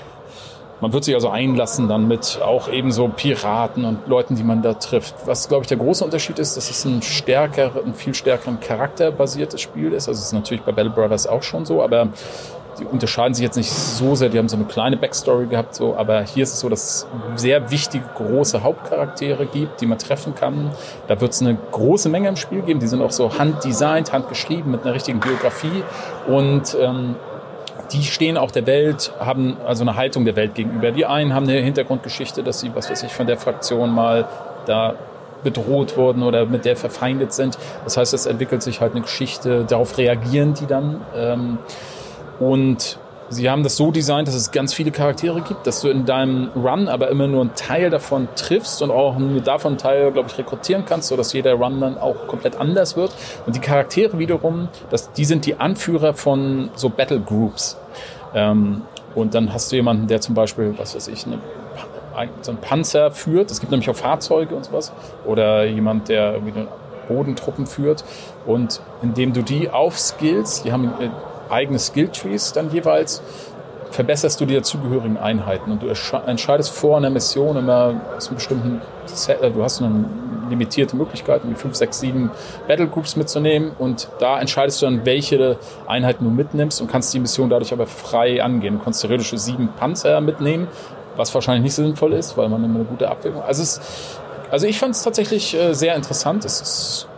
man 0.82 0.94
wird 0.94 1.04
sich 1.04 1.16
also 1.16 1.30
einlassen 1.30 1.88
dann 1.88 2.08
mit 2.08 2.40
auch 2.42 2.70
ebenso 2.70 3.08
Piraten 3.08 3.86
und 3.86 4.08
Leuten, 4.08 4.36
die 4.36 4.44
man 4.44 4.62
da 4.62 4.74
trifft. 4.74 5.16
Was, 5.26 5.48
glaube 5.48 5.64
ich, 5.64 5.68
der 5.68 5.78
große 5.78 6.04
Unterschied 6.04 6.40
ist, 6.40 6.56
dass 6.58 6.70
es 6.70 6.86
ein 6.86 7.02
stärker, 7.02 7.72
ein 7.86 7.94
viel 7.94 8.14
stärkeren 8.14 8.60
charakterbasiertes 8.60 9.62
Spiel 9.62 9.94
ist. 9.94 10.08
Also 10.08 10.20
es 10.20 10.28
ist 10.28 10.34
natürlich 10.34 10.64
bei 10.64 10.72
Battle 10.72 10.92
Brothers 10.92 11.28
auch 11.28 11.44
schon 11.44 11.66
so, 11.66 11.84
aber 11.84 12.10
die 12.80 12.86
unterscheiden 12.86 13.34
sich 13.34 13.44
jetzt 13.44 13.58
nicht 13.58 13.72
so 13.72 14.16
sehr, 14.16 14.30
die 14.30 14.38
haben 14.38 14.48
so 14.48 14.56
eine 14.56 14.66
kleine 14.66 14.96
Backstory 14.96 15.48
gehabt, 15.48 15.76
so, 15.76 15.96
aber 15.98 16.22
hier 16.22 16.44
ist 16.44 16.54
es 16.54 16.60
so, 16.62 16.70
dass 16.70 16.84
es 16.84 17.08
sehr 17.36 17.72
wichtige, 17.72 18.06
große 18.16 18.64
Hauptcharaktere 18.64 19.46
gibt, 19.46 19.82
die 19.82 19.86
man 19.86 19.98
treffen 19.98 20.34
kann. 20.34 20.72
Da 21.08 21.20
wird 21.20 21.34
es 21.34 21.42
eine 21.42 21.58
große 21.72 22.10
Menge 22.10 22.30
im 22.30 22.36
Spiel 22.38 22.62
geben, 22.62 22.80
die 22.80 22.88
sind 22.88 23.02
auch 23.02 23.12
so 23.12 23.38
handdesignt, 23.38 24.14
handgeschrieben 24.14 24.72
mit 24.72 24.84
einer 24.84 24.94
richtigen 24.94 25.20
Biografie 25.20 25.84
und 26.28 26.78
ähm, 26.80 27.16
die 27.92 28.04
stehen 28.04 28.38
auch 28.38 28.52
der 28.52 28.68
Welt, 28.68 29.12
haben 29.20 29.58
also 29.66 29.84
eine 29.84 29.96
Haltung 29.96 30.26
der 30.26 30.36
Welt 30.36 30.56
gegenüber. 30.56 30.92
Die 30.92 31.06
einen 31.06 31.34
haben 31.34 31.48
eine 31.48 31.60
Hintergrundgeschichte, 31.60 32.44
dass 32.44 32.60
sie, 32.60 32.74
was 32.76 32.90
weiß 32.90 33.04
ich, 33.04 33.12
von 33.12 33.28
der 33.28 33.38
Fraktion 33.38 33.92
mal 33.92 34.28
da 34.66 34.96
bedroht 35.44 35.98
wurden 35.98 36.24
oder 36.24 36.46
mit 36.46 36.66
der 36.66 36.76
verfeindet 36.76 37.34
sind. 37.34 37.58
Das 37.84 37.98
heißt, 37.98 38.14
es 38.14 38.26
entwickelt 38.26 38.62
sich 38.62 38.82
halt 38.82 38.94
eine 38.94 39.02
Geschichte, 39.02 39.66
darauf 39.66 39.98
reagieren 39.98 40.54
die 40.54 40.66
dann. 40.66 41.02
Ähm, 41.16 41.58
und 42.40 43.00
sie 43.30 43.50
haben 43.50 43.64
das 43.64 43.78
so 43.78 43.92
designt, 43.92 44.28
dass 44.28 44.36
es 44.36 44.52
ganz 44.52 44.74
viele 44.74 44.92
Charaktere 44.92 45.42
gibt, 45.42 45.68
dass 45.68 45.82
du 45.82 45.90
in 45.90 46.06
deinem 46.06 46.50
Run 46.56 46.88
aber 46.88 47.10
immer 47.10 47.28
nur 47.28 47.42
einen 47.42 47.56
Teil 47.56 47.90
davon 47.90 48.28
triffst 48.36 48.82
und 48.82 48.92
auch 48.92 49.18
nur 49.18 49.42
davon 49.42 49.74
einen 49.74 49.78
Teil, 49.78 50.12
glaube 50.12 50.30
ich, 50.30 50.38
rekrutieren 50.38 50.86
kannst, 50.86 51.10
sodass 51.10 51.34
jeder 51.34 51.54
Run 51.54 51.80
dann 51.80 51.98
auch 51.98 52.28
komplett 52.28 52.56
anders 52.58 52.96
wird. 52.96 53.12
Und 53.46 53.56
die 53.56 53.60
Charaktere 53.60 54.18
wiederum, 54.20 54.70
das, 54.90 55.12
die 55.14 55.26
sind 55.26 55.46
die 55.46 55.56
Anführer 55.56 56.14
von 56.14 56.70
so 56.76 56.90
Battle 56.90 57.20
Groups. 57.20 57.78
Ähm, 58.34 58.82
und 59.16 59.34
dann 59.34 59.54
hast 59.54 59.72
du 59.72 59.76
jemanden, 59.76 60.08
der 60.08 60.22
zum 60.22 60.36
Beispiel, 60.36 60.74
was 60.78 60.96
weiß 60.96 61.08
ich, 61.08 61.26
eine, 61.26 61.40
so 62.42 62.52
einen 62.52 62.62
Panzer 62.62 63.12
führt. 63.12 63.52
Es 63.52 63.60
gibt 63.60 63.72
nämlich 63.72 63.90
auch 63.90 63.96
Fahrzeuge 63.96 64.56
und 64.56 64.66
sowas. 64.66 64.92
Oder 65.26 65.66
jemand, 65.66 66.10
der 66.10 66.34
irgendwie 66.34 66.68
Bodentruppen 67.08 67.66
führt. 67.66 68.04
Und 68.46 68.82
indem 69.02 69.34
du 69.34 69.42
die 69.42 69.70
aufskillst, 69.70 70.66
die 70.66 70.72
haben 70.72 70.94
äh, 71.00 71.10
eigene 71.50 71.80
Skilltrees 71.80 72.54
dann 72.54 72.72
jeweils, 72.72 73.22
verbesserst 73.92 74.40
du 74.40 74.46
die 74.46 74.56
dazugehörigen 74.56 75.18
Einheiten. 75.18 75.72
Und 75.72 75.84
du 75.84 75.88
entscheidest 75.88 76.72
vor 76.72 76.98
einer 76.98 77.10
Mission 77.10 77.58
immer 77.58 78.02
aus 78.16 78.28
einem 78.28 78.36
bestimmten, 78.36 78.82
Set, 79.06 79.42
äh, 79.42 79.52
du 79.52 79.64
hast 79.64 79.82
eine 79.82 80.06
limitierte 80.50 80.96
Möglichkeit, 80.96 81.42
wie 81.46 81.54
5, 81.54 81.76
6, 81.76 82.00
7 82.00 82.32
Battlegroups 82.68 83.16
mitzunehmen. 83.16 83.72
Und 83.78 84.10
da 84.20 84.40
entscheidest 84.40 84.82
du 84.82 84.86
dann, 84.86 85.06
welche 85.06 85.58
Einheiten 85.88 86.24
du 86.24 86.32
mitnimmst 86.32 86.82
und 86.82 86.88
kannst 86.88 87.14
die 87.14 87.20
Mission 87.20 87.50
dadurch 87.50 87.74
aber 87.74 87.88
frei 87.88 88.44
angehen. 88.44 88.78
Du 88.78 88.84
kannst 88.84 89.02
theoretisch 89.02 89.32
sieben 89.36 89.70
Panzer 89.78 90.22
mitnehmen, 90.22 90.68
was 91.16 91.34
wahrscheinlich 91.34 91.64
nicht 91.64 91.76
so 91.76 91.84
sinnvoll 91.84 92.14
ist, 92.14 92.38
weil 92.38 92.50
man 92.50 92.64
immer 92.64 92.76
eine 92.76 92.86
gute 92.86 93.10
Abwägung. 93.10 93.42
Also, 93.42 93.64
es, 93.64 93.82
also 94.52 94.68
ich 94.68 94.80
fand 94.80 94.96
es 94.96 95.04
tatsächlich 95.04 95.56
äh, 95.56 95.74
sehr 95.74 95.96
interessant. 95.96 96.46
Es 96.46 96.62
ist, 96.62 97.09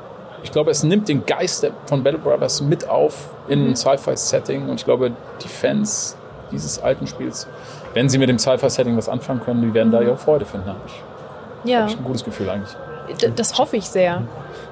ich 0.44 0.52
glaube, 0.52 0.72
es 0.72 0.84
nimmt 0.84 1.08
den 1.10 1.26
Geist 1.26 1.70
von 1.86 2.04
Battle 2.04 2.20
Brothers 2.20 2.62
mit 2.62 2.90
auf 2.90 3.30
in 3.48 3.70
ein 3.70 3.76
Sci-Fi-Setting 3.76 4.70
und 4.70 4.76
ich 4.76 4.86
glaube, 4.86 5.12
die 5.44 5.48
Fans 5.48 6.16
dieses 6.52 6.82
alten 6.82 7.08
Spiels, 7.08 7.48
wenn 7.94 8.10
sie 8.10 8.18
mit 8.18 8.28
dem 8.30 8.40
Sci-Fi-Setting 8.40 8.98
was 8.98 9.08
anfangen 9.10 9.42
können, 9.42 9.62
die 9.62 9.74
werden 9.74 9.92
da 9.92 10.02
ihre 10.02 10.18
Freude 10.18 10.46
finden. 10.46 10.68
Habe 10.68 10.80
ich, 10.86 11.70
Ja, 11.72 11.82
hab 11.84 11.90
ich 11.90 11.98
ein 11.98 12.04
gutes 12.04 12.24
Gefühl 12.24 12.50
eigentlich. 12.50 12.76
d- 13.22 13.32
das 13.36 13.58
hoffe 13.58 13.78
ich 13.78 13.86
sehr. 13.86 14.24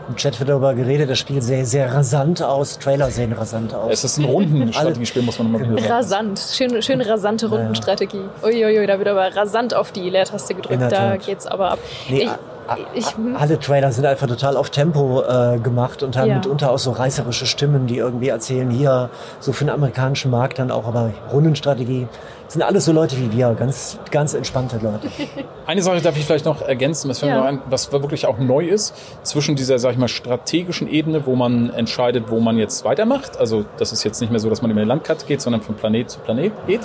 Im 0.10 0.16
Chat 0.16 0.40
wird 0.40 0.50
darüber 0.50 0.74
geredet, 0.74 1.10
das 1.10 1.20
Spiel 1.20 1.40
sähe 1.42 1.66
sehr 1.66 1.94
rasant 1.94 2.42
aus, 2.42 2.80
Trailer 2.80 3.12
sehen 3.12 3.32
rasant 3.32 3.74
aus. 3.76 3.92
Es 3.92 4.04
ist 4.04 4.18
ein 4.18 4.26
Rundenstrategiespiel, 4.26 5.22
muss 5.22 5.38
man 5.38 5.52
nochmal 5.52 5.70
wieder 5.70 5.82
sagen. 5.82 5.94
Rasant, 5.94 6.40
schön, 6.52 6.82
schön 6.82 7.00
rasante 7.02 7.48
Rundenstrategie. 7.48 8.24
Uiuiui, 8.44 8.88
da 8.88 8.98
wird 8.98 9.08
aber 9.08 9.36
rasant 9.36 9.76
auf 9.76 9.92
die 9.92 10.10
Leertaste 10.10 10.56
gedrückt, 10.56 10.82
da 10.92 11.16
geht's 11.18 11.46
aber 11.46 11.72
ab. 11.74 11.80
Nee, 12.10 12.24
ich, 12.24 12.30
a- 12.30 12.34
a- 12.34 12.40
ich, 12.94 13.06
alle 13.38 13.60
Trailer 13.60 13.92
sind 13.92 14.06
einfach 14.06 14.28
total 14.28 14.58
auf 14.58 14.70
Tempo 14.70 15.22
äh, 15.22 15.60
gemacht 15.60 16.04
und 16.04 16.18
haben 16.18 16.28
Ja. 16.30 16.36
mitunter 16.36 16.72
auch 16.72 16.78
so 16.80 16.92
reißerische 16.92 17.46
Stimmen, 17.46 17.88
die 17.88 17.98
irgendwie 17.98 18.30
erzählen, 18.30 18.70
hier 18.70 19.10
so 19.40 19.52
für 19.54 19.66
den 19.66 19.72
amerikanischen 19.74 20.32
Markt 20.32 20.60
dann 20.60 20.72
auch, 20.72 20.86
aber 20.88 21.12
Rundenstrategie. 21.32 22.08
Das 22.46 22.54
sind 22.54 22.64
alles 22.64 22.86
so 22.86 22.92
Leute 22.92 23.16
wie 23.18 23.32
wir, 23.38 23.54
ganz, 23.54 24.00
ganz 24.10 24.34
entspannte 24.34 24.78
Leute. 24.78 25.08
Eine 25.68 25.84
Sache 25.84 26.02
darf 26.02 26.18
ich 26.18 26.26
vielleicht 26.26 26.46
noch 26.46 26.62
ergänzen, 26.64 27.08
was, 27.10 27.22
Ja. 27.22 27.44
ein, 27.44 27.62
was 27.70 27.92
wirklich 27.92 28.26
auch 28.26 28.40
neu 28.40 28.66
ist, 28.66 28.96
zwischen 29.24 29.56
dieser, 29.56 29.78
sag 29.78 29.92
ich 29.92 29.98
mal, 30.00 30.08
strategischen 30.08 30.88
Ebene, 30.90 31.28
wo 31.28 31.36
man 31.36 31.70
entscheidet, 31.70 32.26
wo 32.32 32.40
man 32.40 32.58
jetzt 32.58 32.84
weitermacht. 32.86 33.38
Also 33.38 33.66
das 33.78 33.92
ist 33.94 34.04
jetzt 34.04 34.20
nicht 34.20 34.32
mehr 34.32 34.40
so, 34.40 34.50
dass 34.50 34.64
man 34.64 34.72
über 34.72 34.82
eine 34.82 34.88
Landkarte 34.88 35.28
geht, 35.28 35.42
sondern 35.42 35.62
von 35.62 35.76
Planet 35.76 36.10
zu 36.10 36.20
Planet 36.22 36.52
geht. 36.66 36.82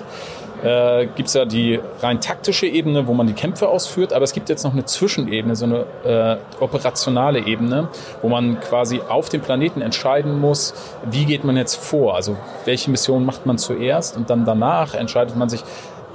Äh, 0.62 1.06
gibt 1.14 1.28
es 1.28 1.34
ja 1.34 1.44
die 1.44 1.80
rein 2.00 2.20
taktische 2.20 2.66
Ebene, 2.66 3.06
wo 3.06 3.14
man 3.14 3.26
die 3.26 3.32
Kämpfe 3.32 3.68
ausführt, 3.68 4.12
aber 4.12 4.24
es 4.24 4.32
gibt 4.32 4.48
jetzt 4.48 4.64
noch 4.64 4.72
eine 4.72 4.84
Zwischenebene, 4.84 5.56
so 5.56 5.66
eine 5.66 5.86
äh, 6.04 6.62
operationale 6.62 7.40
Ebene, 7.40 7.88
wo 8.22 8.28
man 8.28 8.60
quasi 8.60 9.00
auf 9.06 9.28
dem 9.28 9.40
Planeten 9.40 9.82
entscheiden 9.82 10.40
muss, 10.40 10.74
wie 11.10 11.24
geht 11.24 11.44
man 11.44 11.56
jetzt 11.56 11.76
vor, 11.76 12.14
also 12.14 12.36
welche 12.64 12.90
Mission 12.90 13.24
macht 13.24 13.46
man 13.46 13.58
zuerst 13.58 14.16
und 14.16 14.30
dann 14.30 14.44
danach 14.44 14.94
entscheidet 14.94 15.36
man 15.36 15.48
sich, 15.48 15.62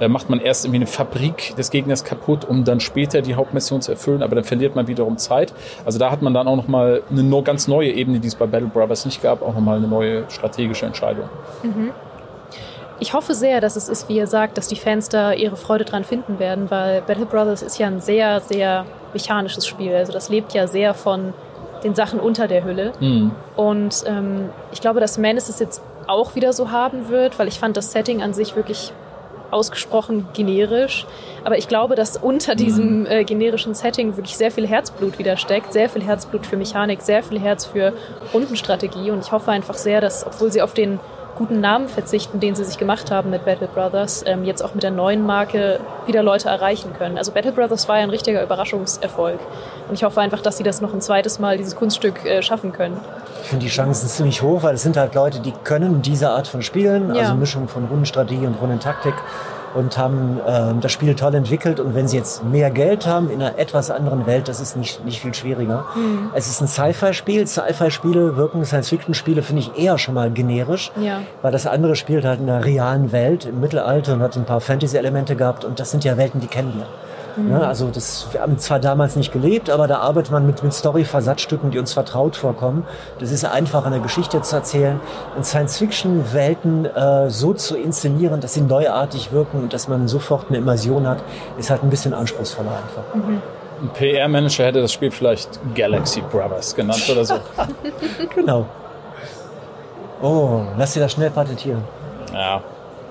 äh, 0.00 0.08
macht 0.08 0.30
man 0.30 0.40
erst 0.40 0.64
irgendwie 0.64 0.78
eine 0.78 0.86
Fabrik 0.86 1.54
des 1.56 1.70
Gegners 1.70 2.04
kaputt, 2.04 2.44
um 2.44 2.64
dann 2.64 2.80
später 2.80 3.22
die 3.22 3.34
Hauptmission 3.34 3.82
zu 3.82 3.92
erfüllen, 3.92 4.22
aber 4.22 4.34
dann 4.34 4.44
verliert 4.44 4.74
man 4.74 4.88
wiederum 4.88 5.18
Zeit. 5.18 5.52
Also 5.84 5.98
da 5.98 6.10
hat 6.10 6.22
man 6.22 6.34
dann 6.34 6.48
auch 6.48 6.56
nochmal 6.56 7.02
eine 7.10 7.42
ganz 7.42 7.68
neue 7.68 7.92
Ebene, 7.92 8.18
die 8.18 8.28
es 8.28 8.34
bei 8.34 8.46
Battle 8.46 8.68
Brothers 8.68 9.04
nicht 9.04 9.22
gab, 9.22 9.42
auch 9.42 9.54
nochmal 9.54 9.76
eine 9.76 9.86
neue 9.86 10.24
strategische 10.30 10.86
Entscheidung. 10.86 11.28
Ich 13.00 13.14
hoffe 13.14 13.34
sehr, 13.34 13.60
dass 13.62 13.76
es 13.76 13.88
ist, 13.88 14.08
wie 14.08 14.16
ihr 14.16 14.26
sagt, 14.26 14.58
dass 14.58 14.68
die 14.68 14.76
Fans 14.76 15.08
da 15.08 15.32
ihre 15.32 15.56
Freude 15.56 15.86
dran 15.86 16.04
finden 16.04 16.38
werden, 16.38 16.70
weil 16.70 17.00
Battle 17.00 17.24
Brothers 17.24 17.62
ist 17.62 17.78
ja 17.78 17.86
ein 17.86 18.00
sehr, 18.00 18.40
sehr 18.40 18.84
mechanisches 19.14 19.66
Spiel. 19.66 19.94
Also 19.94 20.12
das 20.12 20.28
lebt 20.28 20.52
ja 20.52 20.66
sehr 20.66 20.92
von 20.92 21.32
den 21.82 21.94
Sachen 21.94 22.20
unter 22.20 22.46
der 22.46 22.62
Hülle. 22.62 22.92
Hm. 22.98 23.30
Und 23.56 24.04
ähm, 24.06 24.50
ich 24.70 24.82
glaube, 24.82 25.00
dass 25.00 25.16
Manus 25.16 25.48
es 25.48 25.58
jetzt 25.60 25.82
auch 26.06 26.34
wieder 26.34 26.52
so 26.52 26.70
haben 26.70 27.08
wird, 27.08 27.38
weil 27.38 27.48
ich 27.48 27.58
fand 27.58 27.76
das 27.76 27.90
Setting 27.92 28.22
an 28.22 28.34
sich 28.34 28.54
wirklich 28.54 28.92
ausgesprochen 29.50 30.28
generisch. 30.34 31.06
Aber 31.44 31.56
ich 31.56 31.68
glaube, 31.68 31.94
dass 31.94 32.18
unter 32.18 32.54
diesem 32.54 33.06
äh, 33.06 33.24
generischen 33.24 33.74
Setting 33.74 34.16
wirklich 34.16 34.36
sehr 34.36 34.50
viel 34.50 34.66
Herzblut 34.66 35.18
wieder 35.18 35.38
steckt. 35.38 35.72
Sehr 35.72 35.88
viel 35.88 36.02
Herzblut 36.02 36.46
für 36.46 36.56
Mechanik, 36.56 37.00
sehr 37.00 37.22
viel 37.22 37.40
Herz 37.40 37.64
für 37.64 37.94
Rundenstrategie. 38.34 39.10
Und 39.10 39.24
ich 39.24 39.32
hoffe 39.32 39.50
einfach 39.50 39.74
sehr, 39.74 40.02
dass, 40.02 40.26
obwohl 40.26 40.52
sie 40.52 40.60
auf 40.60 40.74
den 40.74 41.00
guten 41.40 41.60
Namen 41.62 41.88
verzichten, 41.88 42.38
den 42.38 42.54
sie 42.54 42.64
sich 42.64 42.76
gemacht 42.76 43.10
haben 43.10 43.30
mit 43.30 43.46
Battle 43.46 43.66
Brothers, 43.66 44.22
ähm, 44.26 44.44
jetzt 44.44 44.62
auch 44.62 44.74
mit 44.74 44.82
der 44.82 44.90
neuen 44.90 45.24
Marke 45.24 45.80
wieder 46.04 46.22
Leute 46.22 46.50
erreichen 46.50 46.92
können. 46.92 47.16
Also 47.16 47.32
Battle 47.32 47.52
Brothers 47.52 47.88
war 47.88 47.96
ja 47.96 48.02
ein 48.02 48.10
richtiger 48.10 48.42
Überraschungserfolg. 48.42 49.38
Und 49.88 49.94
ich 49.94 50.04
hoffe 50.04 50.20
einfach, 50.20 50.42
dass 50.42 50.58
sie 50.58 50.64
das 50.64 50.82
noch 50.82 50.92
ein 50.92 51.00
zweites 51.00 51.38
Mal, 51.38 51.56
dieses 51.56 51.76
Kunststück, 51.76 52.26
äh, 52.26 52.42
schaffen 52.42 52.72
können. 52.72 53.00
Ich 53.42 53.48
finde 53.48 53.64
die 53.64 53.70
Chancen 53.72 54.06
ziemlich 54.06 54.42
hoch, 54.42 54.62
weil 54.62 54.74
es 54.74 54.82
sind 54.82 54.98
halt 54.98 55.14
Leute, 55.14 55.40
die 55.40 55.52
können 55.64 56.02
diese 56.02 56.28
Art 56.28 56.46
von 56.46 56.60
Spielen, 56.60 57.14
Ja. 57.14 57.22
also 57.22 57.34
Mischung 57.36 57.68
von 57.68 57.86
Rundenstrategie 57.86 58.46
und 58.46 58.60
Rundentaktik 58.60 59.14
und 59.74 59.96
haben 59.96 60.40
ähm, 60.46 60.80
das 60.80 60.92
Spiel 60.92 61.14
toll 61.14 61.34
entwickelt. 61.34 61.80
Und 61.80 61.94
wenn 61.94 62.08
sie 62.08 62.16
jetzt 62.16 62.44
mehr 62.44 62.70
Geld 62.70 63.06
haben 63.06 63.30
in 63.30 63.40
einer 63.42 63.58
etwas 63.58 63.90
anderen 63.90 64.26
Welt, 64.26 64.48
das 64.48 64.60
ist 64.60 64.76
nicht, 64.76 65.04
nicht 65.04 65.20
viel 65.20 65.34
schwieriger. 65.34 65.84
Mhm. 65.94 66.30
Es 66.34 66.48
ist 66.48 66.60
ein 66.60 66.68
Sci-Fi-Spiel. 66.68 67.46
Sci-Fi-Spiele 67.46 68.36
wirken, 68.36 68.64
Science-Fiction-Spiele 68.64 69.42
finde 69.42 69.62
ich 69.62 69.78
eher 69.82 69.98
schon 69.98 70.14
mal 70.14 70.30
generisch, 70.30 70.90
Ja. 71.00 71.20
weil 71.42 71.52
das 71.52 71.66
andere 71.66 71.96
spielt 71.96 72.24
halt 72.24 72.40
in 72.40 72.46
der 72.46 72.64
realen 72.64 73.12
Welt 73.12 73.44
im 73.44 73.60
Mittelalter 73.60 74.14
und 74.14 74.22
hat 74.22 74.36
ein 74.36 74.44
paar 74.44 74.60
Fantasy-Elemente 74.60 75.36
gehabt. 75.36 75.64
Und 75.64 75.80
das 75.80 75.90
sind 75.90 76.04
ja 76.04 76.16
Welten, 76.16 76.40
die 76.40 76.46
kennen 76.46 76.72
wir. 76.76 76.86
Ne, 77.36 77.66
also 77.66 77.88
das, 77.90 78.28
wir 78.32 78.40
haben 78.42 78.58
zwar 78.58 78.78
damals 78.80 79.16
nicht 79.16 79.32
gelebt, 79.32 79.70
aber 79.70 79.86
da 79.86 79.98
arbeitet 79.98 80.32
man 80.32 80.46
mit, 80.46 80.62
mit 80.62 80.72
Story-Versatzstücken, 80.72 81.70
die 81.70 81.78
uns 81.78 81.92
vertraut 81.92 82.36
vorkommen. 82.36 82.84
Das 83.18 83.30
ist 83.30 83.44
einfach 83.44 83.86
eine 83.86 84.00
Geschichte 84.00 84.40
zu 84.42 84.56
erzählen, 84.56 85.00
in 85.36 85.44
Science-Fiction-Welten 85.44 86.86
äh, 86.86 87.30
so 87.30 87.54
zu 87.54 87.76
inszenieren, 87.76 88.40
dass 88.40 88.54
sie 88.54 88.60
neuartig 88.62 89.32
wirken 89.32 89.58
und 89.62 89.72
dass 89.72 89.88
man 89.88 90.08
sofort 90.08 90.46
eine 90.48 90.58
Immersion 90.58 91.06
hat, 91.06 91.18
ist 91.58 91.70
halt 91.70 91.82
ein 91.82 91.90
bisschen 91.90 92.14
anspruchsvoller 92.14 92.70
einfach. 92.70 93.02
Ein 93.82 93.88
PR-Manager 93.94 94.64
hätte 94.66 94.82
das 94.82 94.92
Spiel 94.92 95.10
vielleicht 95.10 95.58
Galaxy 95.74 96.20
Brothers 96.20 96.74
genannt 96.74 97.08
oder 97.10 97.24
so. 97.24 97.34
Genau. 98.34 98.66
Oh, 100.22 100.62
lass 100.76 100.92
dir 100.92 101.00
das 101.00 101.12
schnell 101.12 101.30
patentieren. 101.30 101.82
Ja, 102.34 102.60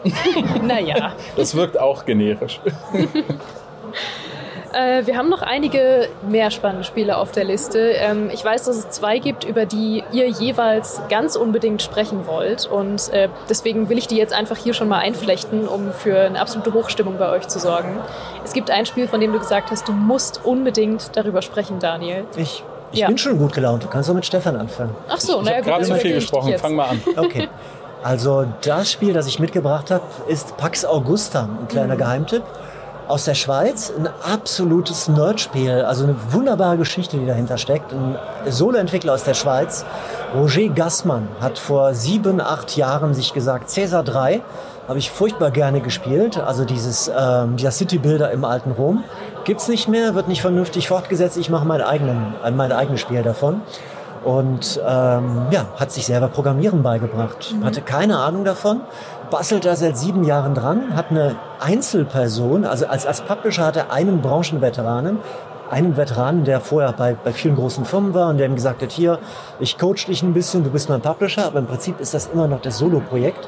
Naja. 0.63 1.11
das 1.35 1.55
wirkt 1.55 1.79
auch 1.79 2.05
generisch. 2.05 2.59
Äh, 4.73 5.05
wir 5.07 5.17
haben 5.17 5.29
noch 5.29 5.41
einige 5.41 6.07
mehr 6.27 6.51
spannende 6.51 6.83
Spiele 6.83 7.17
auf 7.17 7.31
der 7.31 7.43
Liste. 7.43 7.79
Ähm, 7.79 8.29
ich 8.31 8.43
weiß, 8.45 8.65
dass 8.65 8.77
es 8.77 8.89
zwei 8.89 9.19
gibt, 9.19 9.43
über 9.43 9.65
die 9.65 10.03
ihr 10.11 10.27
jeweils 10.27 11.01
ganz 11.09 11.35
unbedingt 11.35 11.81
sprechen 11.81 12.27
wollt. 12.27 12.65
Und 12.67 13.11
äh, 13.11 13.29
deswegen 13.49 13.89
will 13.89 13.97
ich 13.97 14.07
die 14.07 14.17
jetzt 14.17 14.33
einfach 14.33 14.57
hier 14.57 14.73
schon 14.73 14.87
mal 14.87 14.99
einflechten, 14.99 15.67
um 15.67 15.91
für 15.91 16.19
eine 16.21 16.39
absolute 16.39 16.73
Hochstimmung 16.73 17.17
bei 17.17 17.29
euch 17.29 17.47
zu 17.47 17.59
sorgen. 17.59 17.97
Es 18.43 18.53
gibt 18.53 18.69
ein 18.71 18.85
Spiel, 18.85 19.07
von 19.07 19.19
dem 19.19 19.33
du 19.33 19.39
gesagt 19.39 19.71
hast, 19.71 19.87
du 19.87 19.91
musst 19.91 20.41
unbedingt 20.43 21.15
darüber 21.15 21.41
sprechen, 21.41 21.79
Daniel. 21.79 22.25
Ich, 22.37 22.63
ich 22.91 22.99
Ja. 22.99 23.07
bin 23.07 23.17
schon 23.17 23.37
gut 23.37 23.53
gelaunt. 23.53 23.83
Du 23.83 23.87
kannst 23.87 24.09
doch 24.09 24.13
mit 24.13 24.25
Stefan 24.25 24.55
anfangen. 24.55 24.95
Ach 25.07 25.19
so, 25.19 25.39
Ich 25.39 25.45
naja, 25.45 25.57
habe 25.57 25.65
gerade 25.69 25.83
zu 25.85 25.95
viel 25.95 26.11
ich 26.11 26.15
gesprochen, 26.17 26.57
fang 26.57 26.75
mal 26.75 26.89
an. 26.89 27.01
Okay. 27.17 27.47
Also 28.01 28.45
das 28.61 28.89
Spiel, 28.91 29.11
das 29.13 29.27
ich 29.27 29.39
mitgebracht 29.39 29.91
habe, 29.91 30.03
ist 30.27 30.55
Pax 30.57 30.85
Augusta, 30.85 31.49
ein 31.61 31.67
kleiner 31.67 31.97
Geheimtipp. 31.97 32.43
Aus 33.09 33.25
der 33.25 33.33
Schweiz, 33.33 33.91
ein 33.97 34.07
absolutes 34.23 35.07
Nerdspiel, 35.07 35.81
also 35.81 36.03
eine 36.03 36.15
wunderbare 36.29 36.77
Geschichte, 36.77 37.17
die 37.17 37.25
dahinter 37.25 37.57
steckt. 37.57 37.91
Ein 37.91 38.15
Solo-Entwickler 38.47 39.15
aus 39.15 39.23
der 39.23 39.33
Schweiz, 39.33 39.83
Roger 40.35 40.69
Gassmann, 40.69 41.27
hat 41.41 41.57
vor 41.57 41.95
sieben, 41.95 42.39
acht 42.39 42.77
Jahren 42.77 43.15
sich 43.15 43.33
gesagt, 43.33 43.71
Cäsar 43.71 44.03
3 44.03 44.41
habe 44.87 44.99
ich 44.99 45.09
furchtbar 45.09 45.49
gerne 45.49 45.81
gespielt, 45.81 46.37
also 46.37 46.65
dieses, 46.65 47.11
ähm, 47.15 47.57
dieser 47.57 47.71
City-Builder 47.71 48.31
im 48.31 48.45
alten 48.45 48.71
Rom. 48.71 49.03
Gibt's 49.43 49.67
nicht 49.67 49.87
mehr, 49.87 50.13
wird 50.13 50.27
nicht 50.27 50.41
vernünftig 50.41 50.87
fortgesetzt, 50.87 51.37
ich 51.37 51.49
mache 51.49 51.65
mein, 51.65 51.81
eigenen, 51.81 52.35
mein 52.55 52.71
eigenes 52.71 53.01
Spiel 53.01 53.23
davon 53.23 53.61
und 54.23 54.79
ähm, 54.85 55.47
ja, 55.51 55.67
hat 55.77 55.91
sich 55.91 56.05
selber 56.05 56.27
Programmieren 56.27 56.83
beigebracht. 56.83 57.53
Mhm. 57.53 57.65
Hatte 57.65 57.81
keine 57.81 58.19
Ahnung 58.19 58.43
davon, 58.43 58.81
bastelt 59.29 59.65
da 59.65 59.75
seit 59.75 59.97
sieben 59.97 60.23
Jahren 60.23 60.55
dran, 60.55 60.95
hat 60.95 61.11
eine 61.11 61.35
Einzelperson, 61.59 62.65
also 62.65 62.87
als, 62.87 63.05
als 63.05 63.21
Publisher 63.21 63.65
hat 63.65 63.75
er 63.75 63.91
einen 63.91 64.21
Branchenveteranen, 64.21 65.19
einen 65.69 65.97
Veteranen, 65.97 66.45
der 66.45 66.61
vorher 66.61 66.93
bei, 66.93 67.13
bei 67.13 67.31
vielen 67.31 67.55
großen 67.55 67.85
Firmen 67.85 68.13
war 68.13 68.29
und 68.29 68.37
der 68.37 68.47
ihm 68.47 68.55
gesagt 68.55 68.81
hat, 68.81 68.91
hier, 68.91 69.19
ich 69.59 69.77
coach 69.77 70.05
dich 70.05 70.23
ein 70.23 70.33
bisschen, 70.33 70.63
du 70.63 70.69
bist 70.71 70.89
mein 70.89 71.01
Publisher, 71.01 71.45
aber 71.45 71.59
im 71.59 71.67
Prinzip 71.67 71.99
ist 71.99 72.13
das 72.13 72.27
immer 72.27 72.47
noch 72.47 72.61
das 72.61 72.77
Solo-Projekt. 72.79 73.47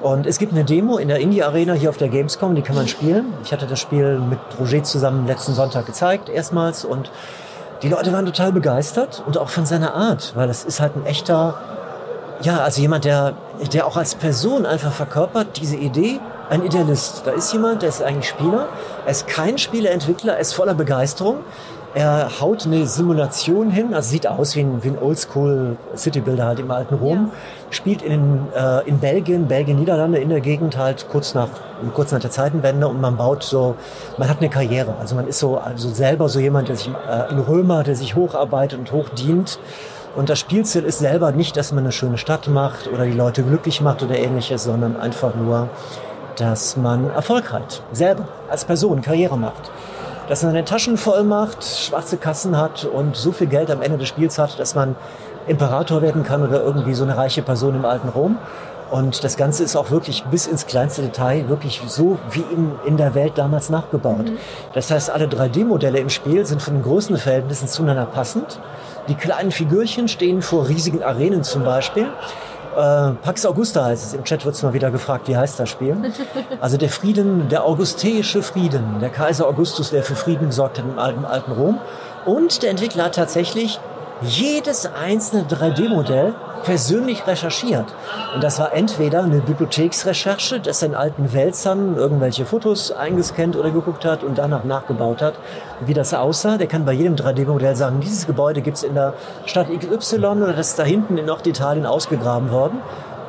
Und 0.00 0.26
es 0.26 0.38
gibt 0.38 0.52
eine 0.52 0.64
Demo 0.64 0.96
in 0.96 1.08
der 1.08 1.18
Indie 1.18 1.42
Arena 1.42 1.72
hier 1.72 1.90
auf 1.90 1.96
der 1.96 2.08
Gamescom, 2.08 2.54
die 2.54 2.62
kann 2.62 2.76
man 2.76 2.86
spielen. 2.86 3.34
Ich 3.42 3.52
hatte 3.52 3.66
das 3.66 3.80
Spiel 3.80 4.18
mit 4.18 4.38
Roger 4.58 4.82
zusammen 4.84 5.26
letzten 5.26 5.54
Sonntag 5.54 5.86
gezeigt, 5.86 6.28
erstmals 6.28 6.84
und 6.84 7.10
die 7.82 7.88
Leute 7.88 8.12
waren 8.12 8.26
total 8.26 8.52
begeistert 8.52 9.22
und 9.26 9.38
auch 9.38 9.48
von 9.48 9.66
seiner 9.66 9.94
Art, 9.94 10.32
weil 10.34 10.48
es 10.50 10.64
ist 10.64 10.80
halt 10.80 10.96
ein 10.96 11.06
echter, 11.06 11.54
ja, 12.42 12.60
also 12.60 12.80
jemand, 12.80 13.04
der, 13.04 13.34
der 13.72 13.86
auch 13.86 13.96
als 13.96 14.14
Person 14.14 14.66
einfach 14.66 14.92
verkörpert 14.92 15.60
diese 15.60 15.76
Idee, 15.76 16.20
ein 16.50 16.64
Idealist. 16.64 17.22
Da 17.24 17.32
ist 17.32 17.52
jemand, 17.52 17.82
der 17.82 17.88
ist 17.90 18.02
eigentlich 18.02 18.28
Spieler, 18.28 18.68
er 19.04 19.10
ist 19.10 19.26
kein 19.26 19.58
Spieleentwickler, 19.58 20.34
er 20.34 20.40
ist 20.40 20.54
voller 20.54 20.74
Begeisterung, 20.74 21.38
er 21.94 22.40
haut 22.40 22.66
eine 22.66 22.86
Simulation 22.86 23.70
hin, 23.70 23.94
also 23.94 24.10
sieht 24.10 24.26
aus 24.26 24.54
wie 24.54 24.60
ein, 24.60 24.82
wie 24.84 24.88
ein 24.88 24.98
Oldschool 24.98 25.76
Citybuilder 25.96 26.44
halt 26.44 26.58
im 26.60 26.70
alten 26.70 26.94
Rom. 26.94 27.30
Ja. 27.32 27.38
Spielt 27.70 28.02
in, 28.02 28.46
äh, 28.54 28.86
in 28.86 28.98
Belgien, 28.98 29.48
Belgien, 29.48 29.78
Niederlande 29.78 30.18
in 30.18 30.28
der 30.28 30.40
Gegend 30.40 30.76
halt 30.76 31.06
kurz 31.10 31.34
nach, 31.34 31.48
kurz 31.94 32.12
nach 32.12 32.20
der 32.20 32.30
Zeitenwende 32.30 32.86
und 32.88 33.00
man 33.00 33.16
baut 33.16 33.42
so, 33.42 33.74
man 34.18 34.28
hat 34.28 34.38
eine 34.38 34.50
Karriere. 34.50 34.94
Also 35.00 35.14
man 35.14 35.26
ist 35.26 35.38
so 35.38 35.56
also 35.56 35.88
selber 35.88 36.28
so 36.28 36.40
jemand, 36.40 36.68
der 36.68 36.76
sich, 36.76 36.88
äh, 36.88 37.32
ein 37.32 37.38
Römer, 37.38 37.82
der 37.82 37.96
sich 37.96 38.14
hocharbeitet 38.14 38.78
und 38.78 38.92
hochdient. 38.92 39.58
Und 40.16 40.28
das 40.28 40.38
Spielziel 40.38 40.84
ist 40.84 40.98
selber 40.98 41.32
nicht, 41.32 41.56
dass 41.56 41.72
man 41.72 41.84
eine 41.84 41.92
schöne 41.92 42.18
Stadt 42.18 42.48
macht 42.48 42.88
oder 42.88 43.04
die 43.04 43.12
Leute 43.12 43.42
glücklich 43.42 43.80
macht 43.80 44.02
oder 44.02 44.16
ähnliches, 44.18 44.64
sondern 44.64 44.96
einfach 44.96 45.34
nur, 45.34 45.68
dass 46.36 46.76
man 46.76 47.10
Erfolg 47.10 47.52
hat. 47.52 47.82
Selber, 47.92 48.26
als 48.48 48.64
Person, 48.64 49.02
Karriere 49.02 49.36
macht 49.36 49.70
dass 50.28 50.42
man 50.42 50.52
seine 50.52 50.64
Taschen 50.64 50.96
voll 50.96 51.24
macht, 51.24 51.64
schwarze 51.64 52.18
Kassen 52.18 52.56
hat 52.56 52.84
und 52.84 53.16
so 53.16 53.32
viel 53.32 53.46
Geld 53.46 53.70
am 53.70 53.82
Ende 53.82 53.98
des 53.98 54.08
Spiels 54.08 54.38
hat, 54.38 54.58
dass 54.58 54.74
man 54.74 54.94
Imperator 55.46 56.02
werden 56.02 56.22
kann 56.22 56.46
oder 56.46 56.62
irgendwie 56.62 56.94
so 56.94 57.04
eine 57.04 57.16
reiche 57.16 57.42
Person 57.42 57.74
im 57.74 57.84
alten 57.84 58.10
Rom. 58.10 58.36
Und 58.90 59.22
das 59.22 59.36
Ganze 59.36 59.64
ist 59.64 59.76
auch 59.76 59.90
wirklich 59.90 60.24
bis 60.24 60.46
ins 60.46 60.66
kleinste 60.66 61.02
Detail 61.02 61.48
wirklich 61.48 61.82
so 61.86 62.18
wie 62.30 62.40
in, 62.40 62.72
in 62.86 62.96
der 62.96 63.14
Welt 63.14 63.32
damals 63.36 63.68
nachgebaut. 63.68 64.26
Mhm. 64.26 64.38
Das 64.72 64.90
heißt, 64.90 65.10
alle 65.10 65.26
3D-Modelle 65.26 65.98
im 65.98 66.08
Spiel 66.08 66.46
sind 66.46 66.62
von 66.62 66.74
den 66.74 66.82
Größenverhältnissen 66.82 67.68
zueinander 67.68 68.06
passend. 68.06 68.60
Die 69.08 69.14
kleinen 69.14 69.50
Figürchen 69.50 70.06
stehen 70.08 70.42
vor 70.42 70.68
riesigen 70.68 71.02
Arenen 71.02 71.42
zum 71.42 71.64
Beispiel. 71.64 72.08
Äh, 72.76 73.12
Pax 73.22 73.46
Augusta 73.46 73.86
heißt 73.86 74.04
es. 74.04 74.14
Im 74.14 74.24
Chat 74.24 74.44
wird 74.44 74.54
es 74.54 74.62
mal 74.62 74.74
wieder 74.74 74.90
gefragt, 74.90 75.28
wie 75.28 75.36
heißt 75.36 75.58
das 75.58 75.68
Spiel? 75.68 75.96
Also 76.60 76.76
der 76.76 76.88
Frieden, 76.88 77.48
der 77.48 77.64
augusteische 77.64 78.42
Frieden. 78.42 79.00
Der 79.00 79.10
Kaiser 79.10 79.46
Augustus, 79.46 79.90
der 79.90 80.02
für 80.02 80.14
Frieden 80.14 80.48
gesorgt 80.48 80.78
hat 80.78 80.84
im 80.84 80.98
alten, 80.98 81.24
alten 81.24 81.52
Rom. 81.52 81.78
Und 82.26 82.62
der 82.62 82.70
Entwickler 82.70 83.04
hat 83.04 83.14
tatsächlich 83.14 83.80
jedes 84.22 84.86
einzelne 84.86 85.44
3D-Modell 85.44 86.34
persönlich 86.64 87.26
recherchiert. 87.26 87.86
Und 88.34 88.42
das 88.42 88.58
war 88.58 88.72
entweder 88.72 89.22
eine 89.22 89.40
Bibliotheksrecherche, 89.40 90.60
dass 90.60 90.82
er 90.82 90.88
in 90.88 90.94
alten 90.94 91.32
Wälzern 91.32 91.96
irgendwelche 91.96 92.44
Fotos 92.44 92.90
eingescannt 92.90 93.56
oder 93.56 93.70
geguckt 93.70 94.04
hat 94.04 94.24
und 94.24 94.38
danach 94.38 94.64
nachgebaut 94.64 95.22
hat, 95.22 95.34
wie 95.80 95.94
das 95.94 96.12
aussah. 96.14 96.58
Der 96.58 96.66
kann 96.66 96.84
bei 96.84 96.92
jedem 96.92 97.14
3D-Modell 97.14 97.76
sagen, 97.76 98.00
dieses 98.00 98.26
Gebäude 98.26 98.60
gibt 98.60 98.76
es 98.76 98.82
in 98.82 98.94
der 98.94 99.14
Stadt 99.46 99.68
XY 99.68 100.16
oder 100.16 100.52
das 100.52 100.70
ist 100.70 100.78
da 100.78 100.84
hinten 100.84 101.16
in 101.16 101.26
Norditalien 101.26 101.86
ausgegraben 101.86 102.50
worden. 102.50 102.80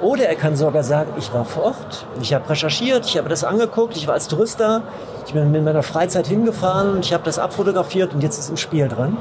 Oder 0.01 0.27
er 0.27 0.35
kann 0.35 0.55
sogar 0.55 0.83
sagen, 0.83 1.11
ich 1.17 1.33
war 1.33 1.45
vor 1.45 1.63
Ort, 1.63 2.05
ich 2.21 2.33
habe 2.33 2.49
recherchiert, 2.49 3.05
ich 3.05 3.17
habe 3.17 3.29
das 3.29 3.43
angeguckt, 3.43 3.97
ich 3.97 4.07
war 4.07 4.13
als 4.13 4.27
Tourist 4.27 4.59
da, 4.59 4.81
ich 5.25 5.33
bin 5.33 5.53
in 5.53 5.63
meiner 5.63 5.83
Freizeit 5.83 6.27
hingefahren 6.27 6.93
und 6.93 7.05
ich 7.05 7.13
habe 7.13 7.23
das 7.23 7.37
abfotografiert 7.37 8.13
und 8.13 8.23
jetzt 8.23 8.39
ist 8.39 8.49
ein 8.49 8.57
Spiel 8.57 8.87
dran. 8.87 9.17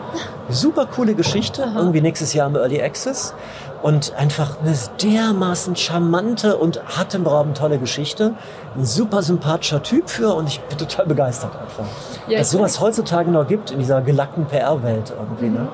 Super 0.48 0.86
coole 0.86 1.14
Geschichte, 1.14 1.64
Aha. 1.64 1.78
irgendwie 1.80 2.00
nächstes 2.00 2.32
Jahr 2.32 2.48
im 2.48 2.56
Early 2.56 2.80
Access 2.80 3.34
und 3.82 4.14
einfach 4.16 4.60
eine 4.60 4.74
dermaßen 5.02 5.76
charmante 5.76 6.56
und 6.56 6.80
atemberaubend 6.98 7.56
tolle 7.56 7.78
Geschichte. 7.78 8.34
Ein 8.76 8.84
super 8.84 9.22
sympathischer 9.22 9.82
Typ 9.82 10.08
für 10.08 10.34
und 10.34 10.48
ich 10.48 10.60
bin 10.60 10.78
total 10.78 11.06
begeistert 11.06 11.52
einfach. 11.60 11.84
Ja, 12.28 12.38
dass 12.38 12.50
sowas 12.50 12.80
heutzutage 12.80 13.30
noch 13.30 13.46
gibt 13.46 13.70
in 13.70 13.78
dieser 13.78 14.00
gelackten 14.00 14.46
PR-Welt 14.46 15.12
irgendwie. 15.16 15.46
Mhm. 15.46 15.54
Ne? 15.54 15.68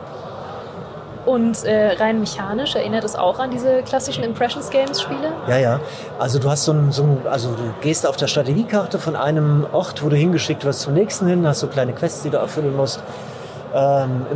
Und 1.27 1.65
äh, 1.65 1.93
rein 1.93 2.21
mechanisch 2.21 2.75
erinnert 2.75 3.05
es 3.05 3.17
auch 3.17 3.39
an 3.39 3.51
diese 3.51 3.83
klassischen 3.83 4.25
Impressions 4.25 4.71
Games 4.71 5.01
Spiele? 5.01 5.33
Ja, 5.49 5.57
ja. 5.57 5.81
Also 6.19 6.39
du 6.39 6.51
hast 6.51 6.65
so 6.65 6.73
ein, 6.73 6.93
so 6.93 7.05
ein, 7.05 7.27
also 7.27 7.51
du 7.51 7.75
gehst 7.81 8.07
auf 8.07 8.17
der 8.17 8.27
Strategiekarte 8.27 8.99
von 8.99 9.17
einem 9.17 9.67
Ort, 9.73 10.05
wo 10.05 10.09
du 10.09 10.17
hingeschickt 10.17 10.65
wirst, 10.65 10.83
zum 10.83 10.95
nächsten 10.95 11.27
hin, 11.27 11.47
hast 11.47 11.61
so 11.61 11.67
kleine 11.67 11.93
Quests, 11.93 12.23
die 12.23 12.31
du 12.31 12.37
erfüllen 12.37 12.77
musst 12.77 13.03
ähm, 13.75 14.27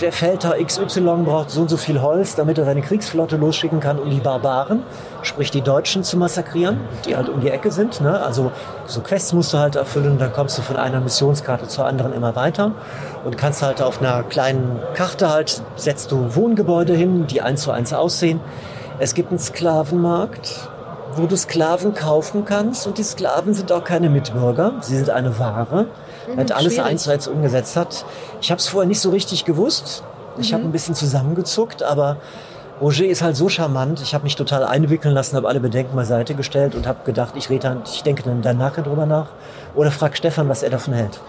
der 0.00 0.12
Feldherr 0.12 0.62
XY 0.64 1.24
braucht 1.24 1.50
so 1.50 1.62
und 1.62 1.68
so 1.68 1.76
viel 1.76 2.00
Holz, 2.00 2.36
damit 2.36 2.56
er 2.56 2.64
seine 2.64 2.82
Kriegsflotte 2.82 3.36
losschicken 3.36 3.80
kann, 3.80 3.98
um 3.98 4.10
die 4.10 4.20
Barbaren, 4.20 4.84
sprich 5.22 5.50
die 5.50 5.60
Deutschen 5.60 6.04
zu 6.04 6.16
massakrieren, 6.16 6.78
die 7.04 7.16
halt 7.16 7.28
um 7.28 7.40
die 7.40 7.50
Ecke 7.50 7.72
sind. 7.72 8.00
Ne? 8.00 8.22
Also 8.22 8.52
so 8.86 9.00
Quests 9.00 9.32
musst 9.32 9.52
du 9.52 9.58
halt 9.58 9.74
erfüllen, 9.74 10.18
dann 10.18 10.32
kommst 10.32 10.56
du 10.56 10.62
von 10.62 10.76
einer 10.76 11.00
Missionskarte 11.00 11.66
zur 11.66 11.84
anderen 11.84 12.12
immer 12.12 12.36
weiter 12.36 12.72
und 13.24 13.36
kannst 13.36 13.60
halt 13.62 13.82
auf 13.82 14.00
einer 14.00 14.22
kleinen 14.22 14.78
Karte 14.94 15.30
halt, 15.30 15.62
setzt 15.74 16.12
du 16.12 16.36
Wohngebäude 16.36 16.94
hin, 16.94 17.26
die 17.26 17.42
eins 17.42 17.62
zu 17.62 17.72
eins 17.72 17.92
aussehen. 17.92 18.38
Es 19.00 19.14
gibt 19.14 19.30
einen 19.30 19.40
Sklavenmarkt, 19.40 20.70
wo 21.16 21.26
du 21.26 21.36
Sklaven 21.36 21.92
kaufen 21.92 22.44
kannst 22.44 22.86
und 22.86 22.98
die 22.98 23.02
Sklaven 23.02 23.52
sind 23.52 23.72
auch 23.72 23.82
keine 23.82 24.10
Mitbürger, 24.10 24.74
sie 24.80 24.96
sind 24.96 25.10
eine 25.10 25.38
Ware 25.40 25.86
mhm, 26.28 26.38
hat 26.38 26.52
alles 26.52 26.78
eins 26.78 27.04
zu 27.04 27.10
eins 27.10 27.28
umgesetzt 27.28 27.76
hat. 27.76 28.04
Ich 28.40 28.50
habe 28.50 28.58
es 28.58 28.68
vorher 28.68 28.86
nicht 28.86 29.00
so 29.00 29.10
richtig 29.10 29.44
gewusst. 29.44 30.02
Ich 30.38 30.50
mhm. 30.50 30.54
habe 30.54 30.64
ein 30.64 30.72
bisschen 30.72 30.94
zusammengezuckt, 30.94 31.82
aber 31.82 32.18
Roger 32.80 33.06
ist 33.06 33.22
halt 33.22 33.36
so 33.36 33.48
charmant. 33.48 34.00
Ich 34.02 34.14
habe 34.14 34.24
mich 34.24 34.36
total 34.36 34.64
einwickeln 34.64 35.14
lassen, 35.14 35.36
habe 35.36 35.48
alle 35.48 35.60
Bedenken 35.60 35.96
beiseite 35.96 36.34
gestellt 36.34 36.74
und 36.74 36.86
habe 36.86 37.04
gedacht, 37.04 37.34
ich 37.36 37.48
rede 37.48 37.82
ich 37.86 38.02
denke 38.02 38.22
dann 38.22 38.42
danach 38.42 38.74
drüber 38.74 39.06
nach 39.06 39.28
oder 39.74 39.90
frag 39.90 40.16
Stefan, 40.16 40.48
was 40.48 40.62
er 40.62 40.70
davon 40.70 40.94
hält. 40.94 41.20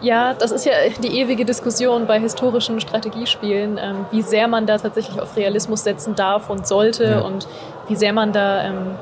Ja, 0.00 0.34
das 0.34 0.52
ist 0.52 0.64
ja 0.64 0.72
die 1.02 1.20
ewige 1.20 1.44
Diskussion 1.44 2.06
bei 2.06 2.20
historischen 2.20 2.80
Strategiespielen, 2.80 3.78
ähm, 3.78 4.06
wie 4.10 4.22
sehr 4.22 4.46
man 4.46 4.66
da 4.66 4.78
tatsächlich 4.78 5.20
auf 5.20 5.36
Realismus 5.36 5.82
setzen 5.84 6.14
darf 6.14 6.50
und 6.50 6.68
sollte 6.68 7.04
ja. 7.04 7.20
und 7.20 7.48
wie 7.88 7.96
sehr 7.96 8.12
man 8.12 8.32
da 8.32 8.64
ähm, 8.64 8.96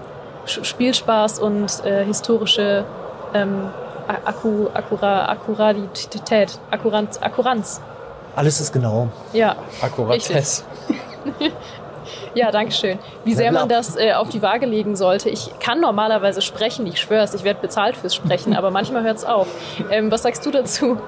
Spielspaß 0.47 1.39
und 1.41 1.85
äh, 1.85 2.05
historische 2.05 2.85
ähm, 3.35 3.71
Akku, 4.09 4.69
Akkura, 4.73 5.29
Akkuratität, 5.29 6.59
Akkuranz, 6.71 7.19
Akkuranz. 7.21 7.81
Alles 8.35 8.61
ist 8.61 8.73
genau. 8.73 9.09
Ja. 9.33 9.57
Akkuratess. 9.81 10.65
ja, 12.35 12.51
danke 12.51 12.73
schön. 12.73 12.99
Wie 13.25 13.35
sehr 13.35 13.51
man 13.51 13.69
das 13.69 13.97
äh, 13.97 14.13
auf 14.13 14.29
die 14.29 14.43
Waage 14.43 14.67
legen 14.67 14.95
sollte. 14.95 15.31
Ich 15.31 15.59
kann 15.59 15.81
normalerweise 15.81 16.43
sprechen, 16.43 16.87
ich 16.87 17.01
schwöre 17.01 17.25
es, 17.25 17.35
ich 17.35 17.45
werde 17.45 17.61
bezahlt 17.61 17.97
fürs 17.97 18.15
Sprechen, 18.15 18.55
aber 18.55 18.71
manchmal 18.71 19.03
hört 19.05 19.17
es 19.17 19.25
auf. 19.25 19.49
Ähm, 19.91 20.11
was 20.11 20.23
sagst 20.23 20.45
du 20.45 20.51
dazu? 20.51 20.99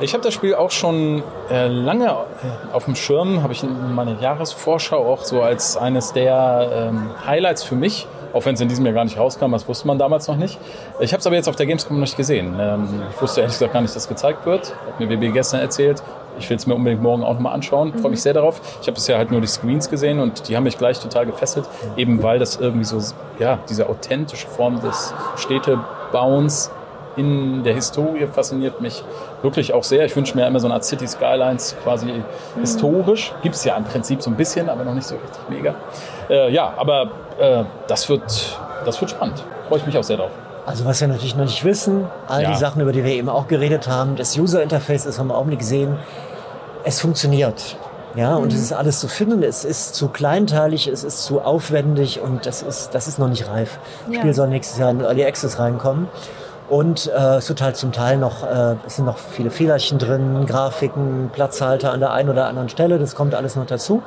Ich 0.00 0.14
habe 0.14 0.22
das 0.22 0.32
Spiel 0.32 0.54
auch 0.54 0.70
schon 0.70 1.24
äh, 1.50 1.66
lange 1.66 2.06
äh, 2.06 2.72
auf 2.72 2.84
dem 2.84 2.94
Schirm, 2.94 3.42
habe 3.42 3.52
ich 3.52 3.64
in 3.64 3.94
meiner 3.94 4.20
Jahresvorschau 4.20 5.12
auch 5.12 5.24
so 5.24 5.42
als 5.42 5.76
eines 5.76 6.12
der 6.12 6.90
ähm, 6.90 7.10
Highlights 7.26 7.64
für 7.64 7.74
mich 7.74 8.06
auch 8.32 8.44
wenn 8.44 8.54
es 8.54 8.60
in 8.60 8.68
diesem 8.68 8.84
Jahr 8.84 8.94
gar 8.94 9.04
nicht 9.04 9.18
rauskam, 9.18 9.52
das 9.52 9.66
wusste 9.68 9.86
man 9.86 9.98
damals 9.98 10.28
noch 10.28 10.36
nicht. 10.36 10.58
Ich 11.00 11.12
habe 11.12 11.20
es 11.20 11.26
aber 11.26 11.36
jetzt 11.36 11.48
auf 11.48 11.56
der 11.56 11.66
Gamescom 11.66 11.96
noch 11.96 12.02
nicht 12.02 12.16
gesehen. 12.16 12.56
Ähm, 12.58 13.02
ich 13.10 13.20
wusste 13.20 13.40
ehrlich 13.40 13.54
gesagt 13.54 13.72
gar 13.72 13.80
nicht, 13.80 13.94
dass 13.94 14.02
es 14.02 14.08
gezeigt 14.08 14.46
wird. 14.46 14.74
Hat 14.86 15.00
mir 15.00 15.08
WB 15.08 15.32
gestern 15.32 15.60
erzählt. 15.60 16.02
Ich 16.38 16.48
will 16.48 16.56
es 16.56 16.66
mir 16.66 16.74
unbedingt 16.74 17.02
morgen 17.02 17.24
auch 17.24 17.34
nochmal 17.34 17.54
anschauen. 17.54 17.92
Freue 17.92 18.10
mich 18.10 18.20
mhm. 18.20 18.22
sehr 18.22 18.34
darauf. 18.34 18.60
Ich 18.80 18.86
habe 18.86 18.94
bisher 18.94 19.18
halt 19.18 19.30
nur 19.30 19.40
die 19.40 19.46
Screens 19.46 19.90
gesehen 19.90 20.20
und 20.20 20.48
die 20.48 20.56
haben 20.56 20.64
mich 20.64 20.78
gleich 20.78 21.00
total 21.00 21.26
gefesselt, 21.26 21.68
eben 21.96 22.22
weil 22.22 22.38
das 22.38 22.56
irgendwie 22.56 22.84
so, 22.84 22.98
ja, 23.38 23.58
diese 23.68 23.88
authentische 23.88 24.46
Form 24.46 24.80
des 24.80 25.12
Städtebauens 25.36 26.70
in 27.18 27.64
der 27.64 27.74
Historie 27.74 28.26
fasziniert 28.26 28.80
mich 28.80 29.02
wirklich 29.42 29.74
auch 29.74 29.84
sehr. 29.84 30.04
Ich 30.04 30.16
wünsche 30.16 30.36
mir 30.36 30.46
immer 30.46 30.60
so 30.60 30.66
eine 30.66 30.74
Art 30.74 30.84
City 30.84 31.06
Skylines 31.06 31.76
quasi 31.82 32.06
mhm. 32.06 32.24
historisch. 32.60 33.32
Gibt 33.42 33.54
es 33.56 33.64
ja 33.64 33.76
im 33.76 33.84
Prinzip 33.84 34.22
so 34.22 34.30
ein 34.30 34.36
bisschen, 34.36 34.68
aber 34.68 34.84
noch 34.84 34.94
nicht 34.94 35.06
so 35.06 35.16
richtig 35.16 35.48
mega. 35.50 35.74
Äh, 36.30 36.52
ja, 36.52 36.72
aber 36.76 37.10
äh, 37.38 37.64
das, 37.86 38.08
wird, 38.08 38.58
das 38.84 39.00
wird 39.00 39.10
spannend. 39.10 39.42
Freue 39.68 39.78
ich 39.78 39.86
mich 39.86 39.98
auch 39.98 40.04
sehr 40.04 40.16
drauf. 40.16 40.30
Also 40.64 40.84
was 40.84 41.00
wir 41.00 41.08
natürlich 41.08 41.34
noch 41.34 41.44
nicht 41.44 41.64
wissen, 41.64 42.06
all 42.28 42.42
Ja. 42.42 42.50
die 42.50 42.56
Sachen, 42.56 42.80
über 42.82 42.92
die 42.92 43.02
wir 43.02 43.12
eben 43.12 43.28
auch 43.28 43.48
geredet 43.48 43.88
haben, 43.88 44.16
das 44.16 44.36
User 44.36 44.62
Interface 44.62 45.06
ist 45.06 45.18
im 45.18 45.30
Augenblick 45.30 45.60
gesehen, 45.60 45.96
es 46.84 47.00
funktioniert. 47.00 47.76
Ja, 48.14 48.36
und 48.36 48.52
es 48.52 48.60
ist 48.60 48.72
alles 48.72 49.00
zu 49.00 49.08
finden, 49.08 49.42
es 49.42 49.64
ist 49.64 49.94
zu 49.94 50.08
kleinteilig, 50.08 50.88
es 50.88 51.04
ist 51.04 51.24
zu 51.24 51.40
aufwendig 51.40 52.20
und 52.20 52.46
das 52.46 52.62
ist, 52.62 52.94
das 52.94 53.06
ist 53.06 53.18
noch 53.18 53.28
nicht 53.28 53.48
reif. 53.48 53.78
Das 54.06 54.14
Ja. 54.14 54.20
Spiel 54.20 54.34
soll 54.34 54.48
nächstes 54.48 54.78
Jahr 54.78 54.90
in 54.90 55.00
Early 55.00 55.24
Access 55.24 55.58
reinkommen. 55.58 56.08
Und 56.68 57.06
äh, 57.06 57.36
es 57.36 57.48
wird 57.48 57.62
halt 57.62 57.76
zum 57.76 57.92
Teil 57.92 58.18
noch, 58.18 58.42
äh, 58.42 58.76
es 58.86 58.96
sind 58.96 59.06
noch 59.06 59.16
viele 59.16 59.50
Fehlerchen 59.50 59.98
drin, 59.98 60.44
Grafiken, 60.46 61.30
Platzhalter 61.32 61.92
an 61.92 62.00
der 62.00 62.12
einen 62.12 62.28
oder 62.28 62.46
anderen 62.46 62.68
Stelle, 62.68 62.98
das 62.98 63.14
kommt 63.14 63.34
alles 63.34 63.56
noch 63.56 63.66
dazu. 63.66 64.02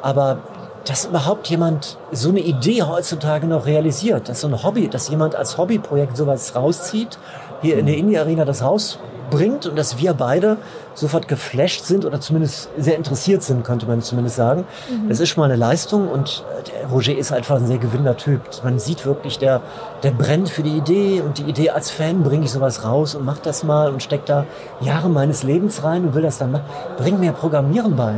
Aber 0.00 0.38
dass 0.84 1.04
überhaupt 1.04 1.48
jemand 1.48 1.98
so 2.12 2.30
eine 2.30 2.40
Idee 2.40 2.82
heutzutage 2.82 3.46
noch 3.46 3.66
realisiert, 3.66 4.28
dass 4.28 4.40
so 4.40 4.48
ein 4.48 4.62
Hobby, 4.62 4.88
dass 4.88 5.08
jemand 5.08 5.36
als 5.36 5.58
Hobbyprojekt 5.58 6.16
sowas 6.16 6.54
rauszieht, 6.54 7.18
hier 7.62 7.78
in 7.78 7.86
der 7.86 7.96
Indie-Arena 7.96 8.44
das 8.44 8.62
rausbringt 8.62 9.66
und 9.66 9.76
dass 9.76 9.98
wir 9.98 10.14
beide 10.14 10.58
sofort 10.94 11.28
geflasht 11.28 11.84
sind 11.84 12.04
oder 12.04 12.20
zumindest 12.20 12.68
sehr 12.76 12.96
interessiert 12.96 13.42
sind, 13.42 13.64
könnte 13.64 13.86
man 13.86 14.02
zumindest 14.02 14.36
sagen. 14.36 14.64
Das 15.08 15.20
ist 15.20 15.28
schon 15.28 15.40
mal 15.40 15.46
eine 15.46 15.56
Leistung 15.56 16.08
und 16.08 16.44
der 16.72 16.88
Roger 16.88 17.16
ist 17.16 17.32
einfach 17.32 17.56
ein 17.56 17.66
sehr 17.66 17.78
gewinnender 17.78 18.16
Typ. 18.16 18.40
Man 18.64 18.78
sieht 18.78 19.06
wirklich, 19.06 19.38
der, 19.38 19.60
der 20.02 20.10
brennt 20.10 20.48
für 20.48 20.62
die 20.62 20.76
Idee 20.76 21.20
und 21.20 21.38
die 21.38 21.44
Idee 21.44 21.70
als 21.70 21.90
Fan 21.90 22.22
bringe 22.22 22.44
ich 22.44 22.50
sowas 22.50 22.84
raus 22.84 23.14
und 23.14 23.24
mach 23.24 23.38
das 23.38 23.62
mal 23.62 23.90
und 23.90 24.02
steckt 24.02 24.28
da 24.28 24.44
Jahre 24.80 25.08
meines 25.08 25.42
Lebens 25.42 25.84
rein 25.84 26.04
und 26.04 26.14
will 26.14 26.22
das 26.22 26.38
dann 26.38 26.52
machen. 26.52 26.64
Bring 26.96 27.20
mir 27.20 27.32
Programmieren 27.32 27.96
bei. 27.96 28.14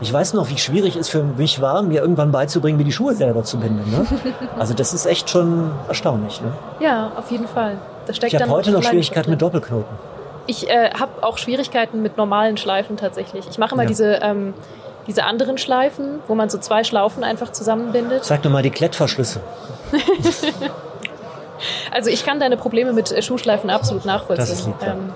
Ich 0.00 0.12
weiß 0.12 0.34
noch, 0.34 0.50
wie 0.50 0.58
schwierig 0.58 0.96
es 0.96 1.08
für 1.08 1.22
mich 1.22 1.60
war, 1.60 1.82
mir 1.82 2.00
irgendwann 2.02 2.30
beizubringen, 2.30 2.78
wie 2.78 2.84
die 2.84 2.92
Schuhe 2.92 3.14
selber 3.14 3.44
zu 3.44 3.58
binden. 3.58 3.90
Ne? 3.90 4.06
Also 4.58 4.74
das 4.74 4.92
ist 4.94 5.06
echt 5.06 5.30
schon 5.30 5.70
erstaunlich. 5.88 6.40
Ne? 6.40 6.48
Ja, 6.80 7.12
auf 7.16 7.30
jeden 7.30 7.46
Fall. 7.46 7.78
Da 8.06 8.14
steckt 8.14 8.32
Ich 8.32 8.40
habe 8.40 8.50
heute 8.50 8.70
noch 8.70 8.82
Schwierigkeiten 8.82 9.30
mit. 9.30 9.42
Doppelknoten. 9.42 9.96
Ich 10.46 10.68
äh, 10.70 10.90
habe 10.98 11.22
auch 11.22 11.38
Schwierigkeiten 11.38 12.02
mit 12.02 12.16
normalen 12.16 12.56
Schleifen 12.56 12.96
tatsächlich. 12.96 13.46
Ich 13.50 13.58
mache 13.58 13.74
immer 13.74 13.82
Ja. 13.82 13.88
diese, 13.88 14.14
ähm, 14.22 14.54
diese 15.08 15.24
anderen 15.24 15.58
Schleifen, 15.58 16.20
wo 16.28 16.34
man 16.34 16.48
so 16.48 16.58
zwei 16.58 16.84
Schlaufen 16.84 17.24
einfach 17.24 17.50
zusammenbindet. 17.52 18.24
Sag 18.24 18.42
doch 18.42 18.50
mal 18.50 18.62
die 18.62 18.70
Klettverschlüsse. 18.70 19.40
Also 21.90 22.10
ich 22.10 22.24
kann 22.26 22.38
deine 22.38 22.56
Probleme 22.58 22.92
mit 22.92 23.10
äh, 23.10 23.22
Schuhschleifen 23.22 23.70
absolut 23.70 24.04
nachvollziehen. 24.04 24.46
Das 24.46 24.50
ist 24.50 24.66
lieb, 24.66 24.76
ja. 24.82 24.92
Ähm, 24.92 25.12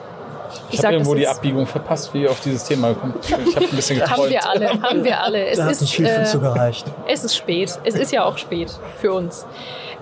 Ich, 0.71 0.77
sag 0.79 0.87
habe 0.87 0.95
irgendwo 0.95 1.13
das 1.15 1.21
die 1.21 1.29
Abbiegung 1.29 1.67
verpasst, 1.67 2.15
wie 2.15 2.23
ihr 2.23 2.31
auf 2.31 2.41
dieses 2.41 2.65
Thema 2.65 2.95
kommt. 2.95 3.17
Ich 3.25 3.33
habe 3.33 3.43
ein 3.45 3.77
bisschen 3.77 3.99
geträumt. 3.99 4.19
haben 4.19 4.31
wir 4.31 4.49
alle, 4.49 4.83
haben 4.83 5.05
wir 5.05 5.21
alle. 5.23 5.47
Es 5.47 5.59
Da 5.59 5.65
hat 5.65 5.73
ist, 5.73 5.81
nicht 5.83 5.95
viel 5.97 6.07
äh, 6.07 6.25
zu 6.25 6.41
gereicht. 6.41 6.87
es 7.07 7.25
ist 7.25 7.37
spät. 7.37 7.79
Es 7.85 7.95
ist 7.95 8.11
ja 8.13 8.25
auch 8.25 8.39
spät 8.39 8.73
für 9.01 9.13
uns. 9.13 9.45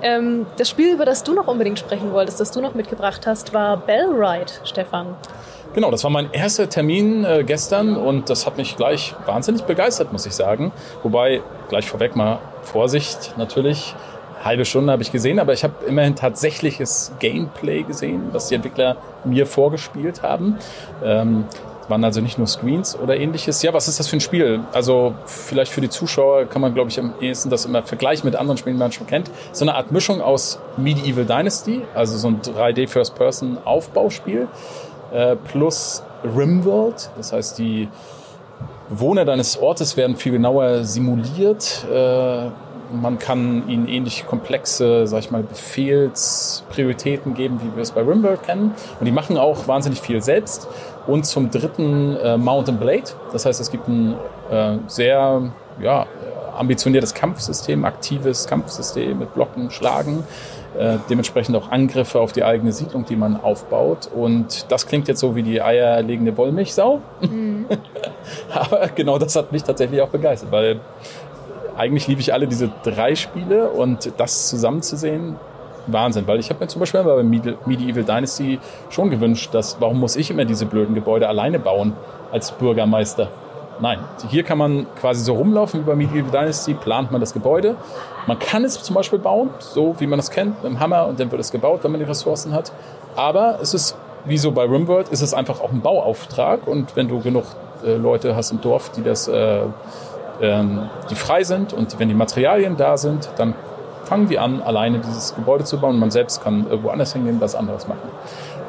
Ähm, 0.02 0.46
das 0.56 0.68
Spiel, 0.68 0.94
über 0.94 1.04
das 1.04 1.24
du 1.24 1.34
noch 1.34 1.48
unbedingt 1.48 1.78
sprechen 1.78 2.12
wolltest, 2.12 2.40
das 2.40 2.50
du 2.50 2.60
noch 2.60 2.74
mitgebracht 2.74 3.26
hast, 3.26 3.52
war 3.52 3.76
Bellride, 3.76 4.52
Stefan. 4.64 5.16
Genau, 5.74 5.90
das 5.90 6.02
war 6.02 6.10
mein 6.10 6.32
erster 6.32 6.68
Termin 6.68 7.24
äh, 7.24 7.44
gestern 7.44 7.96
und 7.96 8.30
das 8.30 8.46
hat 8.46 8.56
mich 8.56 8.76
gleich 8.76 9.14
wahnsinnig 9.26 9.62
begeistert, 9.62 10.12
muss 10.12 10.24
ich 10.26 10.32
sagen. 10.32 10.72
Wobei, 11.02 11.42
gleich 11.68 11.88
vorweg 11.88 12.16
mal 12.16 12.38
Vorsicht 12.62 13.34
natürlich. 13.36 13.94
Halbe 14.42 14.64
Stunde 14.64 14.92
habe 14.92 15.02
ich 15.02 15.12
gesehen, 15.12 15.38
aber 15.40 15.52
ich 15.52 15.64
habe 15.64 15.84
immerhin 15.86 16.14
tatsächliches 16.14 17.12
Gameplay 17.18 17.82
gesehen, 17.82 18.28
was 18.32 18.48
die 18.48 18.54
Entwickler 18.54 18.96
mir 19.24 19.46
vorgespielt 19.46 20.22
haben. 20.22 20.58
Ähm, 21.04 21.44
waren 21.88 22.04
also 22.04 22.20
nicht 22.20 22.38
nur 22.38 22.46
Screens 22.46 22.96
oder 22.96 23.16
ähnliches. 23.16 23.62
Ja, 23.62 23.72
was 23.72 23.88
ist 23.88 23.98
das 23.98 24.08
für 24.08 24.16
ein 24.16 24.20
Spiel? 24.20 24.60
Also 24.72 25.14
vielleicht 25.26 25.72
für 25.72 25.80
die 25.80 25.88
Zuschauer 25.88 26.44
kann 26.44 26.62
man, 26.62 26.74
glaube 26.74 26.90
ich, 26.90 26.98
am 27.00 27.14
ehesten 27.20 27.50
das 27.50 27.64
immer 27.64 27.82
vergleichen 27.82 28.28
mit 28.28 28.36
anderen 28.36 28.58
Spielen, 28.58 28.76
die 28.76 28.80
man 28.80 28.92
schon 28.92 29.06
kennt. 29.06 29.30
So 29.52 29.64
eine 29.64 29.74
Art 29.74 29.90
Mischung 29.90 30.20
aus 30.20 30.58
Medieval 30.76 31.24
Dynasty, 31.24 31.82
also 31.94 32.16
so 32.18 32.28
ein 32.28 32.40
3D 32.42 32.88
First-Person-Aufbauspiel, 32.88 34.48
äh, 35.12 35.36
plus 35.36 36.02
Rimworld, 36.24 37.10
das 37.16 37.32
heißt 37.32 37.58
die 37.58 37.88
Bewohner 38.88 39.24
deines 39.24 39.58
Ortes 39.58 39.96
werden 39.96 40.16
viel 40.16 40.32
genauer 40.32 40.84
simuliert. 40.84 41.86
Äh, 41.92 42.50
man 42.90 43.18
kann 43.18 43.68
ihnen 43.68 43.86
ähnlich 43.86 44.26
komplexe, 44.26 45.06
sag 45.06 45.20
ich 45.20 45.30
mal, 45.30 45.42
Befehlsprioritäten 45.42 47.34
geben, 47.34 47.60
wie 47.62 47.76
wir 47.76 47.82
es 47.82 47.90
bei 47.90 48.00
Rimworld 48.00 48.44
kennen. 48.44 48.74
Und 48.98 49.04
die 49.04 49.12
machen 49.12 49.36
auch 49.36 49.68
wahnsinnig 49.68 50.00
viel 50.00 50.22
selbst. 50.22 50.68
Und 51.08 51.26
zum 51.26 51.50
dritten 51.50 52.16
äh, 52.16 52.36
Mountain 52.36 52.76
Blade. 52.76 53.10
Das 53.32 53.46
heißt, 53.46 53.60
es 53.60 53.70
gibt 53.72 53.88
ein 53.88 54.14
äh, 54.50 54.76
sehr 54.86 55.50
ja, 55.80 56.06
ambitioniertes 56.56 57.14
Kampfsystem, 57.14 57.84
aktives 57.84 58.46
Kampfsystem 58.46 59.18
mit 59.18 59.34
Blocken, 59.34 59.70
Schlagen. 59.70 60.24
Äh, 60.78 60.98
dementsprechend 61.08 61.56
auch 61.56 61.70
Angriffe 61.70 62.20
auf 62.20 62.32
die 62.32 62.44
eigene 62.44 62.72
Siedlung, 62.72 63.06
die 63.06 63.16
man 63.16 63.40
aufbaut. 63.40 64.10
Und 64.14 64.70
das 64.70 64.86
klingt 64.86 65.08
jetzt 65.08 65.20
so 65.20 65.34
wie 65.34 65.42
die 65.42 65.62
eierlegende 65.62 66.36
Wollmilchsau. 66.36 67.00
Aber 68.54 68.88
genau 68.88 69.18
das 69.18 69.34
hat 69.34 69.50
mich 69.50 69.64
tatsächlich 69.64 70.02
auch 70.02 70.10
begeistert, 70.10 70.52
weil 70.52 70.80
eigentlich 71.76 72.06
liebe 72.06 72.20
ich 72.20 72.34
alle 72.34 72.46
diese 72.46 72.70
drei 72.82 73.14
Spiele 73.14 73.70
und 73.70 74.12
das 74.18 74.48
zusammenzusehen, 74.48 75.36
Wahnsinn. 75.92 76.26
Weil 76.26 76.38
ich 76.38 76.50
habe 76.50 76.60
mir 76.60 76.68
zum 76.68 76.80
Beispiel 76.80 77.02
bei 77.02 77.22
Medi- 77.22 77.56
Medieval 77.66 78.04
Dynasty 78.04 78.58
schon 78.90 79.10
gewünscht, 79.10 79.50
dass 79.52 79.80
warum 79.80 80.00
muss 80.00 80.16
ich 80.16 80.30
immer 80.30 80.44
diese 80.44 80.66
blöden 80.66 80.94
Gebäude 80.94 81.28
alleine 81.28 81.58
bauen 81.58 81.94
als 82.32 82.52
Bürgermeister? 82.52 83.28
Nein, 83.80 84.00
hier 84.28 84.42
kann 84.42 84.58
man 84.58 84.86
quasi 85.00 85.22
so 85.22 85.34
rumlaufen 85.34 85.80
wie 85.80 85.84
bei 85.84 85.94
Medieval 85.94 86.30
Dynasty, 86.30 86.74
plant 86.74 87.12
man 87.12 87.20
das 87.20 87.32
Gebäude. 87.32 87.76
Man 88.26 88.38
kann 88.38 88.64
es 88.64 88.82
zum 88.82 88.94
Beispiel 88.94 89.20
bauen, 89.20 89.50
so 89.60 89.94
wie 89.98 90.06
man 90.06 90.18
es 90.18 90.30
kennt, 90.30 90.62
mit 90.62 90.72
dem 90.72 90.80
Hammer 90.80 91.06
und 91.06 91.20
dann 91.20 91.30
wird 91.30 91.40
es 91.40 91.52
gebaut, 91.52 91.80
wenn 91.84 91.92
man 91.92 92.00
die 92.00 92.06
Ressourcen 92.06 92.52
hat. 92.52 92.72
Aber 93.14 93.58
es 93.62 93.74
ist, 93.74 93.96
wie 94.24 94.36
so 94.36 94.50
bei 94.50 94.64
Rimworld, 94.64 95.10
ist 95.10 95.22
es 95.22 95.32
einfach 95.32 95.60
auch 95.60 95.70
ein 95.70 95.80
Bauauftrag 95.80 96.66
und 96.66 96.96
wenn 96.96 97.06
du 97.06 97.20
genug 97.20 97.44
äh, 97.84 97.94
Leute 97.94 98.34
hast 98.34 98.50
im 98.50 98.60
Dorf, 98.60 98.90
die 98.90 99.02
das 99.02 99.28
äh, 99.28 99.60
ähm, 100.40 100.88
die 101.10 101.14
frei 101.14 101.44
sind 101.44 101.72
und 101.72 101.98
wenn 101.98 102.08
die 102.08 102.14
Materialien 102.14 102.76
da 102.76 102.96
sind, 102.96 103.28
dann 103.36 103.54
fangen 104.08 104.28
die 104.28 104.38
an, 104.38 104.62
alleine 104.62 104.98
dieses 104.98 105.34
Gebäude 105.34 105.64
zu 105.64 105.78
bauen. 105.78 105.98
Man 105.98 106.10
selbst 106.10 106.42
kann 106.42 106.66
irgendwo 106.68 106.88
anders 106.88 107.12
hingehen, 107.12 107.40
was 107.40 107.54
anderes 107.54 107.86
machen. 107.86 108.08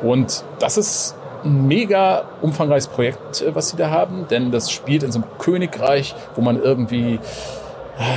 Und 0.02 0.44
das 0.60 0.78
ist 0.78 1.16
ein 1.44 1.68
mega 1.68 2.24
umfangreiches 2.42 2.88
Projekt, 2.88 3.42
äh, 3.42 3.56
was 3.56 3.70
sie 3.70 3.78
da 3.78 3.90
haben, 3.90 4.28
denn 4.30 4.52
das 4.52 4.72
spielt 4.72 5.04
in 5.04 5.12
so 5.12 5.20
einem 5.20 5.30
Königreich, 5.40 6.14
wo 6.36 6.42
man 6.42 6.62
irgendwie 6.62 7.20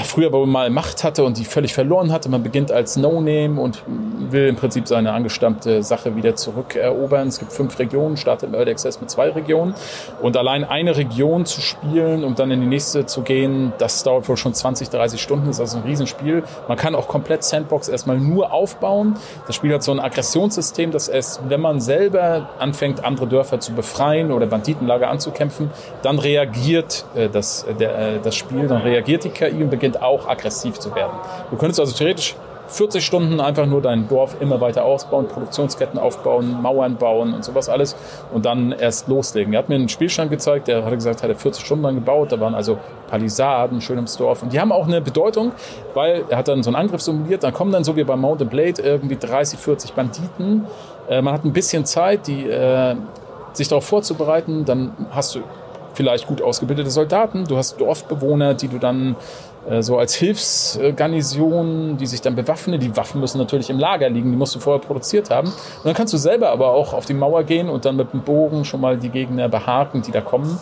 früher, 0.04 0.32
wo 0.32 0.40
man 0.40 0.50
mal 0.50 0.70
Macht 0.70 1.02
hatte 1.02 1.24
und 1.24 1.38
die 1.38 1.44
völlig 1.44 1.74
verloren 1.74 2.12
hatte. 2.12 2.28
Man 2.28 2.42
beginnt 2.42 2.70
als 2.70 2.96
No-Name 2.96 3.60
und 3.60 3.82
will 4.30 4.46
im 4.46 4.56
Prinzip 4.56 4.86
seine 4.86 5.12
angestammte 5.12 5.82
Sache 5.82 6.14
wieder 6.14 6.36
zurückerobern. 6.36 7.28
Es 7.28 7.38
gibt 7.38 7.52
fünf 7.52 7.78
Regionen, 7.78 8.16
startet 8.16 8.50
im 8.50 8.54
Early 8.54 8.70
Access 8.70 9.00
mit 9.00 9.10
zwei 9.10 9.30
Regionen. 9.30 9.74
Und 10.20 10.36
allein 10.36 10.64
eine 10.64 10.96
Region 10.96 11.46
zu 11.46 11.60
spielen 11.60 12.22
und 12.22 12.38
dann 12.38 12.50
in 12.50 12.60
die 12.60 12.66
nächste 12.66 13.06
zu 13.06 13.22
gehen, 13.22 13.72
das 13.78 14.04
dauert 14.04 14.28
wohl 14.28 14.36
schon 14.36 14.54
20, 14.54 14.88
30 14.90 15.20
Stunden. 15.20 15.46
Das 15.46 15.56
ist 15.56 15.60
also 15.60 15.78
ein 15.78 15.84
Riesenspiel. 15.84 16.44
Man 16.68 16.76
kann 16.76 16.94
auch 16.94 17.08
komplett 17.08 17.42
Sandbox 17.42 17.88
erstmal 17.88 18.18
nur 18.18 18.52
aufbauen. 18.52 19.16
Das 19.46 19.56
Spiel 19.56 19.74
hat 19.74 19.82
so 19.82 19.90
ein 19.90 20.00
Aggressionssystem, 20.00 20.92
dass 20.92 21.08
es, 21.08 21.40
wenn 21.48 21.60
man 21.60 21.80
selber 21.80 22.50
anfängt, 22.58 23.04
andere 23.04 23.26
Dörfer 23.26 23.58
zu 23.58 23.72
befreien 23.72 24.30
oder 24.30 24.46
Banditenlager 24.46 25.10
anzukämpfen, 25.10 25.70
dann 26.02 26.20
reagiert 26.20 27.04
äh, 27.16 27.28
das, 27.28 27.64
äh, 27.64 27.74
der, 27.74 27.98
äh, 27.98 28.18
das 28.22 28.36
Spiel, 28.36 28.68
dann 28.68 28.82
reagiert 28.82 29.24
die 29.24 29.30
KI 29.30 29.62
und 29.62 29.71
beginnt 29.72 30.00
auch 30.00 30.28
aggressiv 30.28 30.78
zu 30.78 30.94
werden. 30.94 31.12
Du 31.50 31.56
könntest 31.56 31.80
also 31.80 31.92
theoretisch 31.92 32.36
40 32.68 33.04
Stunden 33.04 33.40
einfach 33.40 33.66
nur 33.66 33.82
dein 33.82 34.08
Dorf 34.08 34.36
immer 34.40 34.60
weiter 34.60 34.84
ausbauen, 34.84 35.28
Produktionsketten 35.28 35.98
aufbauen, 35.98 36.62
Mauern 36.62 36.96
bauen 36.96 37.34
und 37.34 37.44
sowas 37.44 37.68
alles 37.68 37.96
und 38.32 38.46
dann 38.46 38.72
erst 38.72 39.08
loslegen. 39.08 39.52
Er 39.52 39.58
hat 39.58 39.68
mir 39.68 39.74
einen 39.74 39.88
Spielstand 39.88 40.30
gezeigt, 40.30 40.68
der 40.68 40.84
hat 40.84 40.92
gesagt, 40.92 41.22
hat 41.22 41.28
er 41.28 41.36
40 41.36 41.64
Stunden 41.64 41.84
lang 41.84 41.96
gebaut, 41.96 42.32
da 42.32 42.40
waren 42.40 42.54
also 42.54 42.78
Palisaden 43.10 43.80
schön 43.80 43.98
im 43.98 44.06
Dorf 44.16 44.42
und 44.42 44.52
die 44.52 44.60
haben 44.60 44.72
auch 44.72 44.86
eine 44.86 45.00
Bedeutung, 45.00 45.52
weil 45.94 46.24
er 46.28 46.38
hat 46.38 46.48
dann 46.48 46.62
so 46.62 46.70
einen 46.70 46.76
Angriff 46.76 47.02
simuliert, 47.02 47.42
dann 47.42 47.52
kommen 47.52 47.72
dann 47.72 47.84
so 47.84 47.96
wie 47.96 48.04
bei 48.04 48.16
Mountain 48.16 48.48
Blade 48.48 48.80
irgendwie 48.80 49.16
30, 49.16 49.58
40 49.58 49.92
Banditen. 49.92 50.66
Äh, 51.08 51.20
man 51.20 51.34
hat 51.34 51.44
ein 51.44 51.52
bisschen 51.52 51.84
Zeit, 51.84 52.26
die, 52.26 52.48
äh, 52.48 52.94
sich 53.52 53.68
darauf 53.68 53.84
vorzubereiten, 53.84 54.64
dann 54.64 54.92
hast 55.10 55.34
du 55.34 55.40
vielleicht 55.94 56.26
gut 56.26 56.40
ausgebildete 56.40 56.90
Soldaten, 56.90 57.44
du 57.44 57.56
hast 57.58 57.78
Dorfbewohner, 57.80 58.54
die 58.54 58.68
du 58.68 58.78
dann 58.78 59.16
so 59.80 59.96
als 59.98 60.14
Hilfsgarnison, 60.14 61.96
die 61.96 62.06
sich 62.06 62.20
dann 62.20 62.34
bewaffnen. 62.34 62.80
Die 62.80 62.96
Waffen 62.96 63.20
müssen 63.20 63.38
natürlich 63.38 63.70
im 63.70 63.78
Lager 63.78 64.08
liegen, 64.08 64.30
die 64.32 64.36
musst 64.36 64.54
du 64.54 64.58
vorher 64.58 64.80
produziert 64.80 65.30
haben. 65.30 65.48
Und 65.48 65.84
dann 65.84 65.94
kannst 65.94 66.12
du 66.12 66.18
selber 66.18 66.50
aber 66.50 66.70
auch 66.70 66.92
auf 66.92 67.06
die 67.06 67.14
Mauer 67.14 67.44
gehen 67.44 67.68
und 67.68 67.84
dann 67.84 67.96
mit 67.96 68.12
dem 68.12 68.22
Bogen 68.22 68.64
schon 68.64 68.80
mal 68.80 68.96
die 68.96 69.08
Gegner 69.08 69.48
behaken, 69.48 70.02
die 70.02 70.10
da 70.10 70.20
kommen. 70.20 70.58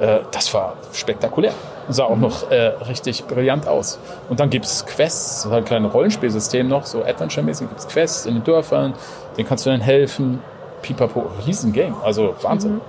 Äh, 0.00 0.20
das 0.32 0.52
war 0.52 0.76
spektakulär. 0.92 1.52
Sah 1.88 2.04
auch 2.04 2.16
noch 2.16 2.50
äh, 2.50 2.72
richtig 2.88 3.24
brillant 3.26 3.68
aus. 3.68 3.98
Und 4.28 4.40
dann 4.40 4.50
gibt's 4.50 4.84
Quests, 4.86 5.28
das 5.28 5.44
ist 5.44 5.50
halt 5.50 5.64
ein 5.64 5.66
kleines 5.66 5.94
Rollenspielsystem 5.94 6.66
noch, 6.66 6.86
so 6.86 7.04
Adventure-mäßig 7.04 7.68
gibt's 7.68 7.86
Quests 7.86 8.26
in 8.26 8.34
den 8.34 8.44
Dörfern, 8.44 8.94
denen 9.36 9.46
kannst 9.46 9.66
du 9.66 9.70
dann 9.70 9.80
helfen. 9.80 10.40
Pipapo, 10.82 11.26
Riesengame, 11.46 11.94
also 12.02 12.34
Wahnsinn. 12.40 12.80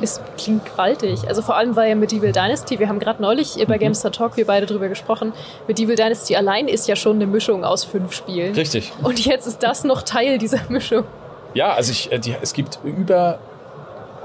Es 0.00 0.20
klingt 0.36 0.64
gewaltig. 0.66 1.26
Also 1.28 1.42
vor 1.42 1.56
allem, 1.56 1.76
weil 1.76 1.88
ja 1.88 1.94
Medieval 1.94 2.32
Dynasty, 2.32 2.78
wir 2.78 2.88
haben 2.88 2.98
gerade 2.98 3.20
neulich 3.20 3.56
bei 3.66 3.76
Mhm. 3.76 3.80
Gamestar 3.80 4.12
Talk 4.12 4.36
wir 4.36 4.46
beide 4.46 4.66
drüber 4.66 4.88
gesprochen, 4.88 5.32
Medieval 5.66 5.96
Dynasty 5.96 6.36
allein 6.36 6.68
ist 6.68 6.86
ja 6.88 6.96
schon 6.96 7.16
eine 7.16 7.26
Mischung 7.26 7.64
aus 7.64 7.84
fünf 7.84 8.12
Spielen. 8.12 8.54
Richtig. 8.54 8.92
Und 9.02 9.24
jetzt 9.24 9.46
ist 9.46 9.62
das 9.62 9.84
noch 9.84 10.02
Teil 10.02 10.38
dieser 10.38 10.60
Mischung. 10.68 11.04
Ja, 11.54 11.72
also 11.72 11.90
ich, 11.92 12.12
äh, 12.12 12.18
die, 12.18 12.34
es 12.40 12.52
gibt 12.52 12.78
über 12.84 13.38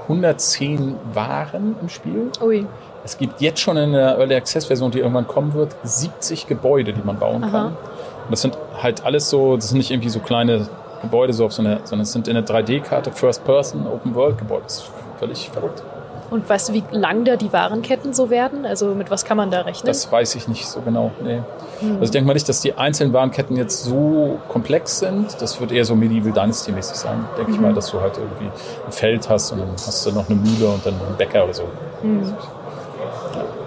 110 0.04 0.94
Waren 1.14 1.76
im 1.80 1.88
Spiel. 1.88 2.30
Ui. 2.40 2.66
Es 3.04 3.18
gibt 3.18 3.40
jetzt 3.40 3.60
schon 3.60 3.76
in 3.76 3.92
der 3.92 4.18
Early 4.18 4.34
Access 4.34 4.66
Version, 4.66 4.90
die 4.90 4.98
irgendwann 5.00 5.26
kommen 5.26 5.54
wird, 5.54 5.74
70 5.82 6.46
Gebäude, 6.46 6.92
die 6.92 7.02
man 7.04 7.18
bauen 7.18 7.44
Aha. 7.44 7.50
kann. 7.50 7.66
Und 7.66 8.30
das 8.30 8.42
sind 8.42 8.56
halt 8.82 9.04
alles 9.04 9.30
so, 9.30 9.56
das 9.56 9.68
sind 9.68 9.78
nicht 9.78 9.90
irgendwie 9.90 10.08
so 10.08 10.20
kleine 10.20 10.68
Gebäude, 11.02 11.32
so 11.32 11.44
auf 11.44 11.52
so 11.52 11.62
eine, 11.62 11.80
sondern 11.84 12.02
es 12.02 12.12
sind 12.12 12.26
in 12.28 12.34
der 12.34 12.44
3D-Karte 12.44 13.12
First 13.12 13.44
Person 13.44 13.86
Open 13.86 14.14
World 14.14 14.38
Gebäude. 14.38 14.62
Das 14.64 14.78
ist 14.78 14.90
völlig 15.18 15.50
verrückt. 15.50 15.82
Und 16.30 16.48
weißt 16.48 16.70
du, 16.70 16.72
wie 16.72 16.82
lang 16.90 17.24
da 17.24 17.36
die 17.36 17.52
Warenketten 17.52 18.12
so 18.12 18.30
werden? 18.30 18.66
Also 18.66 18.94
mit 18.94 19.10
was 19.10 19.24
kann 19.24 19.36
man 19.36 19.50
da 19.50 19.60
rechnen? 19.60 19.86
Das 19.86 20.10
weiß 20.10 20.34
ich 20.34 20.48
nicht 20.48 20.66
so 20.66 20.80
genau. 20.80 21.12
Nee. 21.22 21.40
Also 21.82 22.02
ich 22.02 22.10
denke 22.10 22.26
mal 22.26 22.34
nicht, 22.34 22.48
dass 22.48 22.60
die 22.60 22.74
einzelnen 22.74 23.12
Warenketten 23.12 23.56
jetzt 23.56 23.84
so 23.84 24.38
komplex 24.48 24.98
sind. 24.98 25.40
Das 25.40 25.60
wird 25.60 25.70
eher 25.70 25.84
so 25.84 25.94
Medieval 25.94 26.32
Dynasty-mäßig 26.32 26.96
sein. 26.96 27.24
Denke 27.38 27.52
ich 27.52 27.60
mal, 27.60 27.72
dass 27.72 27.90
du 27.90 28.00
halt 28.00 28.18
irgendwie 28.18 28.46
ein 28.46 28.92
Feld 28.92 29.28
hast 29.28 29.52
und 29.52 29.60
dann 29.60 29.70
hast 29.72 30.04
du 30.04 30.10
noch 30.10 30.28
eine 30.28 30.36
Mühle 30.36 30.68
und 30.68 30.84
dann 30.84 30.94
einen 30.94 31.16
Bäcker 31.16 31.44
oder 31.44 31.54
so. 31.54 31.64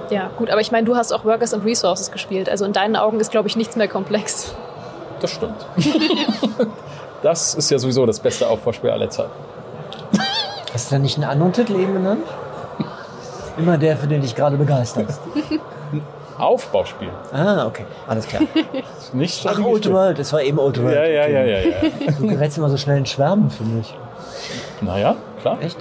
ja, 0.10 0.30
gut, 0.36 0.50
aber 0.50 0.60
ich 0.60 0.72
meine, 0.72 0.86
du 0.86 0.97
hast 0.97 1.14
auch 1.14 1.24
Workers 1.24 1.54
and 1.54 1.64
Resources 1.64 2.12
gespielt. 2.12 2.50
Also 2.50 2.66
in 2.66 2.74
deinen 2.74 2.97
Augen 2.97 3.22
ist, 3.22 3.32
glaube 3.32 3.47
ich, 3.47 3.56
nichts 3.56 3.78
mehr 3.78 3.88
komplex. 3.88 4.54
Das 5.22 5.32
stimmt. 5.32 5.66
das 7.22 7.56
ist 7.56 7.70
ja 7.72 7.80
sowieso 7.80 8.06
das 8.06 8.20
beste 8.20 8.47
Aufbauspiel 8.47 8.89
aller 8.89 9.10
Zeiten. 9.10 9.32
Hast 10.74 10.91
du 10.91 10.95
da 10.95 10.99
nicht 10.99 11.17
einen 11.17 11.30
anderen 11.30 11.53
Titel 11.53 11.76
eben 11.76 11.93
genannt? 11.93 12.24
Immer 13.57 13.78
der, 13.78 13.97
für 13.97 14.07
den 14.07 14.22
dich 14.22 14.36
gerade 14.36 14.55
begeisterst. 14.57 15.20
Aufbauspiel. 16.38 17.09
Ah, 17.34 17.65
okay. 17.65 17.86
Alles 18.07 18.26
klar. 18.26 18.43
Nicht 19.13 19.45
Ach. 19.45 19.59
Old 19.59 19.91
World. 19.91 20.20
Es 20.20 20.32
war 20.32 20.41
eben 20.41 20.57
Old 20.57 20.82
World. 20.82 20.95
Ja, 20.95 21.03
ja, 21.03 21.28
ja, 21.28 21.43
ja, 21.43 21.59
ja. 21.59 22.11
Du 22.17 22.28
gerätst 22.28 22.57
immer 22.57 22.70
so 22.70 22.78
schnell 22.78 22.97
in 22.97 23.05
Schwärmen, 23.05 23.49
finde 23.49 23.82
ich. 23.82 23.93
Naja, 24.80 25.15
klar. 25.41 25.57
Echt? 25.61 25.78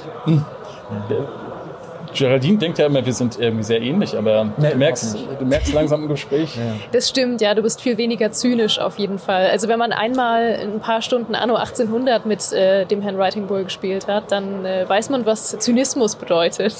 Geraldine 2.19 2.59
denkt 2.59 2.79
ja 2.79 2.87
immer, 2.87 3.05
wir 3.05 3.13
sind 3.13 3.39
irgendwie 3.39 3.63
sehr 3.63 3.81
ähnlich, 3.81 4.17
aber 4.19 4.49
Nee, 4.57 4.71
du, 4.71 4.77
merkst, 4.77 5.17
du 5.39 5.45
merkst 5.45 5.73
langsam 5.73 6.03
im 6.03 6.09
Gespräch, 6.09 6.59
Das 6.93 7.09
stimmt, 7.09 7.41
ja, 7.41 7.55
du 7.55 7.63
bist 7.63 7.81
viel 7.81 7.97
weniger 7.97 8.33
zynisch 8.33 8.79
auf 8.81 8.99
jeden 8.99 9.19
Fall. 9.19 9.47
Also 9.51 9.69
wenn 9.69 9.79
man 9.79 9.93
einmal 9.93 10.59
ein 10.61 10.81
paar 10.81 11.01
Stunden 11.01 11.35
Anno 11.35 11.55
1800 11.55 12.27
mit 12.27 12.53
äh, 12.53 12.85
dem 12.87 13.05
Handwriting 13.05 13.47
Bull 13.47 13.65
gespielt 13.65 14.09
hat, 14.09 14.33
dann 14.33 14.65
äh, 14.65 14.89
weiß 14.89 15.11
man, 15.11 15.27
was 15.27 15.59
Zynismus 15.59 16.17
bedeutet. 16.17 16.75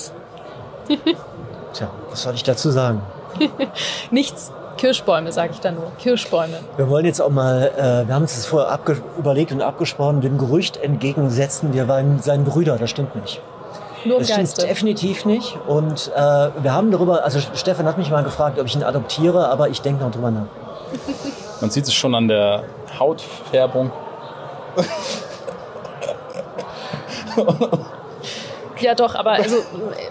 Tja, 1.73 1.91
was 2.11 2.23
soll 2.23 2.35
ich 2.35 2.43
dazu 2.43 2.71
sagen? 2.71 3.03
Nichts. 4.11 4.53
Kirschbäume, 4.77 5.33
sage 5.33 5.53
ich 5.55 5.61
da 5.61 5.73
nur. 5.73 5.91
Kirschbäume. 5.99 6.61
Wir 6.77 6.89
wollen 6.89 7.05
jetzt 7.05 7.21
auch 7.21 7.31
mal, 7.31 7.71
äh, 7.77 8.09
wir 8.09 8.15
haben 8.15 8.23
uns 8.23 8.37
das 8.37 8.47
vorher 8.47 8.79
überlegt 9.19 9.51
und 9.51 9.61
abgesprochen, 9.61 10.21
dem 10.21 10.39
Gerücht 10.39 10.77
entgegensetzen, 10.77 11.75
wir 11.75 11.89
waren 11.89 12.21
seine 12.21 12.45
Brüder. 12.45 12.77
Das 12.79 12.91
stimmt 12.91 13.17
nicht. 13.17 13.41
Nur 14.05 14.19
Das 14.21 14.31
stimmt 14.31 14.63
definitiv 14.63 15.25
nicht. 15.25 15.57
Und 15.67 16.11
äh, 16.15 16.21
wir 16.63 16.73
haben 16.73 16.91
darüber, 16.91 17.25
also 17.25 17.41
Stefan 17.55 17.87
hat 17.87 17.99
mich 17.99 18.11
mal 18.11 18.23
gefragt, 18.25 18.59
ob 18.59 18.67
ich 18.67 18.75
ihn 18.75 18.85
adoptiere, 18.85 19.49
aber 19.49 19.69
ich 19.69 19.81
denke 19.83 20.05
noch 20.05 20.11
drüber 20.11 20.31
nach. 20.31 20.47
man 21.61 21.71
sieht 21.71 21.85
es 21.85 21.95
schon 21.95 22.15
an 22.15 22.29
der 22.29 22.65
Hautfärbung. 22.99 23.91
Ja, 28.81 28.95
doch, 28.95 29.15
aber 29.17 29.33
also, 29.33 29.57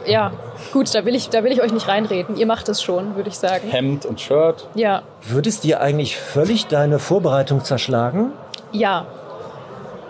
ja, 0.05 0.31
gut, 0.73 0.93
da 0.93 1.05
will, 1.05 1.15
ich, 1.15 1.29
da 1.29 1.43
will 1.43 1.51
ich 1.51 1.61
euch 1.61 1.71
nicht 1.71 1.87
reinreden. 1.87 2.35
Ihr 2.35 2.45
macht 2.45 2.67
es 2.67 2.81
schon, 2.81 3.15
würde 3.15 3.29
ich 3.29 3.37
sagen. 3.37 3.69
Hemd 3.69 4.05
und 4.05 4.19
Shirt. 4.19 4.67
Ja, 4.75 5.03
Würde 5.23 5.47
es 5.47 5.61
dir 5.61 5.79
eigentlich 5.79 6.17
völlig 6.17 6.67
deine 6.67 6.99
Vorbereitung 6.99 7.63
zerschlagen? 7.63 8.33
ja. 8.71 9.05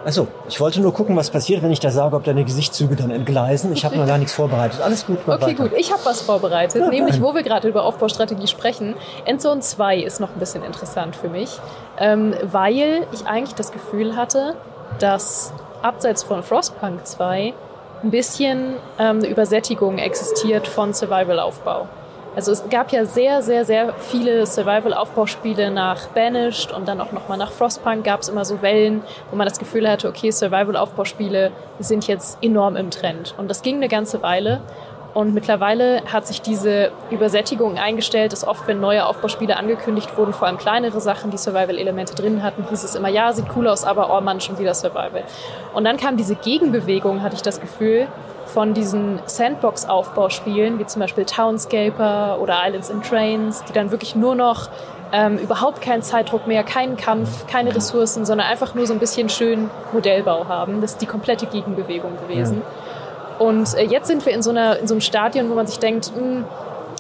Achso, 0.06 0.28
ich 0.48 0.60
wollte 0.62 0.80
nur 0.80 0.94
gucken, 0.94 1.16
was 1.18 1.30
passiert, 1.30 1.62
wenn 1.64 1.72
ich 1.72 1.80
da 1.82 1.90
sage, 1.90 2.16
ob 2.16 2.24
deine 2.24 2.46
Gesichtszüge 2.46 2.96
dann 2.96 3.12
entgleisen. 3.12 3.74
Ich 3.74 3.84
habe 3.84 3.98
noch 3.98 4.08
gar 4.08 4.18
nichts 4.18 4.34
vorbereitet. 4.34 4.80
Alles 4.82 5.06
gut, 5.06 5.18
Okay, 5.28 5.42
weiter. 5.42 5.54
gut. 5.64 5.72
Ich 5.78 5.92
habe 5.92 6.06
was 6.06 6.22
vorbereitet, 6.22 6.90
nämlich 6.90 7.22
wo 7.22 7.34
wir 7.36 7.44
gerade 7.44 7.68
über 7.68 7.84
Aufbaustrategie 7.84 8.48
sprechen. 8.48 8.96
Endzone 9.26 9.60
2 9.60 9.98
ist 9.98 10.20
noch 10.22 10.30
ein 10.30 10.40
bisschen 10.40 10.64
interessant 10.64 11.16
für 11.16 11.28
mich, 11.30 11.60
ähm, 11.98 12.34
weil 12.44 13.06
ich 13.12 13.26
eigentlich 13.26 13.56
das 13.56 13.72
Gefühl 13.72 14.16
hatte, 14.16 14.56
dass 15.00 15.52
abseits 15.82 16.24
von 16.24 16.42
Frostpunk 16.42 17.06
2 17.06 17.54
ein 18.04 18.12
bisschen 18.12 18.76
ähm, 19.00 19.18
eine 19.18 19.28
Übersättigung 19.28 19.98
existiert 19.98 20.68
von 20.68 20.94
Survival-Aufbau. 20.94 21.88
Also 22.38 22.52
es 22.52 22.70
gab 22.70 22.92
ja 22.92 23.04
sehr, 23.04 23.42
sehr, 23.42 23.66
sehr 23.66 23.96
viele 23.96 24.46
Survival-Aufbauspiele 24.46 25.72
nach 25.72 26.06
Banished 26.10 26.72
und 26.72 26.88
dann 26.88 27.02
auch 27.02 27.12
nochmal 27.12 27.40
nach 27.40 27.52
Frostpunk 27.52 28.04
gab 28.04 28.22
es 28.22 28.30
immer 28.30 28.46
so 28.46 28.62
Wellen, 28.62 29.02
wo 29.32 29.36
man 29.36 29.48
das 29.48 29.58
Gefühl 29.58 29.90
hatte, 29.90 30.08
okay, 30.08 30.30
Survival-Aufbauspiele 30.30 31.52
sind 31.80 32.06
jetzt 32.08 32.38
enorm 32.44 32.76
im 32.76 32.92
Trend. 32.92 33.34
Und 33.40 33.50
das 33.50 33.64
ging 33.64 33.78
eine 33.78 33.88
ganze 33.88 34.22
Weile. 34.22 34.62
Und 35.16 35.34
mittlerweile 35.34 36.04
hat 36.14 36.28
sich 36.28 36.44
diese 36.44 36.92
Übersättigung 37.10 37.80
eingestellt, 37.80 38.34
dass 38.34 38.48
oft, 38.48 38.68
wenn 38.68 38.80
neue 38.80 39.08
Aufbauspiele 39.08 39.58
angekündigt 39.58 40.16
wurden, 40.16 40.32
vor 40.32 40.46
allem 40.46 40.60
kleinere 40.60 41.02
Sachen, 41.02 41.32
die 41.32 41.40
Survival-Elemente 41.40 42.14
drin 42.14 42.44
hatten, 42.44 42.68
hieß 42.70 42.84
es 42.84 42.94
immer, 42.94 43.10
ja, 43.10 43.34
sieht 43.34 43.48
cool 43.56 43.68
aus, 43.68 43.84
aber 43.84 44.16
oh 44.16 44.22
Mann, 44.22 44.42
schon 44.42 44.60
wieder 44.60 44.76
Survival. 44.76 45.24
Und 45.74 45.86
dann 45.86 45.98
kam 45.98 46.18
diese 46.18 46.36
Gegenbewegung, 46.36 47.24
hatte 47.24 47.36
ich 47.36 47.42
das 47.42 47.60
Gefühl, 47.60 48.08
von 48.58 48.74
diesen 48.74 49.20
Sandbox-Aufbauspielen, 49.28 50.80
wie 50.80 50.88
zum 50.88 51.00
Beispiel 51.00 51.26
Townscaper 51.26 52.40
oder 52.42 52.58
Islands 52.66 52.90
in 52.90 53.04
Trains, 53.04 53.64
die 53.66 53.72
dann 53.72 53.92
wirklich 53.92 54.16
nur 54.16 54.34
noch 54.34 54.70
ähm, 55.14 55.38
überhaupt 55.38 55.80
keinen 55.80 56.02
Zeitdruck 56.02 56.48
mehr, 56.48 56.64
keinen 56.64 56.98
Kampf, 56.98 57.46
keine 57.46 57.76
Ressourcen, 57.76 58.26
sondern 58.26 58.48
einfach 58.48 58.74
nur 58.74 58.88
so 58.88 58.94
ein 58.94 59.00
bisschen 59.00 59.30
schön 59.30 59.70
Modellbau 59.94 60.48
haben. 60.48 60.82
Das 60.82 60.94
ist 60.94 61.02
die 61.04 61.06
komplette 61.06 61.46
Gegenbewegung 61.46 62.18
gewesen. 62.28 62.64
Und 63.38 63.76
äh, 63.76 63.84
jetzt 63.84 64.08
sind 64.08 64.26
wir 64.26 64.34
in 64.34 64.42
so, 64.42 64.50
einer, 64.50 64.80
in 64.80 64.88
so 64.88 64.96
einem 64.96 65.02
Stadion, 65.02 65.52
wo 65.52 65.54
man 65.54 65.68
sich 65.68 65.78
denkt, 65.78 66.12
hm, 66.16 66.44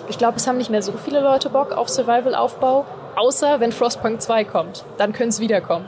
ich 0.10 0.20
glaube, 0.20 0.38
es 0.38 0.46
haben 0.46 0.58
nicht 0.58 0.70
mehr 0.70 0.84
so 0.84 0.92
viele 0.92 1.22
Leute 1.22 1.50
Bock 1.50 1.72
auf 1.72 1.90
Survival-Aufbau, 1.90 2.86
außer 3.16 3.60
wenn 3.60 3.72
Frostpunk 3.72 4.22
2 4.22 4.44
kommt. 4.44 4.86
Dann 5.00 5.12
können 5.12 5.30
es 5.30 5.40
wiederkommen. 5.40 5.88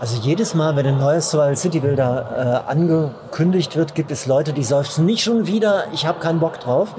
Also 0.00 0.18
jedes 0.22 0.54
Mal, 0.54 0.76
wenn 0.76 0.86
ein 0.86 0.98
neues 0.98 1.30
Survival 1.30 1.56
City 1.56 1.78
Builder 1.80 2.62
äh, 2.66 2.70
angekündigt 2.70 3.76
wird, 3.76 3.94
gibt 3.94 4.10
es 4.10 4.24
Leute, 4.26 4.54
die 4.54 4.64
seufzen 4.64 5.04
nicht 5.04 5.22
schon 5.22 5.46
wieder, 5.46 5.84
ich 5.92 6.06
habe 6.06 6.20
keinen 6.20 6.40
Bock 6.40 6.58
drauf. 6.58 6.94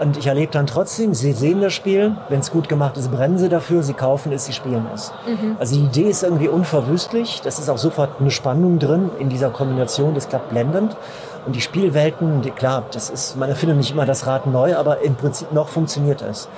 Und 0.00 0.16
ich 0.16 0.28
erlebe 0.28 0.52
dann 0.52 0.68
trotzdem, 0.68 1.12
sie 1.12 1.32
sehen 1.32 1.60
das 1.60 1.72
Spiel, 1.72 2.16
wenn 2.28 2.38
es 2.38 2.52
gut 2.52 2.68
gemacht 2.68 2.96
ist, 2.98 3.10
brennen 3.10 3.36
sie 3.36 3.48
dafür, 3.48 3.82
sie 3.82 3.94
kaufen 3.94 4.30
es, 4.30 4.44
sie 4.44 4.52
spielen 4.52 4.86
es. 4.94 5.12
Also 5.58 5.74
die 5.74 5.86
Idee 5.86 6.08
ist 6.08 6.22
irgendwie 6.22 6.46
unverwüstlich, 6.46 7.40
das 7.42 7.58
ist 7.58 7.68
auch 7.68 7.78
sofort 7.78 8.20
eine 8.20 8.30
Spannung 8.30 8.78
drin 8.78 9.10
in 9.18 9.28
dieser 9.28 9.50
Kombination, 9.50 10.14
das 10.14 10.28
klappt 10.28 10.50
blendend. 10.50 10.96
Und 11.46 11.56
die 11.56 11.60
Spielwelten, 11.60 12.42
die, 12.42 12.50
klar, 12.52 12.84
das 12.92 13.10
ist, 13.10 13.36
man 13.36 13.48
erfindet 13.48 13.76
nicht 13.76 13.90
immer 13.90 14.06
das 14.06 14.26
Rad 14.28 14.46
neu, 14.46 14.76
aber 14.76 15.00
im 15.02 15.16
Prinzip 15.16 15.52
noch 15.52 15.68
funktioniert 15.68 16.22
es. 16.22 16.48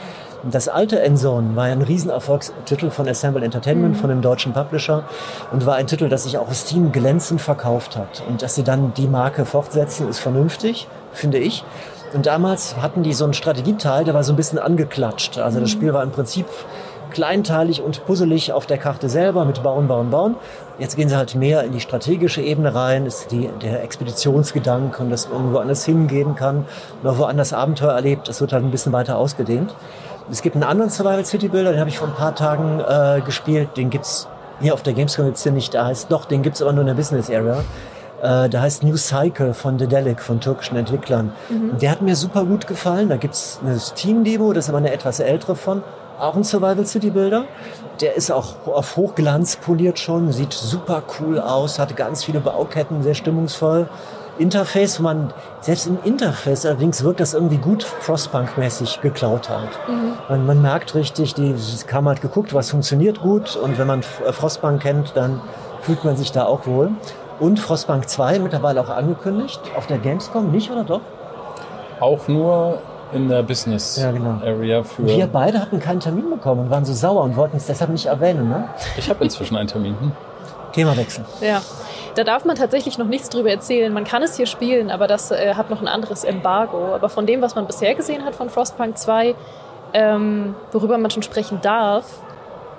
Das 0.45 0.69
alte 0.69 1.01
Endzone 1.01 1.57
war 1.57 1.65
ein 1.65 1.83
Riesenerfolgstitel 1.83 2.91
von 2.91 3.09
Assemble 3.09 3.45
Entertainment, 3.45 3.97
von 3.97 4.09
dem 4.09 4.23
deutschen 4.23 4.53
Publisher 4.53 5.03
und 5.51 5.67
war 5.67 5.75
ein 5.75 5.89
Titel, 5.89 6.09
das 6.09 6.23
sich 6.23 6.39
auch 6.39 6.47
auf 6.49 6.55
Steam 6.55 6.93
glänzend 6.93 7.41
verkauft 7.41 7.97
hat. 7.97 8.23
Und 8.29 8.43
dass 8.43 8.55
sie 8.55 8.63
dann 8.63 8.95
die 8.95 9.09
Marke 9.09 9.45
fortsetzen, 9.45 10.09
ist 10.09 10.21
vernünftig, 10.21 10.87
finde 11.13 11.39
ich. 11.39 11.65
Und 12.15 12.27
damals 12.27 12.77
hatten 12.81 13.03
die 13.03 13.15
so 13.15 13.25
einen 13.25 13.35
Strategieteil, 13.35 14.05
der 14.05 14.15
war 14.15 14.23
so 14.23 14.33
ein 14.33 14.37
bisschen 14.37 14.59
angeklatscht. 14.59 15.39
Also 15.39 15.61
das 15.61 15.71
Spiel 15.71 15.93
war 15.93 16.03
im 16.05 16.13
Prinzip 16.13 16.47
kleinteilig 17.11 17.83
und 17.83 18.05
puzzelig 18.07 18.53
auf 18.53 18.67
der 18.67 18.79
Karte 18.79 19.09
selber 19.09 19.45
mit 19.45 19.63
Bauen, 19.63 19.89
Bauen, 19.89 20.11
Bauen. 20.11 20.37
Jetzt 20.79 20.97
gehen 20.97 21.09
sie 21.09 21.17
halt 21.17 21.35
mehr 21.35 21.65
in 21.65 21.73
die 21.73 21.81
strategische 21.81 22.43
Ebene 22.43 22.75
rein, 22.75 23.07
ist 23.07 23.33
die, 23.33 23.49
der 23.63 23.83
Expeditionsgedanke 23.83 25.03
und 25.03 25.11
dass 25.11 25.29
man 25.29 25.39
irgendwo 25.39 25.59
anders 25.59 25.85
hingehen 25.85 26.37
kann 26.37 26.67
oder 27.03 27.19
woanders 27.19 27.53
Abenteuer 27.53 27.93
erlebt. 27.93 28.29
Das 28.29 28.41
wird 28.41 28.53
halt 28.53 28.65
ein 28.65 28.71
bisschen 28.71 28.93
weiter 28.93 29.19
ausgedehnt. 29.19 29.75
Es 30.31 30.43
gibt 30.43 30.57
einen 30.57 30.65
anderen 30.65 30.91
Survival 30.91 31.25
City 31.25 31.49
Builder, 31.49 31.71
den 31.71 31.81
habe 31.81 31.89
ich 31.89 31.99
vor 31.99 32.09
ein 32.09 32.15
paar 32.15 32.35
Tagen 32.35 32.81
äh, 32.81 33.23
gespielt. 33.25 33.77
Den 33.77 33.89
gibt's 33.89 34.29
hier 34.61 34.75
auf 34.75 34.83
der 34.83 34.93
Gamescom 34.93 35.25
gibt's 35.25 35.43
den 35.43 35.55
nicht. 35.55 35.73
Da 35.73 35.87
heißt 35.87 36.13
doch, 36.13 36.27
den 36.27 36.43
gibt's 36.43 36.61
aber 36.61 36.73
nur 36.73 36.83
in 36.83 36.89
der 36.89 36.95
Business 36.95 37.31
Area. 37.31 37.65
Äh, 38.21 38.51
der 38.51 38.61
heißt 38.61 38.83
New 38.83 38.97
Cycle 38.97 39.55
von 39.55 39.79
Dedelic, 39.79 40.21
von 40.21 40.41
türkischen 40.41 40.77
Entwicklern. 40.77 41.33
Der 41.81 41.91
hat 41.91 42.03
mir 42.03 42.15
super 42.15 42.45
gut 42.45 42.67
gefallen. 42.67 43.09
Da 43.09 43.17
gibt's 43.17 43.61
eine 43.63 43.79
Steam-Demo, 43.79 44.53
das 44.53 44.65
ist 44.67 44.69
aber 44.69 44.79
eine 44.79 44.93
etwas 44.93 45.21
ältere 45.21 45.57
von. 45.57 45.83
Auch 46.19 46.35
ein 46.35 46.45
Survival 46.45 46.85
City 46.85 47.11
Builder. 47.11 47.45
Der 48.01 48.15
ist 48.15 48.31
auch 48.31 48.67
auf 48.67 48.97
Hochglanz 48.97 49.57
poliert 49.57 49.99
schon, 49.99 50.31
sieht 50.33 50.53
super 50.53 51.03
cool 51.21 51.39
aus, 51.39 51.79
hat 51.79 51.97
ganz 51.97 52.25
viele 52.25 52.41
Bauketten, 52.41 53.03
sehr 53.03 53.15
stimmungsvoll. 53.15 53.89
Interface, 54.39 54.99
wo 54.99 55.03
man 55.05 55.33
selbst 55.61 55.87
im 55.87 55.99
Interface 56.05 56.65
allerdings 56.67 57.03
wirkt 57.05 57.21
das 57.21 57.35
irgendwie 57.35 57.57
gut 57.59 57.85
Frostpunk-mäßig 57.85 59.01
geklaut 59.01 59.49
halt. 59.49 59.69
Man, 60.29 60.47
man 60.47 60.63
merkt 60.63 60.95
richtig, 60.95 61.35
die 61.35 61.51
es 61.53 61.87
kam 61.87 62.07
halt 62.09 62.21
geguckt, 62.21 62.55
was 62.55 62.71
funktioniert 62.71 63.21
gut 63.21 63.57
und 63.57 63.79
wenn 63.79 63.87
man 63.87 64.01
F- 64.01 64.23
Frostpunk 64.33 64.83
kennt, 64.83 65.13
dann 65.17 65.41
fühlt 65.83 66.05
man 66.05 66.17
sich 66.17 66.33
da 66.33 66.45
auch 66.45 66.67
wohl. 66.67 66.91
Und 67.41 67.61
Frostpunk 67.61 68.09
2 68.09 68.39
mittlerweile 68.41 68.81
auch 68.81 68.89
angekündigt 68.91 69.61
auf 69.77 69.87
der 69.87 69.99
Gamescom, 69.99 70.51
nicht 70.51 70.71
oder 70.71 70.85
doch? 70.85 71.01
auch 72.01 72.29
nur 72.29 72.79
in 73.13 73.29
der 73.29 73.43
Business 73.43 73.97
Ja, 73.97 74.13
genau. 74.13 74.39
Area 74.45 74.85
für. 74.85 75.05
Wir 75.05 75.27
beide 75.27 75.61
hatten 75.61 75.81
keinen 75.81 75.99
Termin 75.99 76.31
bekommen 76.31 76.61
und 76.67 76.71
waren 76.71 76.85
so 76.85 76.93
sauer 76.93 77.23
und 77.25 77.35
wollten 77.37 77.57
es 77.57 77.67
deshalb 77.67 77.91
nicht 77.91 78.07
erwähnen. 78.07 78.49
Ne? 78.49 78.69
Ich 78.97 79.09
habe 79.11 79.25
inzwischen 79.25 79.57
einen 79.57 79.67
Termin. 79.67 79.97
Hm. 79.99 80.13
Themawechsel. 80.73 81.25
Ja. 81.41 81.61
Da 82.19 82.25
darf 82.25 82.45
man 82.45 82.57
tatsächlich 82.57 82.99
noch 82.99 83.07
nichts 83.07 83.29
drüber 83.29 83.49
erzählen. 83.49 83.93
Man 83.93 84.03
kann 84.03 84.25
es 84.25 84.37
hier 84.37 84.47
spielen, 84.47 84.91
aber 84.91 85.07
das 85.07 85.31
äh, 85.31 85.55
hat 85.55 85.71
noch 85.71 85.81
ein 85.81 85.87
anderes 85.87 86.25
Embargo. 86.25 86.93
Aber 86.93 87.09
von 87.09 87.27
dem, 87.27 87.43
was 87.43 87.55
man 87.55 87.65
bisher 87.65 87.95
gesehen 87.95 88.25
hat 88.25 88.35
von 88.35 88.51
Frostpunk 88.51 88.99
2, 88.99 89.37
ähm, 89.93 90.57
worüber 90.73 90.99
man 90.99 91.13
schon 91.13 91.23
sprechen 91.23 91.61
darf, 91.63 92.07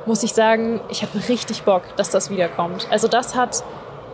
muss 0.06 0.24
ich 0.24 0.34
sagen, 0.34 0.82
ich 0.90 1.04
habe 1.04 1.18
richtig 1.30 1.64
Bock, 1.64 1.84
dass 1.96 2.10
das 2.10 2.30
wiederkommt. 2.30 2.86
Also 2.92 3.08
das 3.08 3.34
hat 3.34 3.64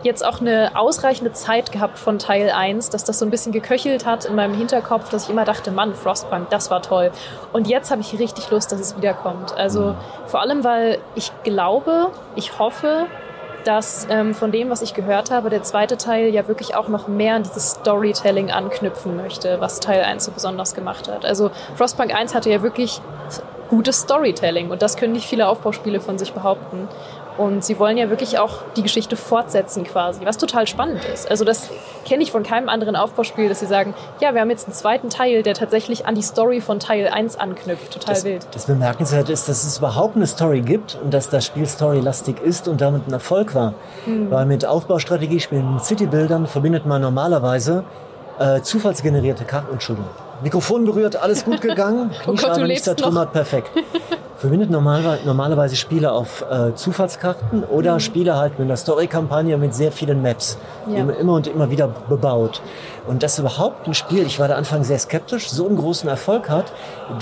jetzt 0.04 0.24
auch 0.24 0.40
eine 0.40 0.70
ausreichende 0.76 1.32
Zeit 1.32 1.72
gehabt 1.72 1.98
von 1.98 2.20
Teil 2.20 2.50
1, 2.50 2.90
dass 2.90 3.02
das 3.02 3.18
so 3.18 3.24
ein 3.24 3.30
bisschen 3.32 3.50
geköchelt 3.50 4.06
hat 4.06 4.26
in 4.26 4.36
meinem 4.36 4.54
Hinterkopf, 4.54 5.08
dass 5.08 5.24
ich 5.24 5.30
immer 5.30 5.44
dachte, 5.44 5.72
Mann, 5.72 5.96
Frostpunk, 5.96 6.50
das 6.50 6.70
war 6.70 6.82
toll. 6.82 7.10
Und 7.52 7.66
jetzt 7.66 7.90
habe 7.90 8.00
ich 8.00 8.16
richtig 8.16 8.48
Lust, 8.52 8.70
dass 8.70 8.78
es 8.78 8.96
wiederkommt. 8.96 9.52
Also 9.56 9.96
vor 10.26 10.40
allem, 10.40 10.62
weil 10.62 10.98
ich 11.16 11.32
glaube, 11.42 12.12
ich 12.36 12.60
hoffe, 12.60 13.06
dass 13.66 14.06
ähm, 14.10 14.34
von 14.34 14.52
dem, 14.52 14.70
was 14.70 14.82
ich 14.82 14.94
gehört 14.94 15.30
habe, 15.30 15.50
der 15.50 15.62
zweite 15.62 15.96
Teil 15.96 16.28
ja 16.28 16.46
wirklich 16.46 16.76
auch 16.76 16.88
noch 16.88 17.08
mehr 17.08 17.34
an 17.34 17.42
dieses 17.42 17.72
Storytelling 17.72 18.50
anknüpfen 18.50 19.16
möchte, 19.16 19.60
was 19.60 19.80
Teil 19.80 20.02
1 20.02 20.24
so 20.24 20.30
besonders 20.30 20.74
gemacht 20.74 21.08
hat. 21.08 21.24
Also 21.24 21.50
Frostpunk 21.74 22.14
1 22.14 22.34
hatte 22.34 22.50
ja 22.50 22.62
wirklich 22.62 23.00
gutes 23.68 24.00
Storytelling 24.00 24.70
und 24.70 24.82
das 24.82 24.96
können 24.96 25.12
nicht 25.12 25.26
viele 25.26 25.48
Aufbauspiele 25.48 26.00
von 26.00 26.18
sich 26.18 26.32
behaupten. 26.32 26.88
Und 27.38 27.64
sie 27.64 27.78
wollen 27.78 27.98
ja 27.98 28.08
wirklich 28.08 28.38
auch 28.38 28.62
die 28.76 28.82
Geschichte 28.82 29.16
fortsetzen 29.16 29.84
quasi, 29.84 30.24
was 30.24 30.38
total 30.38 30.66
spannend 30.66 31.04
ist. 31.04 31.30
Also 31.30 31.44
das 31.44 31.70
kenne 32.06 32.22
ich 32.22 32.32
von 32.32 32.42
keinem 32.42 32.68
anderen 32.68 32.96
Aufbauspiel, 32.96 33.48
dass 33.48 33.60
sie 33.60 33.66
sagen, 33.66 33.94
ja, 34.20 34.32
wir 34.34 34.40
haben 34.40 34.50
jetzt 34.50 34.66
einen 34.66 34.74
zweiten 34.74 35.10
Teil, 35.10 35.42
der 35.42 35.54
tatsächlich 35.54 36.06
an 36.06 36.14
die 36.14 36.22
Story 36.22 36.60
von 36.60 36.80
Teil 36.80 37.08
1 37.08 37.36
anknüpft. 37.36 37.92
Total 37.92 38.14
Das, 38.14 38.24
wild. 38.24 38.46
das 38.52 38.66
Bemerkenswerte 38.66 39.32
ist, 39.32 39.48
dass 39.48 39.64
es 39.64 39.78
überhaupt 39.78 40.16
eine 40.16 40.26
Story 40.26 40.62
gibt 40.62 40.98
und 41.02 41.12
dass 41.12 41.28
das 41.28 41.44
Spiel 41.44 41.66
storylastig 41.66 42.40
ist 42.40 42.68
und 42.68 42.80
damit 42.80 43.06
ein 43.08 43.12
Erfolg 43.12 43.54
war. 43.54 43.74
Mhm. 44.06 44.30
Weil 44.30 44.46
mit 44.46 44.64
Aufbaustrategiespielen, 44.64 45.74
mit 45.74 45.84
Citybildern 45.84 46.46
verbindet 46.46 46.86
man 46.86 47.02
normalerweise 47.02 47.84
äh, 48.38 48.60
zufallsgenerierte 48.60 49.44
Karten. 49.44 49.72
Entschuldigung. 49.72 50.10
Mikrofon 50.42 50.84
berührt, 50.84 51.16
alles 51.16 51.44
gut 51.44 51.60
gegangen. 51.60 52.10
Oh 52.26 52.32
Gott, 52.32 52.40
Kniescheibe 52.40 52.66
nicht 52.66 52.84
zertrümmert, 52.84 53.32
perfekt. 53.32 53.70
Verbindet 54.38 54.70
normalerweise, 54.70 55.24
normalerweise 55.24 55.76
Spiele 55.76 56.12
auf 56.12 56.44
äh, 56.50 56.74
Zufallskarten 56.74 57.64
oder 57.64 57.98
Spiele 58.00 58.36
halt 58.36 58.58
mit 58.58 58.66
einer 58.68 58.76
Story-Kampagne 58.76 59.56
mit 59.56 59.74
sehr 59.74 59.92
vielen 59.92 60.20
Maps, 60.20 60.58
die 60.86 60.94
Ja. 60.96 61.04
man 61.04 61.16
immer 61.16 61.32
und 61.34 61.46
immer 61.46 61.70
wieder 61.70 61.88
bebaut. 62.08 62.60
Und 63.06 63.22
dass 63.22 63.38
überhaupt 63.38 63.86
ein 63.86 63.94
Spiel, 63.94 64.26
ich 64.26 64.38
war 64.38 64.48
da 64.48 64.56
Anfang 64.56 64.84
sehr 64.84 64.98
skeptisch, 64.98 65.48
so 65.48 65.66
einen 65.66 65.76
großen 65.76 66.08
Erfolg 66.08 66.50
hat, 66.50 66.66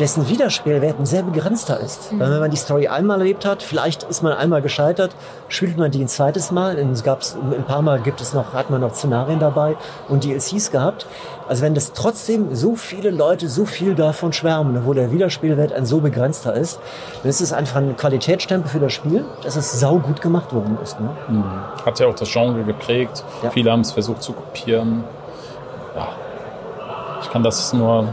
dessen 0.01 0.29
Wiederspielwert 0.29 0.99
ein 0.99 1.07
sehr 1.07 1.23
begrenzter 1.23 1.79
ist. 1.79 2.11
Weil 2.19 2.33
wenn 2.33 2.41
man 2.41 2.51
die 2.51 2.57
Story 2.57 2.89
einmal 2.89 3.19
erlebt 3.21 3.45
hat, 3.47 3.63
vielleicht 3.63 4.03
ist 4.05 4.23
man 4.23 4.33
einmal 4.33 4.61
gescheitert, 4.63 5.11
spielt 5.49 5.77
man 5.77 5.91
die 5.93 6.01
ein 6.03 6.09
zweites 6.09 6.51
Mal, 6.51 6.79
und 6.79 6.91
es 6.91 7.05
gab's 7.05 7.37
ein 7.37 7.65
paar 7.65 7.83
Mal 7.83 8.01
gibt 8.01 8.21
es 8.23 8.33
noch, 8.35 8.55
hat 8.55 8.71
man 8.71 8.81
noch 8.81 8.95
Szenarien 8.95 9.39
dabei 9.39 9.77
und 10.09 10.25
DLCs 10.25 10.73
gehabt. 10.73 11.07
Also 11.49 11.63
wenn 11.63 11.75
das 11.75 11.93
trotzdem 11.93 12.55
so 12.55 12.75
viele 12.75 13.11
Leute 13.11 13.49
so 13.49 13.65
viel 13.67 13.95
davon 13.95 14.33
schwärmen, 14.33 14.87
wo 14.87 14.95
der 14.95 15.13
Wiederspielwert 15.13 15.73
ein 15.73 15.85
so 15.85 16.01
begrenzter 16.01 16.55
ist, 16.55 16.81
dann 17.23 17.29
ist 17.31 17.41
es 17.41 17.53
einfach 17.53 17.77
ein 17.77 17.97
Qualitätsstempel 17.97 18.71
für 18.71 18.81
das 18.81 18.93
Spiel, 18.93 19.25
dass 19.43 19.57
es 19.57 19.79
sau 19.79 19.99
gut 19.99 20.21
gemacht 20.23 20.55
worden 20.55 20.79
ist. 20.83 20.99
Ne? 21.01 21.11
Hat 21.85 22.01
ja 22.01 22.07
auch 22.07 22.15
das 22.15 22.31
Genre 22.33 22.63
geprägt. 22.63 23.25
Ja. 23.43 23.51
Viele 23.51 23.71
haben 23.73 23.81
es 23.81 23.93
versucht 23.93 24.23
zu 24.23 24.33
kopieren. 24.33 25.05
Ja. 25.95 26.09
Ich 27.23 27.31
kann 27.31 27.43
das 27.43 27.73
nur, 27.73 28.09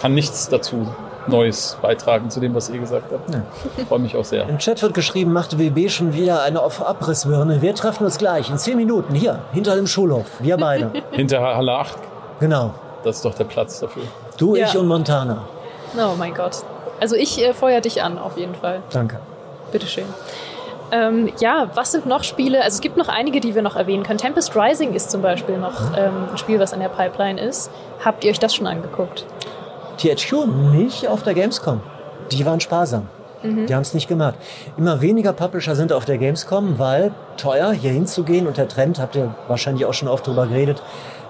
kann 0.00 0.14
nichts 0.14 0.48
dazu 0.48 0.86
Neues 1.28 1.76
beitragen 1.82 2.30
zu 2.30 2.38
dem, 2.38 2.54
was 2.54 2.68
ihr 2.68 2.78
gesagt 2.78 3.10
habt. 3.12 3.28
Ich 3.76 3.84
freue 3.86 3.98
mich 3.98 4.16
auch 4.16 4.24
sehr. 4.24 4.48
Im 4.48 4.58
Chat 4.58 4.80
wird 4.82 4.94
geschrieben, 4.94 5.32
macht 5.32 5.58
WB 5.58 5.88
schon 5.88 6.14
wieder 6.14 6.42
eine 6.42 6.60
Auf- 6.62 6.86
Abrissbirne. 6.86 7.62
Wir 7.62 7.74
treffen 7.74 8.04
uns 8.04 8.18
gleich 8.18 8.48
in 8.48 8.58
zehn 8.58 8.76
Minuten 8.76 9.12
hier, 9.14 9.40
hinter 9.52 9.74
dem 9.74 9.88
Schulhof. 9.88 10.26
Wir 10.38 10.56
beide. 10.56 10.92
Hinter 11.10 11.40
Halle 11.40 11.72
8, 11.72 11.96
genau. 12.40 12.74
das 13.04 13.16
ist 13.16 13.24
doch 13.24 13.34
der 13.34 13.44
Platz 13.44 13.80
dafür. 13.80 14.02
Du, 14.36 14.56
Ja. 14.56 14.66
ich 14.66 14.76
und 14.76 14.86
Montana. 14.88 15.44
Oh 15.96 16.14
mein 16.18 16.34
Gott. 16.34 16.56
Also 17.00 17.16
ich 17.16 17.42
äh, 17.42 17.52
feuer 17.54 17.80
dich 17.80 18.02
an, 18.02 18.18
auf 18.18 18.36
jeden 18.36 18.54
Fall. 18.54 18.82
Danke. 18.90 19.18
Bitteschön. 19.72 20.04
Ähm, 20.92 21.32
ja, 21.40 21.68
was 21.74 21.92
sind 21.92 22.06
noch 22.06 22.22
Spiele? 22.22 22.62
Also 22.62 22.76
es 22.76 22.80
gibt 22.80 22.96
noch 22.96 23.08
einige, 23.08 23.40
die 23.40 23.54
wir 23.54 23.62
noch 23.62 23.76
erwähnen 23.76 24.04
können. 24.04 24.18
Tempest 24.18 24.54
Rising 24.54 24.92
ist 24.94 25.10
zum 25.10 25.20
Beispiel 25.20 25.58
noch 25.58 25.96
ähm, 25.96 26.28
ein 26.30 26.38
Spiel, 26.38 26.60
was 26.60 26.72
in 26.72 26.80
der 26.80 26.88
Pipeline 26.88 27.40
ist. 27.40 27.70
Habt 28.04 28.24
ihr 28.24 28.30
euch 28.30 28.38
das 28.38 28.54
schon 28.54 28.66
angeguckt? 28.66 29.24
THQ 29.98 30.46
nicht 30.72 31.08
auf 31.08 31.22
der 31.22 31.34
Gamescom. 31.34 31.80
Die 32.30 32.44
waren 32.46 32.60
sparsam. 32.60 33.08
Die 33.42 33.72
haben 33.74 33.82
es 33.82 33.94
nicht 33.94 34.08
gemacht. 34.08 34.34
Immer 34.76 35.00
weniger 35.00 35.32
Publisher 35.32 35.76
sind 35.76 35.92
auf 35.92 36.04
der 36.04 36.18
Gamescom, 36.18 36.78
weil 36.80 37.12
teuer 37.36 37.70
hier 37.70 37.92
hinzugehen 37.92 38.46
und 38.48 38.56
der 38.56 38.66
Trend, 38.66 38.98
habt 38.98 39.14
ihr 39.14 39.34
wahrscheinlich 39.46 39.84
auch 39.84 39.94
schon 39.94 40.08
oft 40.08 40.26
drüber 40.26 40.46
geredet, 40.46 40.82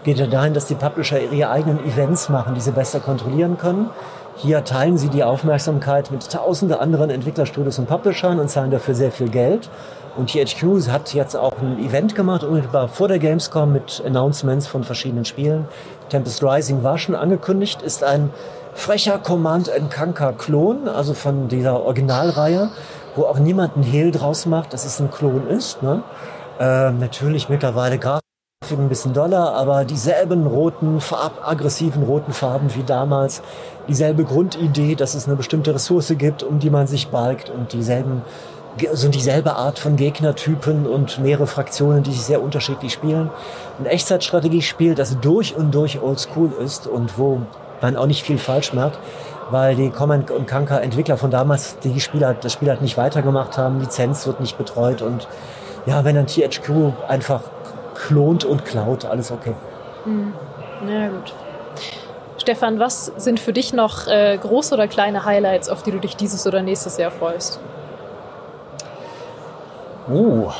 geht 0.06 0.18
ja 0.18 0.28
dahin, 0.28 0.54
dass 0.54 0.66
die 0.66 0.76
Publisher 0.76 1.20
ihre 1.20 1.50
eigenen 1.50 1.84
Events 1.84 2.28
machen, 2.28 2.54
die 2.54 2.60
sie 2.60 2.70
besser 2.70 3.00
kontrollieren 3.00 3.58
können. 3.58 3.90
Hier 4.36 4.62
teilen 4.62 4.98
sie 4.98 5.08
die 5.08 5.24
Aufmerksamkeit 5.24 6.12
mit 6.12 6.30
tausende 6.30 6.78
anderen 6.78 7.10
Entwicklerstudios 7.10 7.80
und 7.80 7.88
Publishern 7.88 8.38
und 8.38 8.48
zahlen 8.48 8.70
dafür 8.70 8.94
sehr 8.94 9.10
viel 9.10 9.28
Geld. 9.28 9.68
Und 10.16 10.30
THQ 10.30 10.88
hat 10.92 11.12
jetzt 11.12 11.34
auch 11.34 11.58
ein 11.60 11.84
Event 11.84 12.14
gemacht, 12.14 12.44
unmittelbar 12.44 12.86
vor 12.86 13.08
der 13.08 13.18
Gamescom 13.18 13.72
mit 13.72 14.00
Announcements 14.06 14.68
von 14.68 14.84
verschiedenen 14.84 15.24
Spielen. 15.24 15.66
Tempest 16.08 16.40
Rising 16.40 16.84
war 16.84 16.98
schon 16.98 17.16
angekündigt, 17.16 17.82
ist 17.82 18.04
ein 18.04 18.30
frecher 18.74 19.18
Command 19.18 19.72
Conquer 19.92 20.34
Klon, 20.34 20.86
also 20.86 21.14
von 21.14 21.48
dieser 21.48 21.82
Originalreihe, 21.82 22.68
wo 23.16 23.24
auch 23.24 23.40
niemand 23.40 23.74
einen 23.74 23.82
Hehl 23.82 24.12
draus 24.12 24.46
macht, 24.46 24.72
dass 24.72 24.84
es 24.84 25.00
ein 25.00 25.10
Klon 25.10 25.48
ist. 25.48 25.82
Ne? 25.82 26.04
Ähm, 26.60 27.00
natürlich 27.00 27.48
mittlerweile 27.48 27.98
Grafik 27.98 28.25
ein 28.74 28.88
bisschen 28.88 29.12
doller, 29.12 29.54
aber 29.54 29.84
dieselben 29.84 30.46
roten, 30.46 31.00
Farb, 31.00 31.46
aggressiven 31.46 32.02
roten 32.02 32.32
Farben 32.32 32.74
wie 32.74 32.82
damals, 32.82 33.42
dieselbe 33.88 34.24
Grundidee, 34.24 34.94
dass 34.94 35.14
es 35.14 35.26
eine 35.26 35.36
bestimmte 35.36 35.74
Ressource 35.74 36.12
gibt, 36.18 36.42
um 36.42 36.58
die 36.58 36.70
man 36.70 36.86
sich 36.86 37.08
balgt 37.08 37.50
und 37.50 37.72
dieselben 37.72 38.22
also 38.90 39.08
dieselbe 39.08 39.56
Art 39.56 39.78
von 39.78 39.96
Gegnertypen 39.96 40.86
und 40.86 41.18
mehrere 41.18 41.46
Fraktionen, 41.46 42.02
die 42.02 42.12
sich 42.12 42.22
sehr 42.22 42.42
unterschiedlich 42.42 42.92
spielen. 42.92 43.30
Ein 43.78 43.86
Echtzeitstrategiespiel, 43.86 44.94
das 44.94 45.18
durch 45.20 45.56
und 45.56 45.74
durch 45.74 46.02
oldschool 46.02 46.52
ist 46.62 46.86
und 46.86 47.16
wo 47.16 47.40
man 47.80 47.96
auch 47.96 48.06
nicht 48.06 48.22
viel 48.22 48.38
falsch 48.38 48.74
macht, 48.74 48.98
weil 49.50 49.76
die 49.76 49.90
Command 49.90 50.30
und 50.30 50.46
Conquer 50.46 50.82
Entwickler 50.82 51.16
von 51.16 51.30
damals 51.30 51.78
die 51.78 52.00
Spieler, 52.00 52.34
das 52.34 52.52
Spiel 52.52 52.68
halt 52.68 52.82
nicht 52.82 52.98
weitergemacht 52.98 53.56
haben, 53.56 53.80
Lizenz 53.80 54.26
wird 54.26 54.40
nicht 54.40 54.58
betreut 54.58 55.02
und 55.02 55.26
ja, 55.86 56.04
wenn 56.04 56.16
dann 56.16 56.26
THQ 56.26 56.92
einfach 57.08 57.42
klont 57.96 58.44
und 58.44 58.64
klaut, 58.64 59.04
alles 59.04 59.30
okay. 59.30 59.54
Na 60.84 61.08
gut. 61.08 61.32
Stefan, 62.38 62.78
was 62.78 63.06
sind 63.16 63.40
für 63.40 63.52
dich 63.52 63.72
noch 63.72 64.06
äh, 64.06 64.38
große 64.40 64.74
oder 64.74 64.86
kleine 64.86 65.24
Highlights, 65.24 65.68
auf 65.68 65.82
die 65.82 65.90
du 65.90 65.98
dich 65.98 66.16
dieses 66.16 66.46
oder 66.46 66.62
nächstes 66.62 66.96
Jahr 66.96 67.10
freust? 67.10 67.58
Uh, 70.08 70.50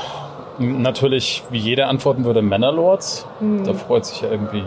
natürlich, 0.59 1.45
wie 1.51 1.59
jeder 1.59 1.89
antworten 1.89 2.25
würde, 2.25 2.43
Mannerlords. 2.43 3.25
Mhm. 3.39 3.65
Da 3.65 3.75
freut 3.75 4.05
sich 4.05 4.23
ja 4.23 4.31
irgendwie, 4.31 4.65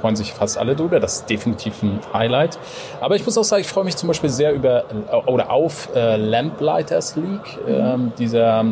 freuen 0.00 0.16
sich 0.16 0.32
fast 0.32 0.56
alle 0.56 0.74
drüber. 0.76 1.00
Das 1.00 1.16
ist 1.16 1.30
definitiv 1.30 1.82
ein 1.82 2.00
Highlight. 2.14 2.58
Aber 3.02 3.16
ich 3.16 3.26
muss 3.26 3.36
auch 3.36 3.44
sagen, 3.44 3.60
ich 3.60 3.68
freue 3.68 3.84
mich 3.84 3.96
zum 3.96 4.06
Beispiel 4.06 4.30
sehr 4.30 4.54
über 4.54 4.84
äh, 5.10 5.16
oder 5.26 5.50
auf 5.50 5.90
äh, 5.94 6.16
Lamplighters 6.16 7.16
League, 7.16 7.58
Mhm. 7.66 7.74
ähm, 7.74 8.12
dieser 8.18 8.64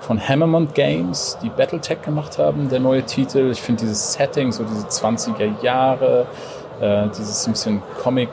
von 0.00 0.20
Hammermont 0.20 0.74
Games, 0.74 1.38
die 1.42 1.48
Battletech 1.48 2.02
gemacht 2.02 2.38
haben, 2.38 2.68
der 2.68 2.80
neue 2.80 3.02
Titel. 3.02 3.50
Ich 3.50 3.60
finde 3.60 3.82
dieses 3.82 4.14
Setting, 4.14 4.52
so 4.52 4.64
diese 4.64 4.86
20er 4.86 5.62
Jahre, 5.62 6.26
äh, 6.80 7.08
dieses 7.08 7.46
ein 7.46 7.52
bisschen 7.52 7.82
Comic, 8.02 8.30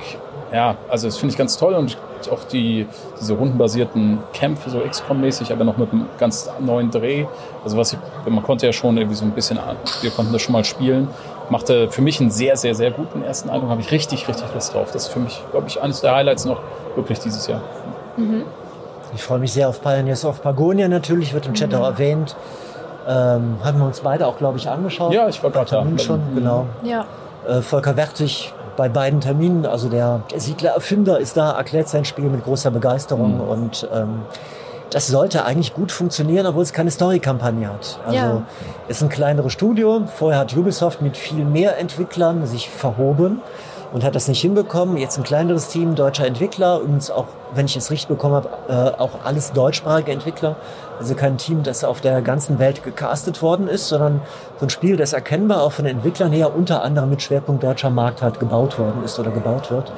ja, 0.52 0.78
also 0.90 1.08
das 1.08 1.18
finde 1.18 1.34
ich 1.34 1.38
ganz 1.38 1.58
toll 1.58 1.74
und 1.74 1.98
auch 2.32 2.44
die, 2.46 2.88
diese 3.20 3.34
rundenbasierten 3.34 4.20
Kämpfe, 4.34 4.70
so 4.70 4.80
XCOM-mäßig, 4.80 5.52
aber 5.52 5.64
noch 5.64 5.78
mit 5.78 5.92
einem 5.92 6.08
ganz 6.18 6.50
neuen 6.60 6.90
Dreh. 6.90 7.26
Also 7.64 7.78
was 7.78 7.94
ich, 7.94 8.00
man 8.28 8.44
konnte 8.44 8.66
ja 8.66 8.74
schon 8.74 8.98
irgendwie 8.98 9.16
so 9.16 9.24
ein 9.24 9.32
bisschen, 9.32 9.60
wir 10.02 10.12
konnten 10.12 10.34
das 10.34 10.42
schon 10.42 10.54
mal 10.54 10.66
spielen, 10.66 11.10
machte 11.50 11.90
für 11.90 12.02
mich 12.02 12.20
einen 12.20 12.32
sehr, 12.32 12.58
sehr, 12.58 12.76
sehr 12.76 12.92
guten 12.92 13.24
ersten 13.24 13.50
Eindruck, 13.50 13.70
habe 13.70 13.82
ich 13.82 13.92
richtig, 13.92 14.28
richtig 14.28 14.48
Lust 14.54 14.74
drauf. 14.74 14.92
Das 14.92 15.04
ist 15.04 15.10
für 15.10 15.20
mich, 15.20 15.42
glaube 15.52 15.68
ich, 15.68 15.82
eines 15.82 16.02
der 16.02 16.16
Highlights 16.16 16.46
noch 16.46 16.62
wirklich 16.96 17.20
dieses 17.20 17.48
Jahr. 17.48 17.62
Ich 19.16 19.24
freue 19.24 19.40
mich 19.40 19.54
sehr 19.54 19.70
auf 19.70 19.82
Pioneers 19.82 20.26
of 20.26 20.42
Pagonia 20.42 20.88
natürlich, 20.88 21.34
wird 21.34 21.46
im 21.48 21.54
Chat 21.54 21.74
auch 21.74 21.86
erwähnt. 21.86 22.36
Ähm, 23.08 23.56
haben 23.64 23.80
wir 23.80 23.86
uns 23.86 24.02
beide 24.02 24.28
auch, 24.28 24.38
glaube 24.38 24.58
ich, 24.58 24.70
angeschaut. 24.70 25.14
Ja, 25.14 25.28
ich 25.30 25.42
war 25.42 25.50
gerade 25.50 25.70
da. 25.72 25.86
Schon, 26.00 26.22
genau. 26.36 26.66
Ja. 26.84 27.06
Äh, 27.48 27.62
Volker 27.62 27.96
Wertig 27.96 28.54
bei 28.76 28.90
beiden 28.90 29.22
Terminen, 29.22 29.66
also 29.66 29.90
der, 29.90 30.22
der 30.32 30.40
Siedler-Erfinder 30.40 31.20
ist 31.20 31.36
da, 31.36 31.52
erklärt 31.58 31.88
sein 31.90 32.06
Spiel 32.06 32.26
mit 32.30 32.44
großer 32.44 32.70
Begeisterung 32.70 33.40
und 33.40 33.88
ähm, 33.94 34.22
das 34.92 35.08
sollte 35.08 35.44
eigentlich 35.46 35.74
gut 35.74 35.92
funktionieren, 35.92 36.46
obwohl 36.46 36.64
es 36.64 36.74
keine 36.74 36.92
Story-Kampagne 36.92 37.68
hat. 37.68 38.00
Also 38.06 38.18
Ja. 38.18 38.42
ist 38.88 39.02
ein 39.02 39.10
kleineres 39.10 39.52
Studio. 39.52 40.04
Vorher 40.16 40.40
hat 40.40 40.56
Ubisoft 40.56 41.02
mit 41.02 41.18
viel 41.18 41.44
mehr 41.44 41.78
Entwicklern 41.80 42.46
sich 42.46 42.70
verhoben 42.70 43.42
und 43.94 44.04
hat 44.04 44.16
das 44.16 44.28
nicht 44.28 44.42
hinbekommen. 44.42 44.98
Jetzt 44.98 45.18
ein 45.18 45.24
kleineres 45.24 45.70
Team 45.70 45.96
deutscher 45.96 46.26
Entwickler, 46.26 46.80
übrigens 46.80 47.12
auch, 47.12 47.26
wenn 47.54 47.66
ich 47.66 47.78
es 47.78 47.90
richtig 47.92 48.08
bekommen 48.08 48.36
habe, 48.36 48.50
äh, 48.68 49.00
auch 49.00 49.12
alles 49.24 49.54
deutschsprachige 49.54 50.12
Entwickler. 50.12 50.56
Also 51.00 51.16
kein 51.16 51.38
Team, 51.38 51.64
das 51.64 51.84
auf 51.84 52.02
der 52.02 52.22
ganzen 52.22 52.60
Welt 52.60 52.84
gecastet 52.84 53.42
worden 53.42 53.68
ist, 53.68 53.88
sondern 53.88 54.22
so 54.60 54.66
ein 54.66 54.70
Spiel, 54.70 54.98
das 54.98 55.14
erkennbar 55.14 55.62
auch 55.62 55.72
von 55.72 55.86
den 55.86 55.98
Entwicklern 55.98 56.32
her 56.32 56.56
unter 56.56 56.84
anderem 56.84 57.10
mit 57.10 57.22
Schwerpunkt 57.22 57.64
deutscher 57.64 57.90
Markt 57.90 58.22
halt 58.22 58.40
gebaut 58.40 58.80
worden 58.80 59.04
ist 59.04 59.20
oder 59.20 59.32
gebaut 59.32 59.72
wird. 59.72 59.92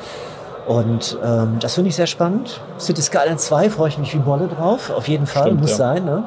Und 0.70 1.17
ähm, 1.24 1.57
das 1.59 1.74
finde 1.74 1.89
ich 1.89 1.95
sehr 1.95 2.05
spannend. 2.05 2.61
City 2.80 3.01
Skyline 3.01 3.38
2 3.38 3.72
freue 3.72 3.89
ich 3.89 3.97
mich 3.97 4.13
wie 4.13 4.20
Bolle 4.20 4.47
drauf. 4.47 4.91
Auf 4.91 5.07
jeden 5.07 5.26
Fall, 5.26 5.47
Stimmt, 5.47 5.61
muss 5.61 5.72
ja. 5.72 5.78
sein. 5.78 6.05
Ne? 6.05 6.26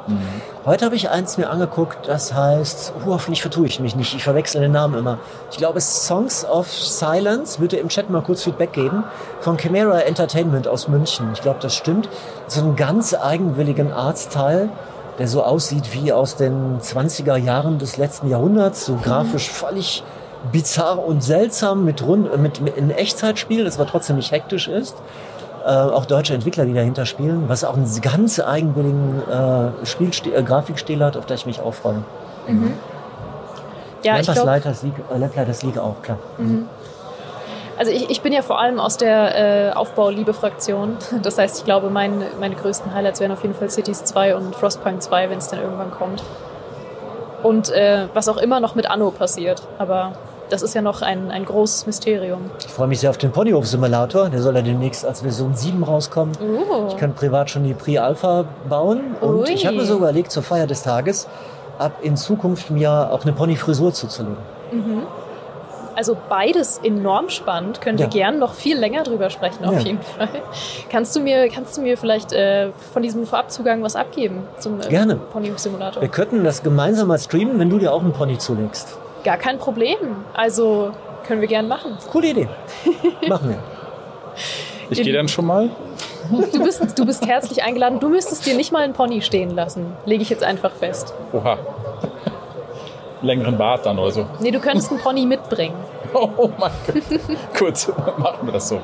Heute 0.67 0.85
habe 0.85 0.97
ich 0.97 1.11
eins 1.11 1.39
mir 1.39 1.49
angeguckt, 1.49 2.09
das 2.09 2.35
heißt, 2.35 2.93
oh, 2.99 3.13
hoffentlich 3.13 3.41
vertue 3.41 3.69
ich 3.69 3.79
mich 3.79 3.95
nicht, 3.95 4.17
ich 4.17 4.25
verwechsel 4.25 4.61
den 4.61 4.73
Namen 4.73 4.99
immer. 4.99 5.19
Ich 5.53 5.59
glaube, 5.59 5.81
Songs 5.81 6.45
of 6.45 6.69
Silence, 6.69 7.61
würde 7.61 7.77
im 7.77 7.89
Chat 7.89 8.11
mal 8.11 8.21
kurz 8.21 8.43
Feedback 8.43 8.73
geben, 8.73 9.05
von 9.39 9.59
Chimera 9.59 10.01
Entertainment 10.01 10.67
aus 10.67 10.89
München. 10.89 11.29
Ich 11.35 11.43
glaube, 11.43 11.61
das 11.63 11.77
stimmt. 11.77 12.09
So 12.49 12.63
einen 12.63 12.75
ganz 12.75 13.15
eigenwilligen 13.15 13.93
Artstyle, 13.93 14.71
der 15.21 15.29
so 15.29 15.45
aussieht 15.45 15.95
wie 15.95 16.13
aus 16.13 16.35
den 16.35 16.81
20er 16.81 17.37
Jahren 17.37 17.79
des 17.79 17.97
letzten 17.97 18.29
Jahrhunderts, 18.29 18.87
so 18.87 18.97
grafisch 18.97 19.49
völlig 19.51 20.03
bizarr 20.51 21.05
und 21.05 21.23
seltsam 21.23 21.85
mit, 21.85 22.03
rund, 22.03 22.37
mit, 22.39 22.61
mit 22.61 22.77
in 22.77 22.91
Echtzeitspiel, 22.91 23.65
das 23.65 23.79
aber 23.79 23.89
trotzdem 23.89 24.17
nicht 24.17 24.33
hektisch 24.33 24.69
ist. 24.69 24.97
Äh, 25.65 25.69
auch 25.69 26.07
deutsche 26.07 26.35
Entwickler, 26.35 26.65
die 26.65 26.75
dahinter 26.75 27.07
spielen, 27.07 27.45
was 27.49 27.63
auch 27.63 27.77
einen 27.77 27.89
ganz 28.01 28.41
eigenwilligen 28.41 29.23
äh, 29.31 29.87
äh, 30.35 30.43
Grafikstil 30.43 31.05
hat, 31.05 31.17
auf 31.17 31.27
das 31.27 31.41
ich 31.41 31.47
mich 31.47 31.61
auch 31.61 31.75
freue. 31.75 32.03
Ja, 34.03 34.19
ich 34.19 34.27
Lampers 34.27 34.35
glaube, 34.35 34.51
Leiters 34.51 34.83
League, 34.83 34.95
äh, 35.15 35.19
League 35.67 35.79
auch, 35.79 36.03
klar. 36.03 36.19
also 37.79 37.93
ich, 37.93 38.11
ich 38.11 38.21
bin 38.23 38.33
ja 38.33 38.43
vor 38.43 38.59
allem 38.59 38.81
aus 38.81 38.97
der 38.97 39.71
äh, 39.71 39.73
Aufbau-Liebe-Fraktion. 39.73 40.97
Das 41.23 41.39
heißt, 41.39 41.59
ich 41.59 41.65
glaube, 41.65 41.91
mein, 41.91 42.25
meine 42.41 42.57
größten 42.57 42.93
Highlights 42.93 43.21
wären 43.21 43.31
auf 43.31 43.43
jeden 43.43 43.55
Fall 43.55 43.71
Cities 43.71 44.05
2 44.05 44.35
und 44.35 44.57
Frostpunk 44.57 45.01
2, 45.01 45.31
wenn 45.31 45.39
es 45.39 45.49
dann 45.49 45.61
irgendwann 45.61 45.93
kommt. 45.93 46.25
Und 47.43 47.71
äh, 47.71 48.09
was 48.15 48.29
auch 48.29 48.37
immer 48.37 48.61
noch 48.61 48.75
mit 48.75 48.91
Anno 48.91 49.11
passiert. 49.11 49.63
Aber 49.79 50.13
das 50.53 50.63
ist 50.63 50.75
ja 50.75 50.83
noch 50.83 51.03
ein, 51.03 51.31
ein 51.31 51.45
großes 51.45 51.87
Mysterium. 51.87 52.51
Ich 52.61 52.67
freue 52.73 52.87
mich 52.89 53.01
sehr 53.01 53.11
auf 53.11 53.19
den 53.19 53.33
Ponyhof-Simulator, 53.33 54.29
der 54.29 54.43
soll 54.43 54.55
ja 54.55 54.63
demnächst 54.63 55.05
als 55.07 55.23
Version 55.23 55.55
7 55.55 55.83
rauskommen. 55.83 56.35
Oh. 56.41 56.87
Ich 56.89 56.97
kann 56.99 57.15
privat 57.15 57.51
schon 57.51 57.65
die 57.65 57.75
Pre-Alpha 57.75 58.45
bauen 58.69 59.17
und 59.21 59.41
Ui. 59.41 59.51
ich 59.51 59.67
habe 59.67 59.77
mir 59.77 59.85
so 59.87 59.97
überlegt, 59.97 60.31
zur 60.31 60.43
Feier 60.43 60.67
des 60.67 60.83
Tages 60.83 61.27
ab 61.79 61.93
in 62.03 62.17
Zukunft 62.17 62.71
mir 62.71 63.11
auch 63.11 63.23
eine 63.23 63.33
Pony-Frisur 63.33 63.93
zuzulegen. 63.95 64.37
Also 65.95 66.17
beides 66.29 66.79
enorm 66.83 67.29
spannend. 67.29 67.81
Können 67.81 67.99
wir 67.99 68.07
Ja. 68.07 68.11
gern 68.11 68.39
noch 68.39 68.55
viel 68.55 68.79
länger 68.79 69.03
drüber 69.03 69.29
sprechen, 69.31 69.65
auf 69.65 69.75
Ja. 69.75 69.81
jeden 69.81 70.01
Fall. 70.03 70.29
Kannst 70.91 71.15
du 71.17 71.21
mir, 71.21 71.49
kannst 71.49 71.77
du 71.77 71.83
mir 71.83 71.97
vielleicht 71.99 72.33
äh, 72.33 72.71
von 72.93 73.03
diesem 73.03 73.27
Vorabzugang 73.27 73.83
was 73.83 73.95
abgeben 73.97 74.45
zum 74.59 74.81
äh, 74.81 74.89
Gerne. 74.89 75.17
Pony-Simulator? 75.17 76.01
Wir 76.01 76.09
könnten 76.09 76.45
das 76.45 76.63
gemeinsam 76.63 77.09
mal 77.09 77.19
streamen, 77.19 77.59
wenn 77.59 77.69
du 77.69 77.79
dir 77.79 77.93
auch 77.93 78.01
einen 78.01 78.13
Pony 78.13 78.39
zulegst. 78.39 78.97
Gar 79.25 79.37
kein 79.37 79.59
Problem. 79.59 79.99
Also 80.35 80.93
können 81.27 81.41
wir 81.41 81.49
gern 81.49 81.69
machen. 81.69 81.97
Coole 82.11 82.29
Idee. 82.29 82.49
Machen 83.29 83.51
wir. 83.51 83.59
Ich 84.91 85.03
gehe 85.03 85.13
dann 85.13 85.29
schon 85.29 85.47
mal. 85.47 85.71
Du 86.31 86.65
bist, 86.65 86.99
du 86.99 87.05
bist 87.07 87.27
herzlich 87.27 87.63
eingeladen. 87.63 88.01
Du 88.01 88.09
müsstest 88.09 88.47
dir 88.47 88.55
nicht 88.55 88.73
mal 88.73 88.83
einen 88.83 88.93
Pony 88.93 89.23
stehen 89.23 89.51
lassen. 89.55 89.93
Lege 90.07 90.23
ich 90.23 90.31
jetzt 90.31 90.43
einfach 90.45 90.73
fest. 90.73 91.13
Oha. 91.33 91.59
Längeren 93.23 93.57
Bart 93.57 93.87
dann 93.87 93.99
oder 93.99 94.11
so. 94.11 94.27
Nee, 94.41 94.51
du 94.51 94.59
könntest 94.61 94.91
einen 94.91 95.01
Pony 95.01 95.27
mitbringen. 95.27 95.75
Oh 96.15 96.51
mein 96.59 96.71
Gott. 96.87 97.05
Gut, 97.59 97.97
machen 98.19 98.47
wir 98.47 98.53
das 98.53 98.69
so. 98.69 98.83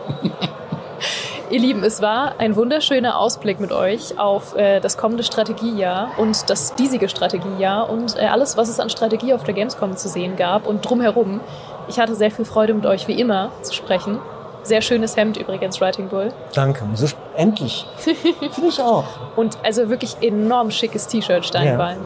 Ihr 1.50 1.60
Lieben, 1.60 1.82
es 1.82 2.02
war 2.02 2.34
ein 2.38 2.56
wunderschöner 2.56 3.18
Ausblick 3.18 3.58
mit 3.58 3.72
euch 3.72 4.18
auf 4.18 4.54
äh, 4.54 4.80
das 4.80 4.98
kommende 4.98 5.22
Strategiejahr 5.22 6.10
und 6.18 6.50
das 6.50 6.74
diesige 6.74 7.08
Strategiejahr 7.08 7.88
und 7.88 8.18
äh, 8.18 8.26
alles, 8.26 8.58
was 8.58 8.68
es 8.68 8.78
an 8.78 8.90
Strategie 8.90 9.32
auf 9.32 9.44
der 9.44 9.54
Gamescom 9.54 9.96
zu 9.96 10.08
sehen 10.08 10.36
gab 10.36 10.66
und 10.66 10.82
drumherum. 10.82 11.40
Ich 11.88 11.98
hatte 11.98 12.14
sehr 12.14 12.30
viel 12.30 12.44
Freude 12.44 12.74
mit 12.74 12.84
euch, 12.84 13.08
wie 13.08 13.18
immer, 13.18 13.50
zu 13.62 13.72
sprechen. 13.72 14.18
Sehr 14.62 14.82
schönes 14.82 15.16
Hemd 15.16 15.38
übrigens, 15.38 15.80
Writing 15.80 16.08
Bull. 16.08 16.34
Danke. 16.52 16.84
So, 16.92 17.06
endlich. 17.34 17.86
Finde 17.96 18.68
ich 18.68 18.82
auch. 18.82 19.04
Und 19.34 19.56
also 19.62 19.88
wirklich 19.88 20.16
enorm 20.20 20.70
schickes 20.70 21.06
T-Shirt, 21.06 21.46
Steinbein. 21.46 21.96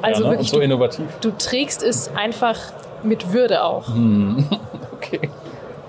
Also 0.00 0.22
ja, 0.22 0.26
ne? 0.26 0.26
Und 0.26 0.30
wirklich, 0.32 0.50
so 0.50 0.56
du, 0.56 0.62
innovativ. 0.62 1.06
du 1.20 1.32
trägst 1.32 1.82
es 1.82 2.10
einfach 2.16 2.56
mit 3.02 3.32
Würde 3.32 3.62
auch. 3.62 3.88
Okay. 5.02 5.30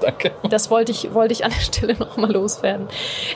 Danke. 0.02 0.32
Das 0.49 0.72
wollte 0.72 0.91
ich, 0.91 1.14
wollte 1.14 1.34
ich 1.34 1.45
an 1.45 1.52
der 1.52 1.62
Stelle 1.62 1.95
nochmal 1.95 2.32
loswerden. 2.32 2.88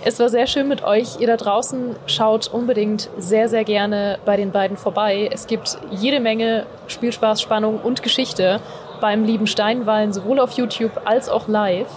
Es 0.03 0.20
war 0.20 0.30
sehr 0.30 0.47
schön 0.47 0.68
mit 0.68 0.84
euch. 0.84 1.20
Ihr 1.20 1.28
da 1.28 1.38
draußen 1.38 1.95
schaut 2.07 2.47
unbedingt 2.47 3.09
sehr, 3.18 3.47
sehr 3.49 3.63
gerne 3.63 4.20
bei 4.26 4.36
den 4.36 4.51
beiden 4.51 4.76
vorbei. 4.76 5.30
Es 5.32 5.47
gibt 5.47 5.78
jede 5.91 6.20
Menge 6.20 6.66
Spielspaß, 6.88 7.41
Spannung 7.41 7.80
und 7.80 8.03
Geschichte 8.03 8.59
beim 8.99 9.24
lieben 9.24 9.47
Steinwallen, 9.47 10.11
sowohl 10.11 10.39
auf 10.39 10.53
YouTube 10.53 11.01
als 11.05 11.30
auch 11.30 11.47
live. 11.47 11.89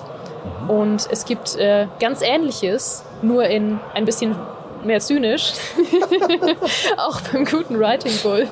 Und 0.69 1.09
es 1.11 1.25
gibt 1.25 1.57
äh, 1.57 1.87
ganz 1.99 2.21
Ähnliches, 2.23 3.05
nur 3.23 3.45
in 3.45 3.81
ein 3.95 4.05
bisschen 4.05 4.37
mehr 4.85 5.01
zynisch, 5.01 5.53
auch 6.97 7.21
beim 7.33 7.45
guten 7.45 7.79
Writing 7.79 8.13
Bull. 8.23 8.49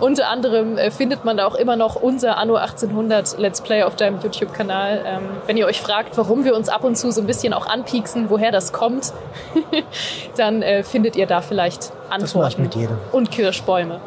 Unter 0.00 0.28
anderem 0.28 0.78
äh, 0.78 0.90
findet 0.90 1.24
man 1.24 1.36
da 1.36 1.46
auch 1.46 1.54
immer 1.54 1.76
noch 1.76 1.96
unser 1.96 2.36
Anno 2.36 2.56
1800 2.56 3.38
Let's 3.38 3.60
Play 3.60 3.82
auf 3.82 3.96
deinem 3.96 4.20
YouTube-Kanal. 4.20 5.02
Ähm, 5.06 5.22
wenn 5.46 5.56
ihr 5.56 5.66
euch 5.66 5.80
fragt, 5.80 6.16
warum 6.16 6.44
wir 6.44 6.54
uns 6.56 6.68
ab 6.68 6.84
und 6.84 6.96
zu 6.96 7.10
so 7.10 7.20
ein 7.20 7.26
bisschen 7.26 7.52
auch 7.52 7.66
anpieksen, 7.66 8.30
woher 8.30 8.50
das 8.52 8.72
kommt, 8.72 9.12
dann 10.36 10.62
äh, 10.62 10.82
findet 10.82 11.16
ihr 11.16 11.26
da 11.26 11.40
vielleicht 11.40 11.82
Das 11.82 11.90
mache 11.90 12.18
ich 12.18 12.22
Antworten 12.22 12.62
mit 12.62 12.74
jedem. 12.74 12.98
und 13.12 13.30
Kirschbäume. 13.30 14.00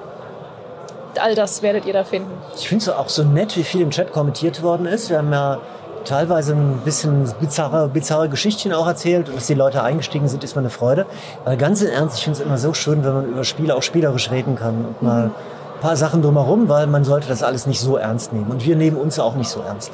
All 1.17 1.33
das 1.33 1.61
werdet 1.61 1.85
ihr 1.85 1.93
da 1.93 2.03
finden. 2.03 2.31
Ich 2.57 2.67
finde 2.67 2.83
es 2.83 2.89
auch 2.89 3.07
so 3.07 3.23
nett, 3.23 3.55
wie 3.55 3.63
viel 3.63 3.81
im 3.81 3.91
Chat 3.91 4.11
kommentiert 4.11 4.61
worden 4.61 4.85
ist. 4.85 5.09
Wir 5.09 5.19
haben 5.19 5.31
ja 5.31 5.59
teilweise 6.05 6.53
ein 6.53 6.81
bisschen 6.85 7.29
bizarre, 7.39 7.89
bizarre 7.89 8.29
Geschichtchen 8.29 8.73
auch 8.73 8.87
erzählt 8.87 9.27
und 9.27 9.35
dass 9.37 9.47
die 9.47 9.53
Leute 9.53 9.83
eingestiegen 9.83 10.27
sind, 10.27 10.43
ist 10.43 10.55
mir 10.55 10.61
eine 10.61 10.69
Freude. 10.69 11.05
Aber 11.43 11.55
ganz 11.55 11.81
im 11.81 11.89
Ernst, 11.89 12.17
ich 12.17 12.23
finde 12.23 12.39
es 12.39 12.45
immer 12.45 12.57
so 12.57 12.73
schön, 12.73 13.03
wenn 13.03 13.13
man 13.13 13.25
über 13.25 13.43
Spiele 13.43 13.75
auch 13.75 13.83
spielerisch 13.83 14.31
reden 14.31 14.55
kann 14.55 14.85
und 14.85 15.01
mal 15.01 15.25
ein 15.25 15.81
paar 15.81 15.95
Sachen 15.95 16.21
drumherum, 16.21 16.69
weil 16.69 16.87
man 16.87 17.03
sollte 17.03 17.27
das 17.27 17.43
alles 17.43 17.67
nicht 17.67 17.79
so 17.79 17.97
ernst 17.97 18.31
nehmen. 18.31 18.49
Und 18.49 18.65
wir 18.65 18.75
nehmen 18.75 18.97
uns 18.97 19.19
auch 19.19 19.35
nicht 19.35 19.49
so 19.49 19.61
ernst. 19.61 19.91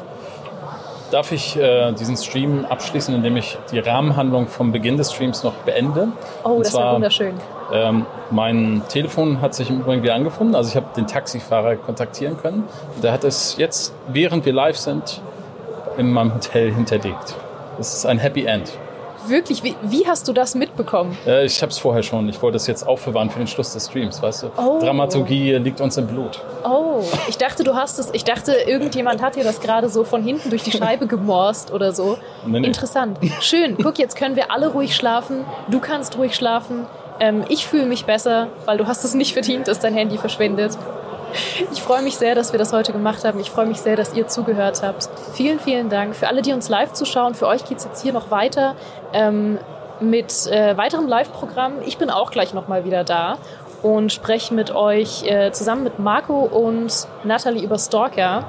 Darf 1.11 1.33
ich 1.33 1.57
äh, 1.57 1.91
diesen 1.91 2.15
Stream 2.15 2.65
abschließen, 2.65 3.13
indem 3.13 3.35
ich 3.35 3.57
die 3.71 3.79
Rahmenhandlung 3.79 4.47
vom 4.47 4.71
Beginn 4.71 4.95
des 4.95 5.11
Streams 5.11 5.43
noch 5.43 5.53
beende? 5.65 6.07
Oh, 6.43 6.51
Und 6.51 6.65
das 6.65 6.73
war 6.73 6.93
wunderschön. 6.93 7.33
Ähm, 7.73 8.05
mein 8.29 8.81
Telefon 8.87 9.41
hat 9.41 9.53
sich 9.53 9.69
im 9.69 9.81
Übrigen 9.81 10.03
wieder 10.03 10.15
angefunden. 10.15 10.55
Also 10.55 10.69
ich 10.69 10.75
habe 10.77 10.87
den 10.95 11.07
Taxifahrer 11.07 11.75
kontaktieren 11.75 12.37
können. 12.37 12.63
Der 13.03 13.11
hat 13.11 13.25
es 13.25 13.57
jetzt, 13.57 13.93
während 14.07 14.45
wir 14.45 14.53
live 14.53 14.77
sind, 14.77 15.21
in 15.97 16.11
meinem 16.11 16.33
Hotel 16.33 16.73
hinterlegt. 16.73 17.35
Das 17.77 17.93
ist 17.93 18.05
ein 18.05 18.19
Happy 18.19 18.45
End. 18.45 18.71
Wirklich, 19.27 19.63
wie, 19.63 19.75
wie 19.83 20.07
hast 20.07 20.27
du 20.27 20.33
das 20.33 20.55
mitbekommen? 20.55 21.15
Äh, 21.27 21.45
ich 21.45 21.61
habe 21.61 21.71
es 21.71 21.77
vorher 21.77 22.01
schon. 22.01 22.27
Ich 22.27 22.41
wollte 22.41 22.57
es 22.57 22.65
jetzt 22.65 22.87
aufbewahren 22.87 23.29
für 23.29 23.37
den 23.37 23.47
Schluss 23.47 23.73
des 23.73 23.85
Streams, 23.85 24.21
weißt 24.21 24.43
du? 24.43 24.51
Oh. 24.57 24.79
Dramaturgie 24.79 25.53
liegt 25.57 25.79
uns 25.79 25.97
im 25.97 26.07
Blut. 26.07 26.43
Oh, 26.63 27.03
ich 27.27 27.37
dachte, 27.37 27.63
du 27.63 27.75
hast 27.75 27.99
es. 27.99 28.09
Ich 28.13 28.23
dachte, 28.23 28.53
irgendjemand 28.65 29.21
hat 29.21 29.35
dir 29.35 29.43
das 29.43 29.59
gerade 29.59 29.89
so 29.89 30.03
von 30.03 30.23
hinten 30.23 30.49
durch 30.49 30.63
die 30.63 30.71
Scheibe 30.71 31.05
gemorst 31.05 31.71
oder 31.71 31.91
so. 31.93 32.17
Nee, 32.45 32.61
nee. 32.61 32.67
Interessant. 32.67 33.19
Schön. 33.41 33.77
Guck, 33.77 33.99
jetzt 33.99 34.15
können 34.15 34.35
wir 34.35 34.51
alle 34.51 34.69
ruhig 34.69 34.95
schlafen. 34.95 35.45
Du 35.69 35.79
kannst 35.79 36.17
ruhig 36.17 36.35
schlafen. 36.35 36.87
Ähm, 37.19 37.43
ich 37.49 37.67
fühle 37.67 37.85
mich 37.85 38.05
besser, 38.05 38.47
weil 38.65 38.77
du 38.77 38.87
hast 38.87 39.03
es 39.05 39.13
nicht 39.13 39.33
verdient, 39.33 39.67
dass 39.67 39.79
dein 39.79 39.93
Handy 39.93 40.17
verschwindet. 40.17 40.77
Ich 41.71 41.81
freue 41.81 42.01
mich 42.01 42.17
sehr, 42.17 42.35
dass 42.35 42.51
wir 42.51 42.59
das 42.59 42.73
heute 42.73 42.91
gemacht 42.91 43.23
haben. 43.23 43.39
Ich 43.39 43.51
freue 43.51 43.65
mich 43.65 43.81
sehr, 43.81 43.95
dass 43.95 44.13
ihr 44.13 44.27
zugehört 44.27 44.81
habt. 44.83 45.09
Vielen, 45.33 45.59
vielen 45.59 45.89
Dank. 45.89 46.15
Für 46.15 46.27
alle, 46.27 46.41
die 46.41 46.53
uns 46.53 46.69
live 46.69 46.93
zuschauen, 46.93 47.35
für 47.35 47.47
euch 47.47 47.65
geht 47.65 47.77
es 47.77 47.85
jetzt 47.85 48.01
hier 48.01 48.13
noch 48.13 48.31
weiter 48.31 48.75
ähm, 49.13 49.59
mit 49.99 50.47
äh, 50.47 50.75
weiterem 50.77 51.07
Live-Programm. 51.07 51.73
Ich 51.85 51.97
bin 51.97 52.09
auch 52.09 52.31
gleich 52.31 52.53
nochmal 52.53 52.85
wieder 52.85 53.03
da 53.03 53.37
und 53.81 54.11
spreche 54.11 54.53
mit 54.53 54.71
euch 54.71 55.23
äh, 55.23 55.51
zusammen 55.51 55.83
mit 55.83 55.99
Marco 55.99 56.39
und 56.41 57.07
Natalie 57.23 57.63
über 57.63 57.77
Stalker. 57.77 58.45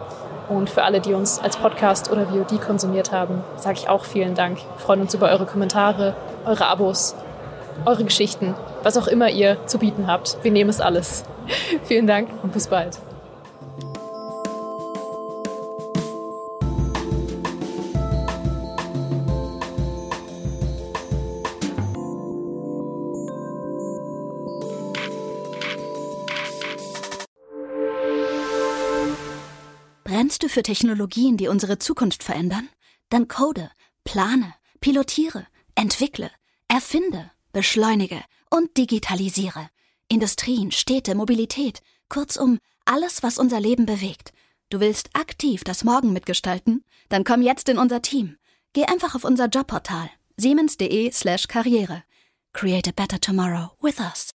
Und 0.49 0.69
für 0.69 0.83
alle, 0.83 1.01
die 1.01 1.15
uns 1.15 1.39
als 1.39 1.57
Podcast 1.57 2.11
oder 2.11 2.27
VOD 2.27 2.61
konsumiert 2.61 3.13
haben, 3.13 3.43
sage 3.57 3.79
ich 3.79 3.89
auch 3.89 4.05
vielen 4.05 4.35
Dank. 4.35 4.59
Wir 4.59 4.79
freuen 4.79 5.01
uns 5.01 5.15
über 5.15 5.29
eure 5.31 5.47
Kommentare, 5.47 6.15
eure 6.45 6.67
Abos, 6.67 7.15
eure 7.85 8.05
Geschichten, 8.05 8.55
was 8.83 8.97
auch 8.97 9.07
immer 9.07 9.31
ihr 9.31 9.67
zu 9.67 9.79
bieten 9.79 10.07
habt. 10.07 10.39
Wir 10.43 10.53
nehmen 10.53 10.71
es 10.71 10.81
alles. 10.81 11.25
Vielen 11.85 12.07
Dank 12.07 12.29
und 12.43 12.53
bis 12.53 12.69
bald. 12.69 12.99
Brennst 30.05 30.45
du 30.45 30.49
für 30.49 30.63
Technologien, 30.63 31.37
die 31.37 31.49
unsere 31.49 31.79
Zukunft 31.81 32.23
verändern? 32.23 32.69
Dann 33.09 33.27
code, 33.27 33.71
plane, 34.05 34.55
pilotiere, 34.81 35.47
entwickle, 35.75 36.31
erfinde 36.69 37.32
beschleunige 37.53 38.23
und 38.51 38.77
digitalisiere. 38.77 39.69
Industrien, 40.09 40.73
Städte, 40.73 41.15
Mobilität, 41.15 41.81
kurzum 42.09 42.59
alles, 42.85 43.23
was 43.23 43.39
unser 43.39 43.61
Leben 43.61 43.87
bewegt. 43.87 44.33
Du 44.69 44.81
willst 44.81 45.11
aktiv 45.15 45.65
das 45.65 45.85
Morgen 45.85 46.13
mitgestalten? 46.13 46.85
Dann 47.09 47.25
komm 47.25 47.43
jetzt 47.43 47.69
in 47.69 47.79
unser 47.79 48.03
Team. 48.03 48.37
Geh 48.73 48.85
einfach 48.85 49.15
auf 49.15 49.25
unser 49.25 49.47
Jobportal 49.47 50.11
siemens.de/karriere. 50.37 52.03
Create 52.53 52.89
a 52.89 52.93
better 52.93 53.21
tomorrow 53.21 53.71
with 53.81 54.01
us. 54.01 54.31